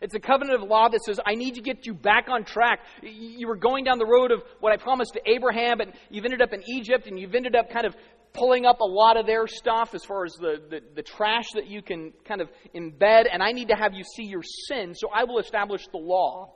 It's 0.00 0.14
a 0.14 0.20
covenant 0.20 0.62
of 0.62 0.68
law 0.68 0.88
that 0.88 1.02
says, 1.04 1.20
I 1.26 1.34
need 1.34 1.56
to 1.56 1.60
get 1.60 1.86
you 1.86 1.92
back 1.92 2.28
on 2.30 2.44
track. 2.44 2.80
You 3.02 3.46
were 3.46 3.56
going 3.56 3.84
down 3.84 3.98
the 3.98 4.06
road 4.06 4.30
of 4.30 4.42
what 4.60 4.72
I 4.72 4.76
promised 4.78 5.12
to 5.12 5.20
Abraham, 5.30 5.78
but 5.78 5.88
you've 6.08 6.24
ended 6.24 6.40
up 6.40 6.52
in 6.52 6.62
Egypt 6.66 7.06
and 7.06 7.18
you've 7.18 7.34
ended 7.34 7.54
up 7.54 7.70
kind 7.70 7.86
of 7.86 7.94
pulling 8.32 8.64
up 8.64 8.80
a 8.80 8.86
lot 8.86 9.18
of 9.18 9.26
their 9.26 9.46
stuff 9.46 9.94
as 9.94 10.04
far 10.04 10.24
as 10.24 10.32
the, 10.34 10.62
the, 10.70 10.80
the, 10.96 11.02
trash 11.02 11.46
that 11.54 11.66
you 11.66 11.82
can 11.82 12.12
kind 12.24 12.40
of 12.40 12.48
embed, 12.74 13.24
and 13.30 13.42
I 13.42 13.50
need 13.50 13.68
to 13.68 13.74
have 13.74 13.92
you 13.92 14.04
see 14.04 14.22
your 14.22 14.42
sin, 14.68 14.94
so 14.94 15.08
I 15.12 15.24
will 15.24 15.40
establish 15.40 15.82
the 15.90 15.98
law. 15.98 16.52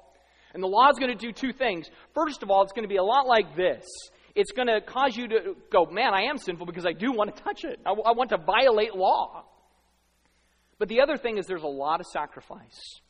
And 0.55 0.63
the 0.63 0.69
law 0.69 0.89
is 0.91 0.99
going 1.01 1.17
to 1.17 1.19
do 1.19 1.33
two 1.33 1.53
things. 1.53 1.91
First 2.15 2.45
of 2.45 2.51
all, 2.51 2.63
it's 2.63 2.73
going 2.73 2.85
to 2.85 2.89
be 2.89 2.99
a 2.99 3.03
lot 3.03 3.27
like 3.27 3.57
this. 3.57 3.85
It's 4.37 4.53
going 4.53 4.69
to 4.69 4.81
cause 4.81 5.17
you 5.17 5.27
to 5.29 5.57
go, 5.73 5.87
man, 5.91 6.15
I 6.15 6.23
am 6.23 6.39
sinful 6.39 6.67
because 6.67 6.87
I 6.87 6.93
do 6.93 7.11
want 7.13 7.35
to 7.35 7.43
touch 7.43 7.65
it. 7.65 7.81
I, 7.85 7.91
I 7.91 8.13
want 8.13 8.31
to 8.31 8.39
violate 8.39 8.95
law. 8.95 9.45
But 10.79 10.89
the 10.89 11.01
other 11.01 11.17
thing 11.17 11.39
is 11.39 11.47
there's 11.47 11.63
a 11.63 11.67
lot 11.67 11.99
of 11.99 12.07
sacrifice 12.07 13.01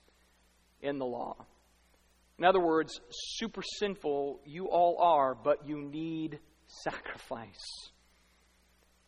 in 0.84 0.98
the 0.98 1.06
law. 1.06 1.34
In 2.38 2.44
other 2.44 2.60
words, 2.60 3.00
super 3.10 3.62
sinful 3.78 4.40
you 4.44 4.66
all 4.66 4.98
are, 5.00 5.34
but 5.34 5.66
you 5.66 5.80
need 5.80 6.38
sacrifice. 6.66 7.90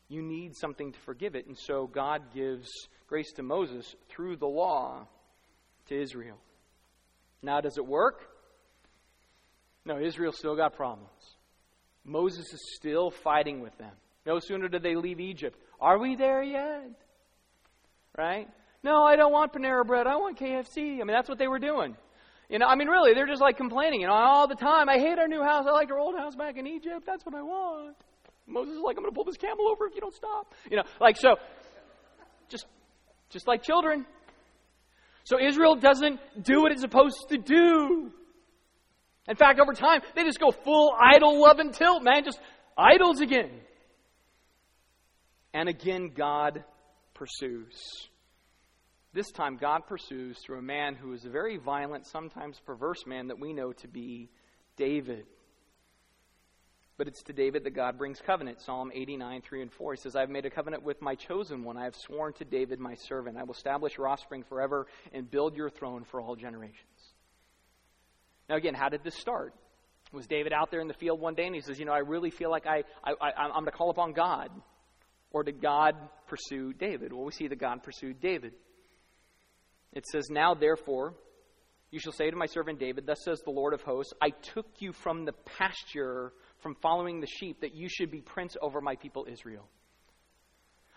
You 0.08 0.22
need 0.22 0.56
something 0.56 0.92
to 0.92 0.98
forgive 1.00 1.34
it. 1.34 1.46
And 1.46 1.56
so 1.58 1.86
God 1.86 2.32
gives 2.32 2.68
grace 3.08 3.32
to 3.32 3.42
Moses 3.42 3.94
through 4.08 4.36
the 4.36 4.46
law 4.46 5.06
to 5.88 6.00
Israel. 6.00 6.38
Now, 7.42 7.60
does 7.60 7.76
it 7.76 7.86
work? 7.86 8.22
No, 9.84 10.00
Israel 10.00 10.32
still 10.32 10.56
got 10.56 10.74
problems. 10.74 11.10
Moses 12.04 12.46
is 12.52 12.74
still 12.76 13.10
fighting 13.10 13.60
with 13.60 13.76
them. 13.78 13.92
No 14.24 14.38
sooner 14.38 14.68
did 14.68 14.82
they 14.82 14.94
leave 14.94 15.20
Egypt. 15.20 15.58
Are 15.80 15.98
we 15.98 16.16
there 16.16 16.42
yet? 16.42 16.90
Right? 18.16 18.48
No, 18.86 19.02
I 19.02 19.16
don't 19.16 19.32
want 19.32 19.52
Panera 19.52 19.84
Bread. 19.84 20.06
I 20.06 20.14
want 20.14 20.38
KFC. 20.38 20.78
I 20.78 20.98
mean, 20.98 21.08
that's 21.08 21.28
what 21.28 21.38
they 21.38 21.48
were 21.48 21.58
doing. 21.58 21.96
You 22.48 22.60
know, 22.60 22.66
I 22.66 22.76
mean, 22.76 22.86
really, 22.86 23.14
they're 23.14 23.26
just 23.26 23.40
like 23.40 23.56
complaining, 23.56 24.02
you 24.02 24.06
know, 24.06 24.12
all 24.12 24.46
the 24.46 24.54
time. 24.54 24.88
I 24.88 24.96
hate 25.00 25.18
our 25.18 25.26
new 25.26 25.42
house. 25.42 25.64
I 25.68 25.72
like 25.72 25.90
our 25.90 25.98
old 25.98 26.16
house 26.16 26.36
back 26.36 26.56
in 26.56 26.68
Egypt. 26.68 27.02
That's 27.04 27.26
what 27.26 27.34
I 27.34 27.42
want. 27.42 27.96
Moses 28.46 28.74
is 28.76 28.80
like, 28.80 28.96
I'm 28.96 29.02
going 29.02 29.12
to 29.12 29.14
pull 29.16 29.24
this 29.24 29.38
camel 29.38 29.66
over 29.68 29.88
if 29.88 29.94
you 29.96 30.00
don't 30.00 30.14
stop. 30.14 30.54
You 30.70 30.76
know, 30.76 30.84
like 31.00 31.16
so, 31.16 31.34
just, 32.48 32.66
just 33.28 33.48
like 33.48 33.64
children. 33.64 34.06
So 35.24 35.36
Israel 35.44 35.74
doesn't 35.74 36.20
do 36.44 36.62
what 36.62 36.70
it's 36.70 36.82
supposed 36.82 37.26
to 37.30 37.38
do. 37.38 38.12
In 39.28 39.34
fact, 39.34 39.58
over 39.58 39.72
time, 39.72 40.02
they 40.14 40.22
just 40.22 40.38
go 40.38 40.52
full 40.52 40.94
idol 40.96 41.42
love 41.42 41.58
and 41.58 41.74
tilt, 41.74 42.04
man. 42.04 42.22
Just 42.24 42.38
idols 42.78 43.20
again. 43.20 43.50
And 45.52 45.68
again, 45.68 46.12
God 46.16 46.62
pursues. 47.14 47.74
This 49.16 49.30
time, 49.30 49.56
God 49.56 49.86
pursues 49.86 50.36
through 50.44 50.58
a 50.58 50.62
man 50.62 50.94
who 50.94 51.14
is 51.14 51.24
a 51.24 51.30
very 51.30 51.56
violent, 51.56 52.06
sometimes 52.06 52.60
perverse 52.66 53.06
man 53.06 53.28
that 53.28 53.40
we 53.40 53.54
know 53.54 53.72
to 53.72 53.88
be 53.88 54.28
David. 54.76 55.24
But 56.98 57.08
it's 57.08 57.22
to 57.22 57.32
David 57.32 57.64
that 57.64 57.70
God 57.70 57.96
brings 57.96 58.20
covenant. 58.20 58.60
Psalm 58.60 58.90
89, 58.94 59.40
3 59.40 59.62
and 59.62 59.72
4. 59.72 59.94
He 59.94 60.00
says, 60.02 60.16
I 60.16 60.20
have 60.20 60.28
made 60.28 60.44
a 60.44 60.50
covenant 60.50 60.82
with 60.82 61.00
my 61.00 61.14
chosen 61.14 61.64
one. 61.64 61.78
I 61.78 61.84
have 61.84 61.96
sworn 61.96 62.34
to 62.34 62.44
David, 62.44 62.78
my 62.78 62.94
servant. 63.08 63.38
I 63.38 63.44
will 63.44 63.54
establish 63.54 63.96
your 63.96 64.06
offspring 64.06 64.44
forever 64.50 64.86
and 65.14 65.30
build 65.30 65.56
your 65.56 65.70
throne 65.70 66.04
for 66.04 66.20
all 66.20 66.36
generations. 66.36 67.14
Now, 68.50 68.56
again, 68.56 68.74
how 68.74 68.90
did 68.90 69.02
this 69.02 69.16
start? 69.16 69.54
Was 70.12 70.26
David 70.26 70.52
out 70.52 70.70
there 70.70 70.82
in 70.82 70.88
the 70.88 70.94
field 70.94 71.22
one 71.22 71.34
day 71.34 71.46
and 71.46 71.54
he 71.54 71.62
says, 71.62 71.78
You 71.78 71.86
know, 71.86 71.94
I 71.94 72.00
really 72.00 72.30
feel 72.30 72.50
like 72.50 72.66
I, 72.66 72.84
I, 73.02 73.12
I, 73.12 73.30
I'm 73.44 73.52
going 73.52 73.64
to 73.64 73.70
call 73.70 73.88
upon 73.88 74.12
God? 74.12 74.50
Or 75.30 75.42
did 75.42 75.62
God 75.62 75.94
pursue 76.26 76.74
David? 76.74 77.14
Well, 77.14 77.24
we 77.24 77.32
see 77.32 77.48
that 77.48 77.58
God 77.58 77.82
pursued 77.82 78.20
David. 78.20 78.52
It 79.96 80.06
says, 80.06 80.28
Now 80.30 80.52
therefore, 80.52 81.14
you 81.90 81.98
shall 81.98 82.12
say 82.12 82.30
to 82.30 82.36
my 82.36 82.44
servant 82.44 82.78
David, 82.78 83.06
Thus 83.06 83.24
says 83.24 83.40
the 83.40 83.50
Lord 83.50 83.72
of 83.72 83.80
hosts, 83.80 84.12
I 84.20 84.28
took 84.28 84.66
you 84.78 84.92
from 84.92 85.24
the 85.24 85.32
pasture, 85.32 86.34
from 86.62 86.76
following 86.82 87.22
the 87.22 87.26
sheep, 87.26 87.62
that 87.62 87.74
you 87.74 87.88
should 87.88 88.10
be 88.10 88.20
prince 88.20 88.58
over 88.60 88.82
my 88.82 88.96
people 88.96 89.26
Israel. 89.28 89.66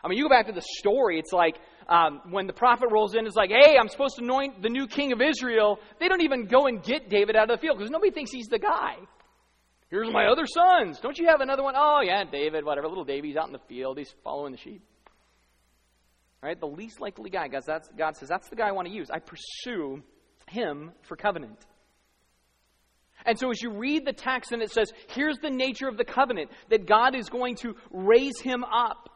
I 0.04 0.10
mean, 0.10 0.18
you 0.18 0.26
go 0.26 0.30
back 0.30 0.48
to 0.48 0.54
the 0.54 0.66
story, 0.80 1.18
it's 1.18 1.32
like 1.32 1.56
um, 1.88 2.22
when 2.30 2.46
the 2.46 2.54
prophet 2.54 2.90
rolls 2.92 3.16
in, 3.16 3.26
it's 3.26 3.38
like, 3.38 3.52
hey, 3.52 3.78
I'm 3.80 3.88
supposed 3.88 4.18
to 4.18 4.24
anoint 4.24 4.62
the 4.62 4.70
new 4.70 4.86
king 4.88 5.14
of 5.14 5.22
Israel. 5.22 5.80
They 6.02 6.10
don't 6.10 6.22
even 6.22 6.46
go 6.46 6.68
and 6.68 6.84
get 6.84 7.10
David 7.10 7.38
out 7.38 7.50
of 7.50 7.58
the 7.58 7.62
field 7.62 7.78
because 7.78 7.92
nobody 7.92 8.12
thinks 8.12 8.32
he's 8.32 8.48
the 8.48 8.60
guy. 8.60 8.96
Here's 9.90 10.12
my 10.12 10.28
other 10.28 10.46
sons. 10.46 11.00
Don't 11.00 11.18
you 11.18 11.28
have 11.28 11.40
another 11.40 11.64
one? 11.64 11.76
Oh, 11.78 12.02
yeah, 12.04 12.24
David, 12.30 12.66
whatever. 12.66 12.88
Little 12.88 13.06
David's 13.06 13.38
out 13.38 13.48
in 13.48 13.54
the 13.54 13.62
field. 13.68 13.98
He's 13.98 14.14
following 14.24 14.52
the 14.52 14.58
sheep. 14.58 14.84
Right? 16.42 16.60
The 16.60 16.68
least 16.68 17.02
likely 17.02 17.30
guy, 17.30 17.48
God, 17.50 17.64
that's, 17.66 17.90
God 17.98 18.16
says, 18.16 18.30
that's 18.30 18.50
the 18.50 18.56
guy 18.56 18.70
I 18.70 18.72
want 18.72 18.88
to 18.88 18.94
use. 18.94 19.10
I 19.12 19.20
pursue 19.20 20.02
him 20.48 20.92
for 21.02 21.16
covenant. 21.16 21.66
And 23.26 23.38
so 23.38 23.52
as 23.52 23.62
you 23.62 23.72
read 23.72 24.06
the 24.06 24.14
text 24.14 24.54
and 24.54 24.62
it 24.62 24.72
says, 24.72 24.92
here's 25.10 25.38
the 25.40 25.50
nature 25.50 25.88
of 25.88 25.98
the 25.98 26.06
covenant, 26.06 26.52
that 26.70 26.88
God 26.88 27.16
is 27.16 27.30
going 27.30 27.56
to 27.58 27.76
raise 27.92 28.40
him 28.40 28.64
up 28.64 29.10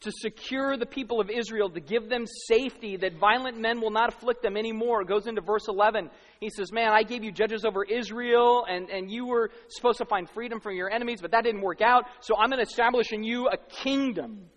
to 0.00 0.10
secure 0.10 0.76
the 0.76 0.86
people 0.86 1.20
of 1.20 1.30
Israel, 1.30 1.70
to 1.70 1.80
give 1.80 2.08
them 2.08 2.24
safety, 2.48 2.96
that 2.96 3.18
violent 3.18 3.58
men 3.58 3.80
will 3.80 3.90
not 3.90 4.12
afflict 4.12 4.42
them 4.42 4.56
anymore. 4.56 5.02
It 5.02 5.08
goes 5.08 5.26
into 5.28 5.40
verse 5.40 5.68
11. 5.68 6.10
He 6.40 6.50
says, 6.50 6.72
Man, 6.72 6.90
I 6.90 7.04
gave 7.04 7.22
you 7.22 7.30
judges 7.30 7.64
over 7.64 7.84
Israel, 7.84 8.64
and, 8.68 8.90
and 8.90 9.10
you 9.10 9.26
were 9.26 9.50
supposed 9.68 9.98
to 9.98 10.04
find 10.04 10.28
freedom 10.28 10.60
from 10.60 10.74
your 10.74 10.90
enemies, 10.90 11.20
but 11.22 11.30
that 11.30 11.44
didn't 11.44 11.62
work 11.62 11.80
out. 11.80 12.06
So 12.20 12.36
I'm 12.36 12.50
going 12.50 12.62
to 12.62 12.68
establish 12.68 13.12
in 13.12 13.22
you 13.22 13.48
a 13.48 13.56
kingdom 13.56 14.50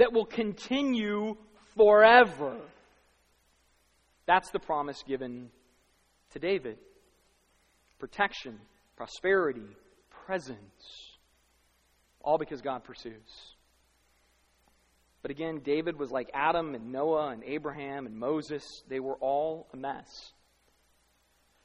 that 0.00 0.14
will 0.14 0.24
continue 0.24 1.36
forever. 1.76 2.56
That's 4.24 4.50
the 4.50 4.58
promise 4.58 5.02
given 5.06 5.50
to 6.30 6.38
David 6.38 6.78
protection, 7.98 8.58
prosperity, 8.96 9.76
presence, 10.24 11.18
all 12.22 12.38
because 12.38 12.62
God 12.62 12.82
pursues. 12.82 13.12
But 15.20 15.30
again, 15.30 15.60
David 15.62 15.98
was 15.98 16.10
like 16.10 16.30
Adam 16.32 16.74
and 16.74 16.92
Noah 16.92 17.28
and 17.28 17.44
Abraham 17.44 18.06
and 18.06 18.16
Moses. 18.16 18.64
They 18.88 19.00
were 19.00 19.16
all 19.16 19.68
a 19.74 19.76
mess. 19.76 20.32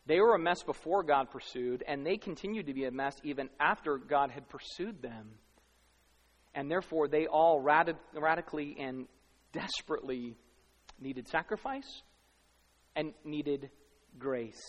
They 0.07 0.19
were 0.19 0.35
a 0.35 0.39
mess 0.39 0.61
before 0.61 1.03
God 1.03 1.31
pursued, 1.31 1.85
and 1.87 2.05
they 2.05 2.17
continued 2.17 2.67
to 2.67 2.73
be 2.73 2.83
a 2.83 2.91
mess 2.91 3.15
even 3.23 3.49
after 3.61 3.97
God 3.97 4.29
had 4.29 4.49
pursued 4.49 5.01
them 5.01 5.35
and 6.55 6.71
therefore 6.71 7.07
they 7.07 7.27
all 7.27 7.59
rad- 7.59 7.97
radically 8.15 8.75
and 8.79 9.07
desperately 9.51 10.35
needed 10.99 11.27
sacrifice 11.27 12.01
and 12.95 13.13
needed 13.23 13.69
grace. 14.17 14.63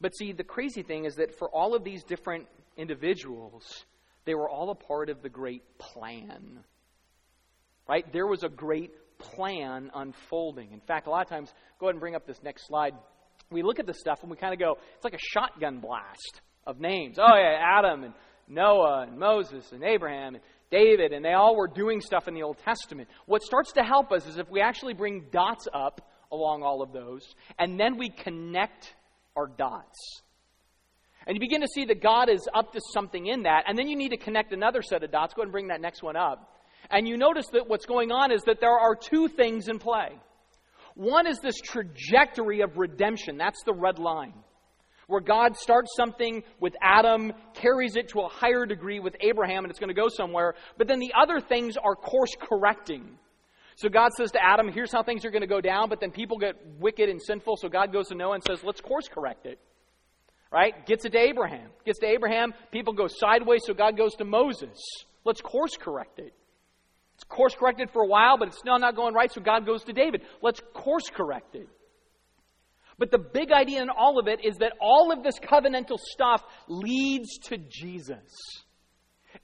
But 0.00 0.16
see, 0.16 0.32
the 0.32 0.44
crazy 0.44 0.82
thing 0.82 1.04
is 1.04 1.16
that 1.16 1.38
for 1.38 1.48
all 1.48 1.74
of 1.74 1.84
these 1.84 2.02
different 2.04 2.46
individuals, 2.76 3.84
they 4.24 4.34
were 4.34 4.48
all 4.48 4.70
a 4.70 4.74
part 4.74 5.10
of 5.10 5.22
the 5.22 5.28
great 5.28 5.62
plan. 5.78 6.60
Right? 7.88 8.10
There 8.12 8.26
was 8.26 8.42
a 8.42 8.48
great 8.48 8.92
plan 9.18 9.90
unfolding. 9.94 10.72
In 10.72 10.80
fact, 10.80 11.06
a 11.06 11.10
lot 11.10 11.22
of 11.22 11.28
times, 11.28 11.52
go 11.80 11.86
ahead 11.86 11.94
and 11.94 12.00
bring 12.00 12.14
up 12.14 12.26
this 12.26 12.42
next 12.42 12.66
slide. 12.66 12.94
We 13.50 13.62
look 13.62 13.78
at 13.78 13.86
this 13.86 13.98
stuff 13.98 14.20
and 14.22 14.30
we 14.30 14.36
kind 14.36 14.52
of 14.52 14.60
go, 14.60 14.78
it's 14.94 15.04
like 15.04 15.14
a 15.14 15.18
shotgun 15.18 15.80
blast 15.80 16.40
of 16.66 16.80
names. 16.80 17.18
Oh, 17.18 17.34
yeah, 17.34 17.58
Adam 17.60 18.04
and 18.04 18.14
Noah 18.48 19.06
and 19.08 19.18
Moses 19.18 19.72
and 19.72 19.82
Abraham 19.82 20.34
and 20.34 20.44
David, 20.70 21.12
and 21.12 21.24
they 21.24 21.32
all 21.32 21.56
were 21.56 21.68
doing 21.68 22.00
stuff 22.00 22.28
in 22.28 22.34
the 22.34 22.42
Old 22.42 22.58
Testament. 22.58 23.08
What 23.26 23.42
starts 23.42 23.72
to 23.72 23.82
help 23.82 24.12
us 24.12 24.26
is 24.26 24.38
if 24.38 24.50
we 24.50 24.60
actually 24.60 24.94
bring 24.94 25.26
dots 25.32 25.66
up 25.72 26.10
along 26.30 26.62
all 26.62 26.82
of 26.82 26.92
those, 26.92 27.22
and 27.58 27.80
then 27.80 27.96
we 27.96 28.10
connect 28.10 28.94
our 29.36 29.46
dots. 29.46 30.22
And 31.26 31.36
you 31.36 31.40
begin 31.40 31.60
to 31.60 31.68
see 31.68 31.84
that 31.86 32.02
God 32.02 32.28
is 32.28 32.46
up 32.54 32.72
to 32.72 32.80
something 32.92 33.26
in 33.26 33.42
that, 33.42 33.64
and 33.66 33.78
then 33.78 33.88
you 33.88 33.96
need 33.96 34.10
to 34.10 34.16
connect 34.16 34.52
another 34.52 34.82
set 34.82 35.02
of 35.02 35.10
dots. 35.10 35.34
Go 35.34 35.42
ahead 35.42 35.46
and 35.46 35.52
bring 35.52 35.68
that 35.68 35.80
next 35.80 36.02
one 36.02 36.16
up. 36.16 36.54
And 36.90 37.06
you 37.06 37.16
notice 37.16 37.46
that 37.52 37.68
what's 37.68 37.86
going 37.86 38.10
on 38.10 38.30
is 38.32 38.42
that 38.42 38.60
there 38.60 38.78
are 38.78 38.94
two 38.94 39.28
things 39.28 39.68
in 39.68 39.78
play. 39.78 40.18
One 40.94 41.26
is 41.26 41.38
this 41.40 41.56
trajectory 41.60 42.60
of 42.60 42.76
redemption. 42.76 43.36
That's 43.36 43.62
the 43.64 43.74
red 43.74 43.98
line 43.98 44.34
where 45.08 45.20
God 45.22 45.56
starts 45.56 45.96
something 45.96 46.44
with 46.60 46.76
Adam, 46.80 47.32
carries 47.54 47.96
it 47.96 48.10
to 48.10 48.20
a 48.20 48.28
higher 48.28 48.66
degree 48.66 49.00
with 49.00 49.16
Abraham, 49.20 49.64
and 49.64 49.70
it's 49.70 49.80
going 49.80 49.88
to 49.88 49.94
go 49.94 50.08
somewhere. 50.08 50.54
But 50.76 50.86
then 50.86 51.00
the 51.00 51.14
other 51.20 51.40
things 51.40 51.76
are 51.76 51.96
course 51.96 52.34
correcting. 52.38 53.18
So 53.76 53.88
God 53.88 54.12
says 54.12 54.32
to 54.32 54.38
Adam, 54.44 54.70
here's 54.70 54.92
how 54.92 55.02
things 55.02 55.24
are 55.24 55.30
going 55.30 55.42
to 55.42 55.48
go 55.48 55.62
down, 55.62 55.88
but 55.88 55.98
then 55.98 56.10
people 56.10 56.36
get 56.36 56.56
wicked 56.78 57.08
and 57.08 57.22
sinful, 57.22 57.56
so 57.56 57.68
God 57.68 57.92
goes 57.92 58.08
to 58.08 58.14
Noah 58.14 58.34
and 58.34 58.44
says, 58.44 58.62
let's 58.62 58.82
course 58.82 59.08
correct 59.08 59.46
it. 59.46 59.58
Right? 60.52 60.86
Gets 60.86 61.06
it 61.06 61.12
to 61.12 61.18
Abraham. 61.18 61.70
Gets 61.86 62.00
to 62.00 62.06
Abraham, 62.06 62.52
people 62.70 62.92
go 62.92 63.06
sideways, 63.08 63.62
so 63.64 63.72
God 63.72 63.96
goes 63.96 64.14
to 64.16 64.24
Moses. 64.24 64.78
Let's 65.24 65.40
course 65.40 65.76
correct 65.78 66.18
it. 66.18 66.34
It's 67.14 67.24
course 67.24 67.54
corrected 67.54 67.90
for 67.90 68.02
a 68.02 68.06
while, 68.06 68.36
but 68.36 68.48
it's 68.48 68.58
still 68.58 68.78
not 68.78 68.94
going 68.94 69.14
right, 69.14 69.32
so 69.32 69.40
God 69.40 69.64
goes 69.64 69.84
to 69.84 69.92
David. 69.94 70.22
Let's 70.42 70.60
course 70.74 71.08
correct 71.08 71.54
it. 71.54 71.68
But 72.98 73.10
the 73.10 73.18
big 73.18 73.52
idea 73.52 73.80
in 73.82 73.90
all 73.90 74.18
of 74.18 74.26
it 74.26 74.44
is 74.44 74.56
that 74.56 74.72
all 74.80 75.12
of 75.12 75.22
this 75.22 75.38
covenantal 75.38 75.98
stuff 75.98 76.42
leads 76.66 77.38
to 77.44 77.56
Jesus. 77.56 78.64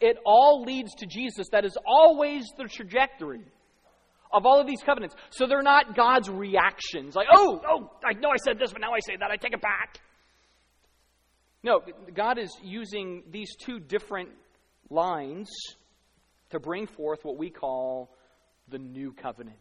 It 0.00 0.16
all 0.26 0.64
leads 0.64 0.94
to 0.96 1.06
Jesus. 1.06 1.48
That 1.52 1.64
is 1.64 1.78
always 1.86 2.44
the 2.58 2.64
trajectory 2.64 3.44
of 4.32 4.44
all 4.44 4.60
of 4.60 4.66
these 4.66 4.82
covenants. 4.82 5.14
So 5.30 5.46
they're 5.46 5.62
not 5.62 5.94
God's 5.94 6.28
reactions, 6.28 7.14
like, 7.14 7.28
oh, 7.32 7.60
oh, 7.68 7.90
I 8.04 8.14
know 8.14 8.30
I 8.30 8.36
said 8.44 8.58
this, 8.58 8.72
but 8.72 8.80
now 8.80 8.92
I 8.92 8.98
say 8.98 9.16
that, 9.18 9.30
I 9.30 9.36
take 9.36 9.52
it 9.52 9.62
back. 9.62 10.00
No, 11.62 11.80
God 12.12 12.38
is 12.38 12.50
using 12.62 13.22
these 13.30 13.54
two 13.56 13.78
different 13.78 14.30
lines 14.90 15.50
to 16.50 16.58
bring 16.58 16.86
forth 16.86 17.20
what 17.22 17.38
we 17.38 17.50
call 17.50 18.14
the 18.68 18.78
new 18.78 19.12
covenant. 19.12 19.56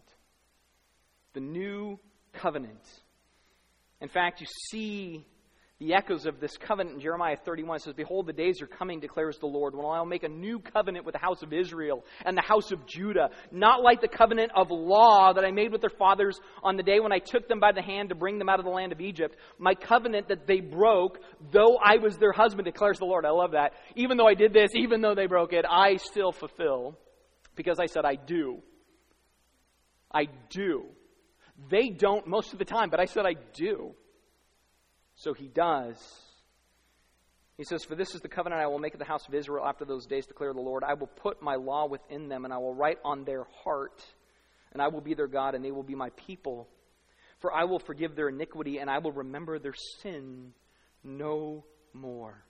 The 1.33 1.39
new 1.39 1.99
covenant. 2.33 2.83
In 4.03 4.09
fact, 4.09 4.41
you 4.41 4.47
see 4.69 5.25
the 5.79 5.93
echoes 5.93 6.25
of 6.25 6.41
this 6.41 6.57
covenant 6.57 6.97
in 6.97 7.01
Jeremiah 7.01 7.37
31. 7.37 7.77
It 7.77 7.83
says, 7.83 7.93
Behold, 7.93 8.27
the 8.27 8.33
days 8.33 8.61
are 8.61 8.67
coming, 8.67 8.99
declares 8.99 9.37
the 9.37 9.45
Lord, 9.45 9.73
when 9.73 9.85
I'll 9.85 10.05
make 10.05 10.23
a 10.23 10.29
new 10.29 10.59
covenant 10.59 11.05
with 11.05 11.13
the 11.13 11.19
house 11.19 11.41
of 11.41 11.53
Israel 11.53 12.03
and 12.25 12.35
the 12.35 12.41
house 12.41 12.73
of 12.73 12.85
Judah, 12.85 13.29
not 13.49 13.81
like 13.81 14.01
the 14.01 14.09
covenant 14.09 14.51
of 14.57 14.71
law 14.71 15.31
that 15.31 15.45
I 15.45 15.51
made 15.51 15.71
with 15.71 15.79
their 15.79 15.89
fathers 15.89 16.37
on 16.63 16.75
the 16.75 16.83
day 16.83 16.99
when 16.99 17.13
I 17.13 17.19
took 17.19 17.47
them 17.47 17.61
by 17.61 17.71
the 17.71 17.81
hand 17.81 18.09
to 18.09 18.15
bring 18.15 18.39
them 18.39 18.49
out 18.49 18.59
of 18.59 18.65
the 18.65 18.71
land 18.71 18.91
of 18.91 18.99
Egypt. 18.99 19.37
My 19.57 19.73
covenant 19.73 20.27
that 20.27 20.47
they 20.47 20.59
broke, 20.59 21.19
though 21.53 21.77
I 21.77 21.95
was 21.95 22.17
their 22.17 22.33
husband, 22.33 22.65
declares 22.65 22.99
the 22.99 23.05
Lord. 23.05 23.25
I 23.25 23.31
love 23.31 23.51
that. 23.51 23.71
Even 23.95 24.17
though 24.17 24.27
I 24.27 24.33
did 24.33 24.51
this, 24.51 24.71
even 24.75 24.99
though 24.99 25.15
they 25.15 25.27
broke 25.27 25.53
it, 25.53 25.63
I 25.69 25.95
still 25.95 26.33
fulfill 26.33 26.99
because 27.55 27.79
I 27.79 27.85
said 27.85 28.03
I 28.03 28.15
do. 28.15 28.61
I 30.11 30.27
do. 30.49 30.87
They 31.69 31.89
don't 31.89 32.27
most 32.27 32.53
of 32.53 32.59
the 32.59 32.65
time, 32.65 32.89
but 32.89 32.99
I 32.99 33.05
said 33.05 33.25
I 33.25 33.35
do. 33.53 33.93
So 35.15 35.33
he 35.33 35.47
does. 35.47 35.97
He 37.57 37.63
says, 37.63 37.83
For 37.83 37.95
this 37.95 38.15
is 38.15 38.21
the 38.21 38.29
covenant 38.29 38.61
I 38.61 38.67
will 38.67 38.79
make 38.79 38.93
at 38.93 38.99
the 38.99 39.05
house 39.05 39.27
of 39.27 39.33
Israel 39.33 39.65
after 39.65 39.85
those 39.85 40.05
days, 40.05 40.25
declare 40.25 40.53
the 40.53 40.61
Lord. 40.61 40.83
I 40.83 40.95
will 40.95 41.07
put 41.07 41.41
my 41.41 41.55
law 41.55 41.87
within 41.87 42.27
them, 42.27 42.45
and 42.45 42.53
I 42.53 42.57
will 42.57 42.73
write 42.73 42.97
on 43.05 43.25
their 43.25 43.43
heart, 43.63 44.03
and 44.71 44.81
I 44.81 44.87
will 44.87 45.01
be 45.01 45.13
their 45.13 45.27
God, 45.27 45.53
and 45.53 45.63
they 45.63 45.71
will 45.71 45.83
be 45.83 45.95
my 45.95 46.09
people. 46.11 46.67
For 47.39 47.53
I 47.53 47.65
will 47.65 47.79
forgive 47.79 48.15
their 48.15 48.29
iniquity, 48.29 48.79
and 48.79 48.89
I 48.89 48.99
will 48.99 49.11
remember 49.11 49.59
their 49.59 49.75
sin 50.01 50.53
no 51.03 51.65
more. 51.93 52.43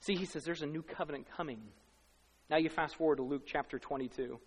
See, 0.00 0.14
he 0.14 0.26
says 0.26 0.44
there's 0.44 0.62
a 0.62 0.66
new 0.66 0.82
covenant 0.82 1.26
coming. 1.36 1.60
Now 2.50 2.58
you 2.58 2.68
fast 2.68 2.96
forward 2.96 3.16
to 3.16 3.22
Luke 3.22 3.44
chapter 3.46 3.78
22. 3.78 4.38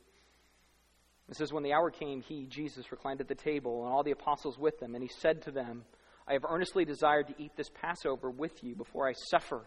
It 1.29 1.35
says, 1.35 1.51
When 1.51 1.63
the 1.63 1.73
hour 1.73 1.91
came, 1.91 2.21
he, 2.21 2.45
Jesus, 2.45 2.91
reclined 2.91 3.21
at 3.21 3.27
the 3.27 3.35
table, 3.35 3.83
and 3.83 3.93
all 3.93 4.03
the 4.03 4.11
apostles 4.11 4.57
with 4.57 4.81
him, 4.81 4.95
and 4.95 5.03
he 5.03 5.09
said 5.19 5.41
to 5.43 5.51
them, 5.51 5.83
I 6.27 6.33
have 6.33 6.45
earnestly 6.47 6.85
desired 6.85 7.27
to 7.27 7.35
eat 7.41 7.51
this 7.55 7.69
Passover 7.69 8.29
with 8.29 8.63
you 8.63 8.75
before 8.75 9.07
I 9.07 9.13
suffer. 9.29 9.65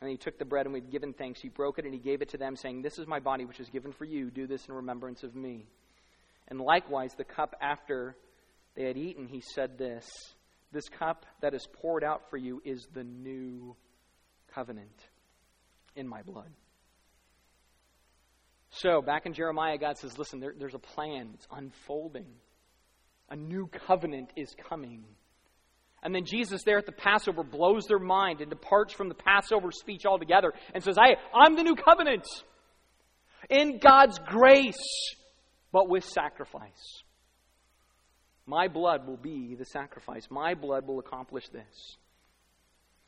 And 0.00 0.10
he 0.10 0.16
took 0.16 0.38
the 0.38 0.44
bread, 0.44 0.66
and 0.66 0.72
we'd 0.72 0.90
given 0.90 1.12
thanks. 1.12 1.40
He 1.40 1.48
broke 1.48 1.78
it, 1.78 1.84
and 1.84 1.94
he 1.94 2.00
gave 2.00 2.22
it 2.22 2.28
to 2.30 2.38
them, 2.38 2.56
saying, 2.56 2.82
This 2.82 2.98
is 2.98 3.06
my 3.06 3.18
body, 3.18 3.44
which 3.44 3.58
is 3.58 3.68
given 3.68 3.92
for 3.92 4.04
you. 4.04 4.30
Do 4.30 4.46
this 4.46 4.66
in 4.66 4.74
remembrance 4.74 5.22
of 5.22 5.34
me. 5.34 5.66
And 6.48 6.60
likewise, 6.60 7.14
the 7.16 7.24
cup 7.24 7.54
after 7.60 8.16
they 8.76 8.84
had 8.84 8.96
eaten, 8.96 9.26
he 9.26 9.42
said 9.54 9.76
this 9.76 10.06
This 10.72 10.88
cup 10.88 11.26
that 11.40 11.54
is 11.54 11.66
poured 11.72 12.04
out 12.04 12.30
for 12.30 12.36
you 12.36 12.62
is 12.64 12.86
the 12.94 13.04
new 13.04 13.76
covenant 14.54 15.08
in 15.96 16.06
my 16.06 16.22
blood. 16.22 16.50
So, 18.70 19.00
back 19.00 19.26
in 19.26 19.32
Jeremiah, 19.32 19.78
God 19.78 19.96
says, 19.98 20.18
Listen, 20.18 20.40
there, 20.40 20.54
there's 20.58 20.74
a 20.74 20.78
plan. 20.78 21.30
It's 21.34 21.46
unfolding. 21.50 22.26
A 23.30 23.36
new 23.36 23.68
covenant 23.86 24.30
is 24.36 24.54
coming. 24.68 25.04
And 26.02 26.14
then 26.14 26.24
Jesus, 26.24 26.62
there 26.64 26.78
at 26.78 26.86
the 26.86 26.92
Passover, 26.92 27.42
blows 27.42 27.86
their 27.86 27.98
mind 27.98 28.40
and 28.40 28.50
departs 28.50 28.94
from 28.94 29.08
the 29.08 29.14
Passover 29.14 29.72
speech 29.72 30.06
altogether 30.06 30.52
and 30.72 30.82
says, 30.82 30.96
I, 30.96 31.16
I'm 31.34 31.56
the 31.56 31.64
new 31.64 31.74
covenant 31.74 32.24
in 33.50 33.78
God's 33.78 34.18
grace, 34.26 34.76
but 35.72 35.88
with 35.88 36.04
sacrifice. 36.04 37.02
My 38.46 38.68
blood 38.68 39.06
will 39.06 39.16
be 39.16 39.56
the 39.56 39.64
sacrifice. 39.64 40.28
My 40.30 40.54
blood 40.54 40.86
will 40.86 41.00
accomplish 41.00 41.48
this. 41.48 41.96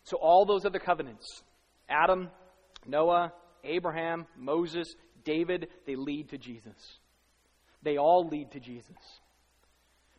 So, 0.04 0.16
all 0.20 0.44
those 0.44 0.64
other 0.64 0.78
covenants 0.78 1.42
Adam, 1.88 2.28
Noah, 2.86 3.32
Abraham, 3.64 4.26
Moses, 4.36 4.94
David 5.24 5.68
they 5.86 5.96
lead 5.96 6.30
to 6.30 6.38
Jesus. 6.38 6.98
They 7.82 7.96
all 7.96 8.28
lead 8.28 8.52
to 8.52 8.60
Jesus. 8.60 8.96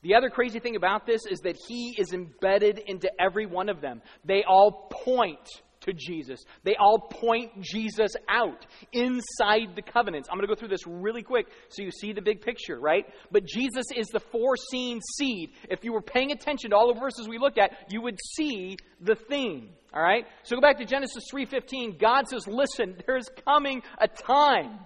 The 0.04 0.16
other 0.16 0.30
crazy 0.30 0.60
thing 0.60 0.76
about 0.76 1.06
this 1.06 1.22
is 1.30 1.41
that 1.41 1.58
he 1.68 1.95
is 1.97 2.12
embedded 2.12 2.80
into 2.80 3.12
every 3.20 3.45
one 3.45 3.70
of 3.70 3.82
them. 3.82 4.02
They 4.26 4.43
all 4.43 4.89
point 4.91 5.47
to 5.82 5.93
Jesus. 5.93 6.43
They 6.64 6.76
all 6.76 6.99
point 6.99 7.62
Jesus 7.62 8.12
out 8.30 8.66
inside 8.93 9.76
the 9.76 9.82
covenants. 9.82 10.30
I'm 10.30 10.38
going 10.38 10.47
to 10.47 10.54
go 10.54 10.60
through 10.60 10.70
this 10.70 10.88
really 10.88 11.24
quick 11.24 11.47
so 11.70 11.84
you 11.84 11.91
see 11.91 12.14
the 12.14 12.22
big 12.22 12.41
picture, 12.41 12.80
right? 12.80 13.06
But 13.32 13.45
Jesus 13.45 13.86
is 13.95 14.08
the 14.08 14.20
foreseen 14.20 14.99
seed. 15.18 15.52
If 15.70 15.84
you 15.84 15.93
were 15.93 16.02
paying 16.02 16.32
attention 16.32 16.72
to 16.72 16.76
all 16.76 16.93
the 16.93 16.99
verses 16.99 17.28
we 17.28 17.38
looked 17.38 17.58
at, 17.58 17.72
you 17.89 18.02
would 18.02 18.20
see 18.36 18.78
the 19.02 19.16
theme. 19.16 19.70
All 19.93 20.02
right? 20.02 20.26
So 20.43 20.56
go 20.56 20.62
back 20.62 20.78
to 20.78 20.86
Genesis 20.86 21.26
3:15. 21.32 21.97
God 21.97 22.28
says, 22.28 22.47
"Listen, 22.47 22.95
there's 23.06 23.28
coming 23.45 23.84
a 23.97 24.08
time 24.08 24.80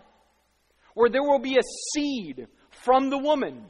where 0.96 1.10
there 1.10 1.24
will 1.24 1.40
be 1.40 1.58
a 1.58 1.64
seed 1.94 2.48
from 2.72 3.12
the 3.12 3.18
woman 3.18 3.66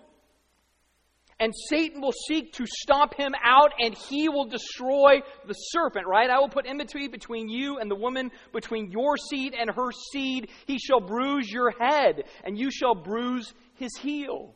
and 1.39 1.53
Satan 1.69 2.01
will 2.01 2.13
seek 2.27 2.53
to 2.53 2.65
stop 2.65 3.13
him 3.13 3.33
out, 3.43 3.73
and 3.77 3.93
he 3.93 4.29
will 4.29 4.45
destroy 4.45 5.21
the 5.45 5.53
serpent, 5.53 6.07
right? 6.07 6.29
I 6.29 6.39
will 6.39 6.47
put 6.47 6.65
enmity 6.65 7.09
between 7.09 7.49
you 7.49 7.77
and 7.77 7.91
the 7.91 7.95
woman, 7.95 8.31
between 8.53 8.89
your 8.89 9.17
seed 9.17 9.53
and 9.53 9.69
her 9.69 9.91
seed. 10.13 10.49
He 10.65 10.79
shall 10.79 11.01
bruise 11.01 11.51
your 11.51 11.71
head, 11.71 12.23
and 12.45 12.57
you 12.57 12.71
shall 12.71 12.95
bruise 12.95 13.53
his 13.73 13.91
heel. 13.97 14.55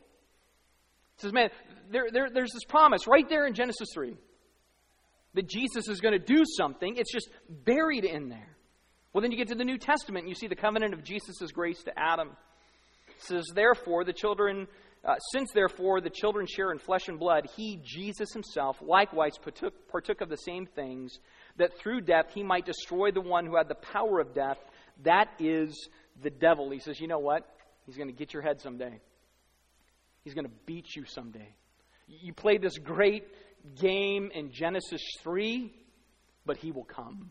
It 1.16 1.20
says, 1.20 1.32
man, 1.34 1.50
there, 1.90 2.06
there, 2.10 2.30
there's 2.32 2.52
this 2.52 2.64
promise 2.64 3.06
right 3.06 3.28
there 3.28 3.46
in 3.46 3.52
Genesis 3.52 3.88
3 3.92 4.16
that 5.34 5.48
Jesus 5.48 5.86
is 5.86 6.00
going 6.00 6.18
to 6.18 6.18
do 6.18 6.44
something. 6.56 6.96
It's 6.96 7.12
just 7.12 7.28
buried 7.48 8.06
in 8.06 8.30
there. 8.30 8.56
Well, 9.12 9.20
then 9.20 9.32
you 9.32 9.36
get 9.36 9.48
to 9.48 9.54
the 9.54 9.64
New 9.64 9.76
Testament, 9.76 10.24
and 10.24 10.30
you 10.30 10.34
see 10.34 10.46
the 10.46 10.56
covenant 10.56 10.94
of 10.94 11.04
Jesus' 11.04 11.52
grace 11.52 11.82
to 11.82 11.92
Adam. 11.94 12.30
Says, 13.22 13.44
Therefore, 13.54 14.04
the 14.04 14.12
children 14.12 14.66
uh, 15.02 15.16
Since, 15.32 15.52
therefore, 15.52 16.00
the 16.00 16.10
children 16.10 16.46
share 16.46 16.72
in 16.72 16.78
flesh 16.78 17.08
and 17.08 17.18
blood, 17.18 17.48
he, 17.56 17.80
Jesus 17.82 18.32
himself, 18.32 18.76
likewise 18.82 19.32
partook, 19.40 19.88
partook 19.88 20.20
of 20.20 20.28
the 20.28 20.36
same 20.36 20.66
things, 20.66 21.18
that 21.56 21.78
through 21.78 22.02
death 22.02 22.26
he 22.34 22.42
might 22.42 22.66
destroy 22.66 23.10
the 23.10 23.20
one 23.20 23.46
who 23.46 23.56
had 23.56 23.68
the 23.68 23.74
power 23.76 24.20
of 24.20 24.34
death, 24.34 24.58
that 25.04 25.28
is 25.38 25.88
the 26.22 26.28
devil. 26.28 26.70
He 26.70 26.80
says, 26.80 27.00
You 27.00 27.08
know 27.08 27.18
what? 27.18 27.48
He's 27.86 27.96
going 27.96 28.08
to 28.08 28.14
get 28.14 28.34
your 28.34 28.42
head 28.42 28.60
someday. 28.60 29.00
He's 30.22 30.34
going 30.34 30.46
to 30.46 30.52
beat 30.66 30.94
you 30.94 31.06
someday. 31.06 31.54
You 32.06 32.34
played 32.34 32.60
this 32.60 32.76
great 32.76 33.24
game 33.80 34.30
in 34.34 34.52
Genesis 34.52 35.00
3, 35.22 35.72
but 36.44 36.58
he 36.58 36.72
will 36.72 36.84
come. 36.84 37.30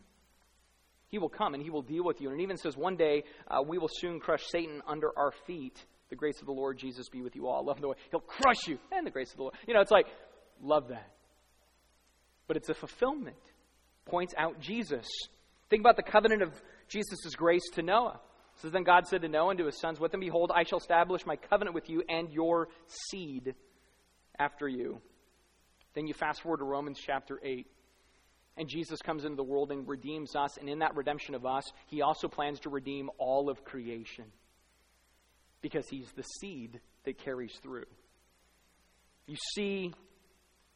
He 1.10 1.18
will 1.18 1.28
come 1.28 1.54
and 1.54 1.62
he 1.62 1.70
will 1.70 1.82
deal 1.82 2.04
with 2.04 2.20
you. 2.20 2.30
And 2.30 2.40
it 2.40 2.42
even 2.42 2.56
says, 2.56 2.76
One 2.76 2.96
day 2.96 3.24
uh, 3.48 3.62
we 3.66 3.78
will 3.78 3.90
soon 3.92 4.20
crush 4.20 4.42
Satan 4.50 4.80
under 4.86 5.08
our 5.16 5.32
feet. 5.46 5.84
The 6.08 6.16
grace 6.16 6.40
of 6.40 6.46
the 6.46 6.52
Lord 6.52 6.78
Jesus 6.78 7.08
be 7.08 7.22
with 7.22 7.36
you 7.36 7.46
all. 7.46 7.64
Love 7.64 7.80
the 7.80 7.88
way 7.88 7.96
he'll 8.10 8.20
crush 8.20 8.66
you. 8.66 8.78
And 8.92 9.06
the 9.06 9.10
grace 9.10 9.30
of 9.30 9.36
the 9.36 9.42
Lord. 9.42 9.54
You 9.66 9.74
know, 9.74 9.80
it's 9.80 9.90
like, 9.90 10.06
love 10.62 10.88
that. 10.88 11.10
But 12.46 12.56
it's 12.56 12.68
a 12.68 12.74
fulfillment. 12.74 13.36
Points 14.06 14.34
out 14.36 14.60
Jesus. 14.60 15.06
Think 15.68 15.80
about 15.80 15.96
the 15.96 16.02
covenant 16.02 16.42
of 16.42 16.52
Jesus' 16.88 17.34
grace 17.36 17.62
to 17.74 17.82
Noah. 17.82 18.20
It 18.56 18.62
says, 18.62 18.72
Then 18.72 18.82
God 18.82 19.06
said 19.06 19.22
to 19.22 19.28
Noah 19.28 19.50
and 19.50 19.58
to 19.58 19.66
his 19.66 19.80
sons 19.80 20.00
with 20.00 20.12
him, 20.12 20.20
Behold, 20.20 20.50
I 20.54 20.64
shall 20.64 20.78
establish 20.78 21.24
my 21.26 21.36
covenant 21.36 21.74
with 21.74 21.88
you 21.88 22.02
and 22.08 22.30
your 22.32 22.68
seed 22.86 23.54
after 24.38 24.68
you. 24.68 25.00
Then 25.94 26.06
you 26.06 26.14
fast 26.14 26.42
forward 26.42 26.58
to 26.58 26.64
Romans 26.64 27.00
chapter 27.04 27.40
8. 27.42 27.66
And 28.60 28.68
Jesus 28.68 29.00
comes 29.00 29.24
into 29.24 29.36
the 29.36 29.42
world 29.42 29.72
and 29.72 29.88
redeems 29.88 30.36
us. 30.36 30.58
And 30.58 30.68
in 30.68 30.80
that 30.80 30.94
redemption 30.94 31.34
of 31.34 31.46
us, 31.46 31.64
he 31.86 32.02
also 32.02 32.28
plans 32.28 32.60
to 32.60 32.68
redeem 32.68 33.08
all 33.16 33.48
of 33.48 33.64
creation 33.64 34.26
because 35.62 35.88
he's 35.88 36.12
the 36.12 36.22
seed 36.22 36.78
that 37.04 37.16
carries 37.16 37.58
through. 37.62 37.86
You 39.26 39.36
see 39.54 39.94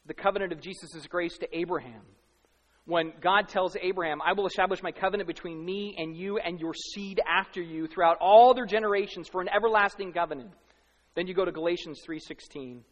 the 0.06 0.14
covenant 0.14 0.54
of 0.54 0.62
Jesus' 0.62 1.06
grace 1.06 1.36
to 1.36 1.56
Abraham. 1.56 2.00
When 2.86 3.12
God 3.20 3.48
tells 3.48 3.76
Abraham, 3.76 4.22
I 4.22 4.32
will 4.32 4.46
establish 4.46 4.82
my 4.82 4.92
covenant 4.92 5.26
between 5.26 5.62
me 5.62 5.94
and 5.98 6.16
you 6.16 6.38
and 6.38 6.58
your 6.58 6.72
seed 6.72 7.20
after 7.28 7.60
you 7.60 7.86
throughout 7.86 8.16
all 8.18 8.54
their 8.54 8.64
generations 8.64 9.28
for 9.28 9.42
an 9.42 9.48
everlasting 9.54 10.14
covenant. 10.14 10.52
Then 11.14 11.26
you 11.26 11.34
go 11.34 11.44
to 11.44 11.52
Galatians 11.52 12.00
3:16. 12.02 12.82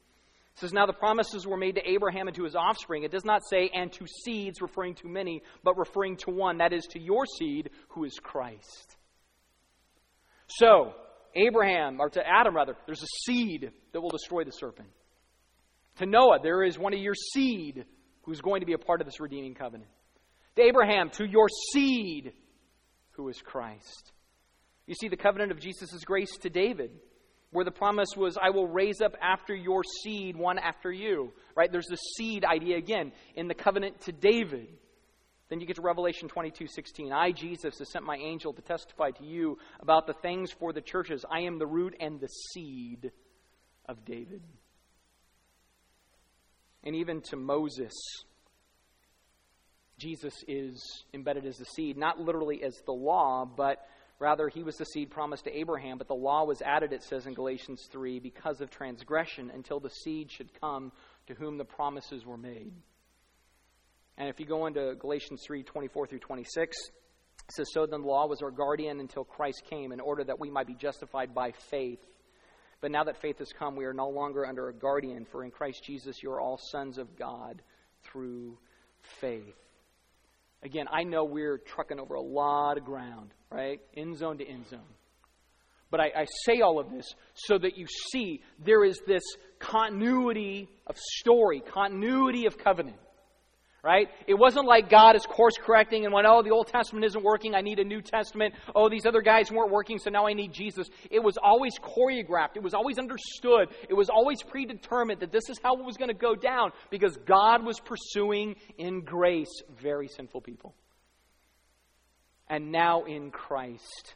It 0.54 0.60
says, 0.60 0.72
Now 0.72 0.86
the 0.86 0.92
promises 0.92 1.46
were 1.46 1.56
made 1.56 1.76
to 1.76 1.88
Abraham 1.88 2.28
and 2.28 2.36
to 2.36 2.44
his 2.44 2.54
offspring. 2.54 3.04
It 3.04 3.10
does 3.10 3.24
not 3.24 3.42
say, 3.48 3.70
and 3.74 3.92
to 3.92 4.06
seeds, 4.06 4.60
referring 4.60 4.94
to 4.96 5.08
many, 5.08 5.42
but 5.64 5.78
referring 5.78 6.16
to 6.18 6.30
one, 6.30 6.58
that 6.58 6.72
is, 6.72 6.86
to 6.92 7.00
your 7.00 7.24
seed, 7.26 7.70
who 7.88 8.04
is 8.04 8.18
Christ. 8.22 8.96
So, 10.48 10.92
Abraham, 11.34 12.00
or 12.00 12.10
to 12.10 12.22
Adam 12.26 12.54
rather, 12.54 12.76
there's 12.86 13.02
a 13.02 13.24
seed 13.24 13.72
that 13.92 14.00
will 14.00 14.10
destroy 14.10 14.44
the 14.44 14.50
serpent. 14.50 14.88
To 15.96 16.06
Noah, 16.06 16.38
there 16.42 16.62
is 16.62 16.78
one 16.78 16.92
of 16.92 17.00
your 17.00 17.14
seed 17.14 17.84
who's 18.22 18.40
going 18.40 18.60
to 18.60 18.66
be 18.66 18.74
a 18.74 18.78
part 18.78 19.00
of 19.00 19.06
this 19.06 19.20
redeeming 19.20 19.54
covenant. 19.54 19.90
To 20.56 20.62
Abraham, 20.62 21.10
to 21.10 21.24
your 21.24 21.48
seed, 21.72 22.32
who 23.12 23.28
is 23.28 23.40
Christ. 23.40 24.12
You 24.86 24.94
see 24.94 25.08
the 25.08 25.16
covenant 25.16 25.52
of 25.52 25.60
Jesus' 25.60 26.04
grace 26.04 26.36
to 26.42 26.50
David, 26.50 26.90
where 27.52 27.64
the 27.64 27.70
promise 27.70 28.08
was, 28.16 28.36
I 28.42 28.50
will 28.50 28.66
raise 28.66 29.00
up 29.00 29.14
after 29.20 29.54
your 29.54 29.82
seed 30.02 30.36
one 30.36 30.58
after 30.58 30.90
you. 30.90 31.32
Right? 31.54 31.70
There's 31.70 31.86
the 31.86 31.96
seed 31.96 32.44
idea 32.44 32.78
again 32.78 33.12
in 33.36 33.46
the 33.46 33.54
covenant 33.54 34.00
to 34.02 34.12
David. 34.12 34.68
Then 35.48 35.60
you 35.60 35.66
get 35.66 35.76
to 35.76 35.82
Revelation 35.82 36.28
22 36.28 36.66
16. 36.66 37.12
I, 37.12 37.30
Jesus, 37.30 37.78
have 37.78 37.88
sent 37.88 38.06
my 38.06 38.16
angel 38.16 38.54
to 38.54 38.62
testify 38.62 39.10
to 39.10 39.24
you 39.24 39.58
about 39.80 40.06
the 40.06 40.14
things 40.14 40.50
for 40.50 40.72
the 40.72 40.80
churches. 40.80 41.26
I 41.30 41.40
am 41.40 41.58
the 41.58 41.66
root 41.66 41.94
and 42.00 42.18
the 42.18 42.28
seed 42.28 43.12
of 43.86 44.02
David. 44.06 44.42
And 46.84 46.96
even 46.96 47.20
to 47.28 47.36
Moses, 47.36 47.92
Jesus 49.98 50.34
is 50.48 51.04
embedded 51.12 51.46
as 51.46 51.58
the 51.58 51.66
seed, 51.66 51.96
not 51.98 52.18
literally 52.18 52.62
as 52.64 52.74
the 52.86 52.92
law, 52.92 53.44
but 53.44 53.86
rather 54.22 54.48
he 54.48 54.62
was 54.62 54.76
the 54.76 54.84
seed 54.84 55.10
promised 55.10 55.44
to 55.44 55.58
Abraham. 55.58 55.98
But 55.98 56.06
the 56.06 56.14
law 56.14 56.44
was 56.44 56.62
added, 56.62 56.92
it 56.92 57.02
says 57.02 57.26
in 57.26 57.34
Galatians 57.34 57.88
3, 57.90 58.20
because 58.20 58.60
of 58.60 58.70
transgression 58.70 59.50
until 59.52 59.80
the 59.80 59.90
seed 59.90 60.30
should 60.30 60.48
come 60.60 60.92
to 61.26 61.34
whom 61.34 61.58
the 61.58 61.64
promises 61.64 62.24
were 62.24 62.38
made. 62.38 62.72
And 64.16 64.28
if 64.28 64.38
you 64.38 64.46
go 64.46 64.66
into 64.66 64.94
Galatians 64.94 65.42
3 65.44 65.64
24 65.64 66.06
through 66.06 66.20
26, 66.20 66.76
it 66.78 67.54
says, 67.54 67.66
So 67.72 67.84
then 67.84 68.02
the 68.02 68.06
law 68.06 68.26
was 68.28 68.42
our 68.42 68.50
guardian 68.52 69.00
until 69.00 69.24
Christ 69.24 69.62
came, 69.68 69.90
in 69.90 70.00
order 70.00 70.22
that 70.22 70.38
we 70.38 70.50
might 70.50 70.68
be 70.68 70.74
justified 70.74 71.34
by 71.34 71.50
faith. 71.70 72.00
But 72.80 72.92
now 72.92 73.04
that 73.04 73.20
faith 73.20 73.38
has 73.38 73.52
come, 73.52 73.74
we 73.74 73.84
are 73.84 73.94
no 73.94 74.08
longer 74.08 74.46
under 74.46 74.68
a 74.68 74.74
guardian, 74.74 75.24
for 75.24 75.44
in 75.44 75.50
Christ 75.50 75.82
Jesus 75.84 76.22
you 76.22 76.30
are 76.30 76.40
all 76.40 76.58
sons 76.70 76.98
of 76.98 77.16
God 77.16 77.62
through 78.04 78.58
faith. 79.20 79.56
Again, 80.62 80.86
I 80.90 81.02
know 81.02 81.24
we're 81.24 81.58
trucking 81.58 81.98
over 81.98 82.14
a 82.14 82.20
lot 82.20 82.78
of 82.78 82.84
ground, 82.84 83.30
right? 83.50 83.80
End 83.96 84.16
zone 84.16 84.38
to 84.38 84.46
end 84.46 84.66
zone. 84.68 84.80
But 85.90 86.00
I, 86.00 86.04
I, 86.16 86.26
say 86.46 86.60
all 86.62 86.78
of 86.78 86.90
this 86.90 87.14
so 87.34 87.58
that 87.58 87.76
you 87.76 87.86
see 87.86 88.40
there 88.64 88.82
is 88.82 88.98
this 89.06 89.22
continuity 89.58 90.68
of 90.86 90.96
story, 90.96 91.60
continuity 91.60 92.46
of 92.46 92.56
covenant 92.56 92.96
right? 93.82 94.08
It 94.28 94.34
wasn't 94.34 94.66
like 94.66 94.88
God 94.88 95.16
is 95.16 95.26
course 95.26 95.54
correcting 95.60 96.04
and 96.04 96.14
went, 96.14 96.26
oh, 96.28 96.42
the 96.42 96.50
Old 96.50 96.68
Testament 96.68 97.04
isn't 97.04 97.22
working, 97.22 97.54
I 97.54 97.62
need 97.62 97.80
a 97.80 97.84
New 97.84 98.00
Testament. 98.00 98.54
Oh, 98.74 98.88
these 98.88 99.06
other 99.06 99.22
guys 99.22 99.50
weren't 99.50 99.72
working, 99.72 99.98
so 99.98 100.08
now 100.08 100.26
I 100.26 100.34
need 100.34 100.52
Jesus. 100.52 100.88
It 101.10 101.20
was 101.20 101.36
always 101.36 101.72
choreographed, 101.80 102.56
it 102.56 102.62
was 102.62 102.74
always 102.74 102.98
understood, 102.98 103.68
it 103.88 103.94
was 103.94 104.08
always 104.08 104.42
predetermined 104.42 105.20
that 105.20 105.32
this 105.32 105.48
is 105.48 105.58
how 105.62 105.74
it 105.76 105.84
was 105.84 105.96
going 105.96 106.10
to 106.10 106.14
go 106.14 106.36
down 106.36 106.70
because 106.90 107.16
God 107.26 107.64
was 107.64 107.80
pursuing 107.80 108.54
in 108.78 109.00
grace 109.00 109.62
very 109.80 110.06
sinful 110.06 110.42
people. 110.42 110.74
And 112.48 112.70
now 112.70 113.04
in 113.04 113.30
Christ, 113.30 114.14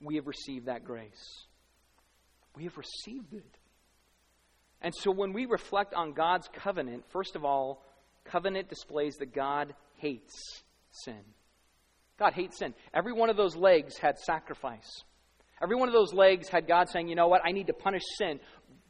we 0.00 0.16
have 0.16 0.26
received 0.26 0.66
that 0.66 0.84
grace. 0.84 1.46
We 2.56 2.64
have 2.64 2.76
received 2.76 3.32
it. 3.32 3.58
And 4.82 4.92
so 4.94 5.10
when 5.10 5.32
we 5.32 5.46
reflect 5.46 5.94
on 5.94 6.12
God's 6.12 6.48
covenant, 6.52 7.04
first 7.12 7.36
of 7.36 7.44
all, 7.44 7.84
Covenant 8.24 8.68
displays 8.68 9.16
that 9.16 9.34
God 9.34 9.74
hates 9.96 10.62
sin. 10.90 11.20
God 12.18 12.34
hates 12.34 12.58
sin. 12.58 12.74
Every 12.94 13.12
one 13.12 13.30
of 13.30 13.36
those 13.36 13.56
legs 13.56 13.96
had 13.98 14.18
sacrifice. 14.18 15.02
Every 15.62 15.76
one 15.76 15.88
of 15.88 15.94
those 15.94 16.12
legs 16.12 16.48
had 16.48 16.66
God 16.66 16.88
saying, 16.88 17.08
you 17.08 17.14
know 17.14 17.28
what, 17.28 17.42
I 17.44 17.52
need 17.52 17.68
to 17.68 17.72
punish 17.72 18.02
sin, 18.18 18.40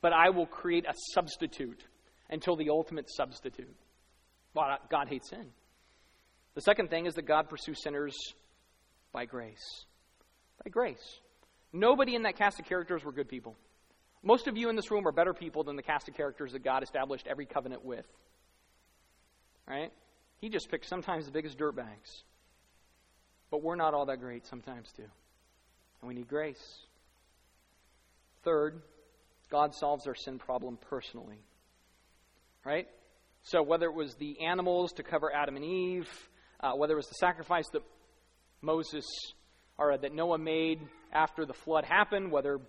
but 0.01 0.13
I 0.13 0.31
will 0.31 0.47
create 0.47 0.87
a 0.87 0.95
substitute 1.13 1.85
until 2.31 2.57
the 2.57 2.71
ultimate 2.71 3.11
substitute. 3.11 3.75
Well, 4.55 4.67
uh, 4.67 4.77
God 4.91 5.09
hates 5.09 5.31
sin. 5.31 5.47
The 6.55 6.63
second 6.63 6.91
thing 6.91 7.07
is 7.07 7.15
that 7.15 7.23
God 7.23 7.49
pursues 7.49 7.83
sinners 7.83 8.17
by 9.13 9.25
grace. 9.25 9.85
By 10.63 10.71
grace. 10.71 11.21
Nobody 11.73 12.15
in 12.15 12.23
that 12.23 12.37
cast 12.37 12.61
of 12.61 12.67
characters 12.67 13.05
were 13.05 13.13
good 13.13 13.29
people. 13.29 13.57
Most 14.23 14.47
of 14.47 14.57
you 14.57 14.69
in 14.69 14.77
this 14.77 14.91
room 14.91 15.07
are 15.07 15.13
better 15.13 15.35
people 15.35 15.65
than 15.65 15.77
the 15.77 15.83
cast 15.83 16.09
of 16.09 16.15
characters 16.15 16.53
that 16.53 16.63
God 16.63 16.83
established 16.83 17.27
every 17.27 17.47
covenant 17.47 17.85
with 17.85 18.07
right? 19.69 19.93
He 20.41 20.49
just 20.49 20.71
picks 20.71 20.89
sometimes 20.89 21.27
the 21.27 21.33
biggest 21.33 21.59
dirt 21.59 21.77
bags. 21.77 22.25
But 23.51 23.63
we're 23.63 23.77
not 23.77 23.95
all 23.95 24.07
that 24.07 24.19
great 24.19 24.47
sometimes, 24.47 24.91
too. 24.93 25.03
And 25.03 26.09
we 26.09 26.15
need 26.15 26.27
grace. 26.27 26.81
Third, 28.45 28.83
God 29.51 29.75
solves 29.75 30.07
our 30.07 30.15
sin 30.15 30.39
problem 30.39 30.79
personally. 30.89 31.39
Right? 32.65 32.89
So, 33.43 33.63
whether 33.63 33.87
it 33.87 33.95
was 33.95 34.15
the 34.15 34.45
animals 34.45 34.93
to 34.95 35.03
cover 35.03 35.33
Adam 35.35 35.57
and 35.57 35.65
Eve, 35.65 36.09
uh, 36.61 36.73
whether 36.73 36.95
it 36.95 36.97
was 36.97 37.09
the 37.09 37.15
sacrifice 37.15 37.67
that 37.73 37.83
Moses 38.63 39.05
or 39.79 39.97
that 39.99 40.15
Noah 40.15 40.39
made 40.39 40.81
after 41.13 41.45
the 41.45 41.53
flood 41.53 41.85
happened, 41.85 42.31
whether 42.31 42.61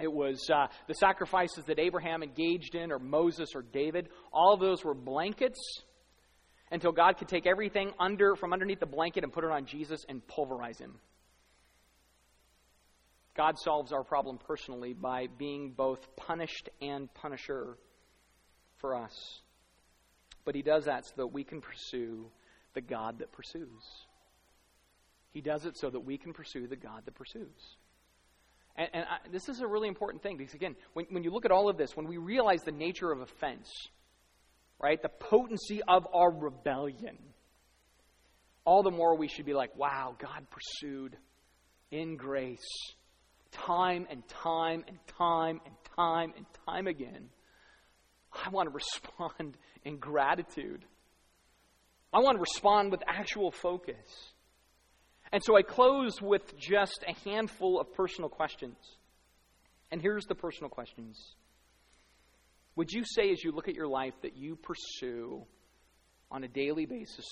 it 0.00 0.12
was 0.12 0.48
uh, 0.52 0.66
the 0.86 0.94
sacrifices 0.94 1.64
that 1.64 1.78
Abraham 1.78 2.22
engaged 2.22 2.74
in, 2.74 2.92
or 2.92 2.98
Moses 2.98 3.50
or 3.54 3.62
David, 3.62 4.08
all 4.32 4.54
of 4.54 4.60
those 4.60 4.84
were 4.84 4.94
blankets 4.94 5.58
until 6.72 6.90
God 6.90 7.18
could 7.18 7.28
take 7.28 7.46
everything 7.46 7.92
under 8.00 8.34
from 8.34 8.52
underneath 8.52 8.80
the 8.80 8.86
blanket 8.86 9.22
and 9.22 9.32
put 9.32 9.44
it 9.44 9.50
on 9.50 9.66
Jesus 9.66 10.04
and 10.08 10.26
pulverize 10.26 10.78
him. 10.78 10.98
God 13.36 13.58
solves 13.58 13.92
our 13.92 14.02
problem 14.02 14.38
personally 14.38 14.94
by 14.94 15.26
being 15.38 15.72
both 15.72 16.16
punished 16.16 16.70
and 16.80 17.12
punisher 17.14 17.76
for 18.78 18.96
us. 18.96 19.40
But 20.44 20.54
he 20.54 20.62
does 20.62 20.86
that 20.86 21.04
so 21.06 21.12
that 21.18 21.26
we 21.28 21.44
can 21.44 21.60
pursue 21.60 22.26
the 22.74 22.80
God 22.80 23.20
that 23.20 23.32
pursues. 23.32 24.06
He 25.32 25.40
does 25.40 25.66
it 25.66 25.76
so 25.76 25.90
that 25.90 26.00
we 26.00 26.18
can 26.18 26.32
pursue 26.32 26.66
the 26.66 26.76
God 26.76 27.02
that 27.04 27.14
pursues. 27.14 27.76
And, 28.76 28.88
and 28.92 29.04
I, 29.04 29.28
this 29.30 29.48
is 29.48 29.60
a 29.60 29.66
really 29.66 29.88
important 29.88 30.22
thing 30.22 30.36
because, 30.38 30.54
again, 30.54 30.74
when, 30.94 31.06
when 31.10 31.22
you 31.22 31.30
look 31.30 31.44
at 31.44 31.50
all 31.50 31.68
of 31.68 31.76
this, 31.76 31.96
when 31.96 32.08
we 32.08 32.16
realize 32.16 32.62
the 32.62 32.72
nature 32.72 33.12
of 33.12 33.20
offense, 33.20 33.70
right? 34.82 35.00
The 35.00 35.08
potency 35.08 35.80
of 35.86 36.06
our 36.12 36.30
rebellion. 36.30 37.18
All 38.64 38.82
the 38.82 38.90
more 38.90 39.16
we 39.16 39.28
should 39.28 39.46
be 39.46 39.54
like, 39.54 39.76
wow, 39.76 40.16
God 40.18 40.46
pursued 40.50 41.16
in 41.90 42.16
grace 42.16 42.58
time 43.52 44.06
and 44.10 44.26
time 44.28 44.82
and 44.88 44.98
time 45.18 45.60
and 45.64 45.74
time 45.96 46.32
and 46.36 46.46
time 46.66 46.86
again. 46.86 47.28
I 48.32 48.48
want 48.48 48.68
to 48.68 48.74
respond 48.74 49.56
in 49.84 49.98
gratitude. 49.98 50.84
I 52.12 52.18
want 52.20 52.36
to 52.36 52.40
respond 52.40 52.90
with 52.90 53.02
actual 53.06 53.50
focus. 53.50 54.32
And 55.32 55.42
so 55.42 55.56
I 55.56 55.62
close 55.62 56.20
with 56.20 56.58
just 56.58 57.04
a 57.06 57.28
handful 57.28 57.80
of 57.80 57.92
personal 57.94 58.28
questions. 58.28 58.76
And 59.90 60.00
here's 60.00 60.24
the 60.24 60.34
personal 60.34 60.68
questions 60.68 61.18
would 62.76 62.90
you 62.90 63.04
say, 63.04 63.30
as 63.30 63.42
you 63.44 63.52
look 63.52 63.68
at 63.68 63.74
your 63.74 63.88
life, 63.88 64.14
that 64.22 64.36
you 64.36 64.56
pursue 64.56 65.44
on 66.30 66.44
a 66.44 66.48
daily 66.48 66.86
basis 66.86 67.26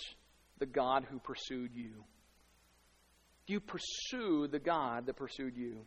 the 0.59 0.67
God 0.67 1.07
who 1.11 1.19
pursued 1.19 1.71
you? 1.75 2.05
Do 3.47 3.55
you 3.55 3.61
pursue 3.61 4.47
the 4.47 4.59
God 4.59 5.07
that 5.07 5.17
pursued 5.17 5.57
you? 5.57 5.79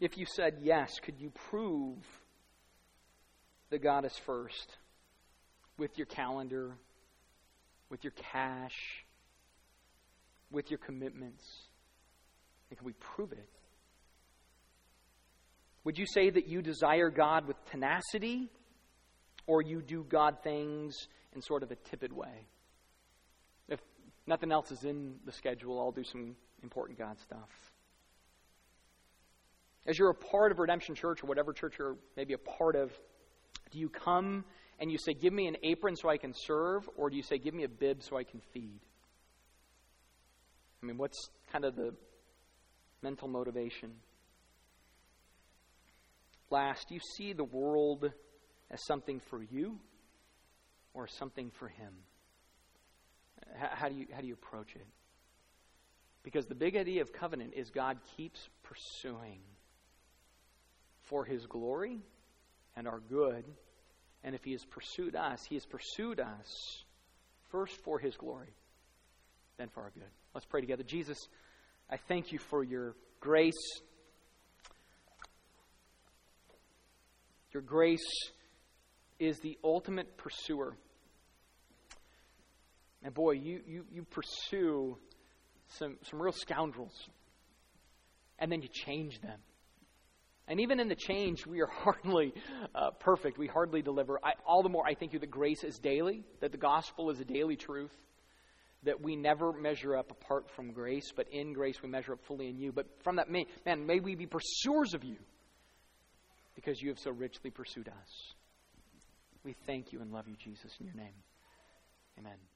If 0.00 0.16
you 0.16 0.26
said 0.26 0.58
yes, 0.60 0.98
could 1.00 1.20
you 1.20 1.30
prove 1.50 1.98
that 3.70 3.82
God 3.82 4.04
is 4.04 4.16
first 4.26 4.76
with 5.78 5.96
your 5.96 6.06
calendar, 6.06 6.72
with 7.90 8.02
your 8.02 8.12
cash, 8.32 9.04
with 10.50 10.70
your 10.70 10.78
commitments? 10.78 11.44
And 12.70 12.78
can 12.78 12.86
we 12.86 12.94
prove 12.94 13.32
it? 13.32 13.48
Would 15.84 15.98
you 15.98 16.06
say 16.06 16.30
that 16.30 16.46
you 16.46 16.62
desire 16.62 17.10
God 17.10 17.46
with 17.46 17.56
tenacity, 17.70 18.50
or 19.46 19.62
you 19.62 19.82
do 19.82 20.04
God 20.04 20.36
things 20.44 20.96
in 21.34 21.42
sort 21.42 21.62
of 21.62 21.70
a 21.70 21.76
tepid 21.76 22.12
way? 22.12 22.46
If 23.68 23.80
nothing 24.26 24.52
else 24.52 24.70
is 24.70 24.84
in 24.84 25.16
the 25.24 25.32
schedule, 25.32 25.80
I'll 25.80 25.92
do 25.92 26.04
some 26.04 26.36
important 26.62 26.98
God 26.98 27.18
stuff. 27.18 27.50
As 29.86 29.98
you're 29.98 30.10
a 30.10 30.14
part 30.14 30.52
of 30.52 30.60
Redemption 30.60 30.94
Church 30.94 31.24
or 31.24 31.26
whatever 31.26 31.52
church 31.52 31.74
you're 31.78 31.96
maybe 32.16 32.34
a 32.34 32.38
part 32.38 32.76
of, 32.76 32.92
do 33.72 33.80
you 33.80 33.88
come 33.88 34.44
and 34.78 34.92
you 34.92 34.98
say, 34.98 35.12
Give 35.12 35.32
me 35.32 35.48
an 35.48 35.56
apron 35.64 35.96
so 35.96 36.08
I 36.08 36.18
can 36.18 36.32
serve, 36.34 36.88
or 36.96 37.10
do 37.10 37.16
you 37.16 37.22
say, 37.22 37.38
Give 37.38 37.54
me 37.54 37.64
a 37.64 37.68
bib 37.68 38.02
so 38.02 38.16
I 38.16 38.22
can 38.22 38.40
feed? 38.52 38.80
I 40.82 40.86
mean, 40.86 40.98
what's 40.98 41.30
kind 41.50 41.64
of 41.64 41.74
the 41.74 41.94
mental 43.02 43.28
motivation? 43.28 43.92
Last, 46.52 46.88
do 46.88 46.94
you 46.94 47.00
see 47.16 47.32
the 47.32 47.44
world 47.44 48.12
as 48.70 48.84
something 48.84 49.20
for 49.20 49.42
you 49.42 49.78
or 50.92 51.08
something 51.08 51.50
for 51.50 51.66
Him? 51.66 51.94
How 53.56 53.88
do 53.88 53.94
you, 53.94 54.06
how 54.12 54.20
do 54.20 54.26
you 54.26 54.34
approach 54.34 54.76
it? 54.76 54.86
Because 56.22 56.44
the 56.44 56.54
big 56.54 56.76
idea 56.76 57.00
of 57.00 57.10
covenant 57.10 57.54
is 57.56 57.70
God 57.70 57.96
keeps 58.18 58.50
pursuing 58.64 59.40
for 61.00 61.24
His 61.24 61.46
glory 61.46 62.00
and 62.76 62.86
our 62.86 63.00
good. 63.00 63.46
And 64.22 64.34
if 64.34 64.44
He 64.44 64.52
has 64.52 64.66
pursued 64.66 65.16
us, 65.16 65.42
He 65.48 65.54
has 65.54 65.64
pursued 65.64 66.20
us 66.20 66.84
first 67.50 67.82
for 67.82 67.98
His 67.98 68.14
glory, 68.18 68.54
then 69.56 69.70
for 69.70 69.84
our 69.84 69.90
good. 69.94 70.10
Let's 70.34 70.46
pray 70.46 70.60
together. 70.60 70.82
Jesus, 70.82 71.16
I 71.88 71.96
thank 71.96 72.30
you 72.30 72.38
for 72.38 72.62
your 72.62 72.94
grace 73.20 73.80
Your 77.52 77.62
grace 77.62 78.00
is 79.18 79.38
the 79.40 79.58
ultimate 79.62 80.16
pursuer. 80.16 80.76
And 83.02 83.12
boy, 83.12 83.32
you, 83.32 83.60
you, 83.66 83.84
you 83.92 84.04
pursue 84.04 84.96
some, 85.78 85.98
some 86.08 86.20
real 86.20 86.32
scoundrels. 86.32 87.08
And 88.38 88.50
then 88.50 88.62
you 88.62 88.68
change 88.68 89.20
them. 89.20 89.38
And 90.48 90.60
even 90.60 90.80
in 90.80 90.88
the 90.88 90.96
change, 90.96 91.46
we 91.46 91.60
are 91.60 91.66
hardly 91.70 92.34
uh, 92.74 92.90
perfect. 92.98 93.38
We 93.38 93.46
hardly 93.46 93.82
deliver. 93.82 94.18
I, 94.22 94.32
all 94.46 94.62
the 94.62 94.68
more, 94.68 94.86
I 94.86 94.94
thank 94.94 95.12
you 95.12 95.18
that 95.18 95.30
grace 95.30 95.62
is 95.62 95.78
daily, 95.78 96.24
that 96.40 96.52
the 96.52 96.58
gospel 96.58 97.10
is 97.10 97.20
a 97.20 97.24
daily 97.24 97.56
truth, 97.56 97.92
that 98.84 99.00
we 99.00 99.14
never 99.14 99.52
measure 99.52 99.96
up 99.96 100.10
apart 100.10 100.50
from 100.56 100.72
grace, 100.72 101.12
but 101.14 101.28
in 101.30 101.52
grace 101.52 101.80
we 101.82 101.88
measure 101.88 102.14
up 102.14 102.24
fully 102.24 102.48
in 102.48 102.58
you. 102.58 102.72
But 102.72 102.86
from 103.04 103.16
that, 103.16 103.30
man, 103.30 103.44
man 103.64 103.86
may 103.86 104.00
we 104.00 104.16
be 104.16 104.26
pursuers 104.26 104.94
of 104.94 105.04
you 105.04 105.16
because 106.62 106.80
you 106.80 106.88
have 106.88 106.98
so 106.98 107.10
richly 107.10 107.50
pursued 107.50 107.88
us. 107.88 108.34
We 109.44 109.54
thank 109.66 109.92
you 109.92 110.00
and 110.00 110.12
love 110.12 110.28
you, 110.28 110.36
Jesus, 110.36 110.72
in 110.78 110.86
your 110.86 110.94
name. 110.94 111.14
Amen. 112.18 112.51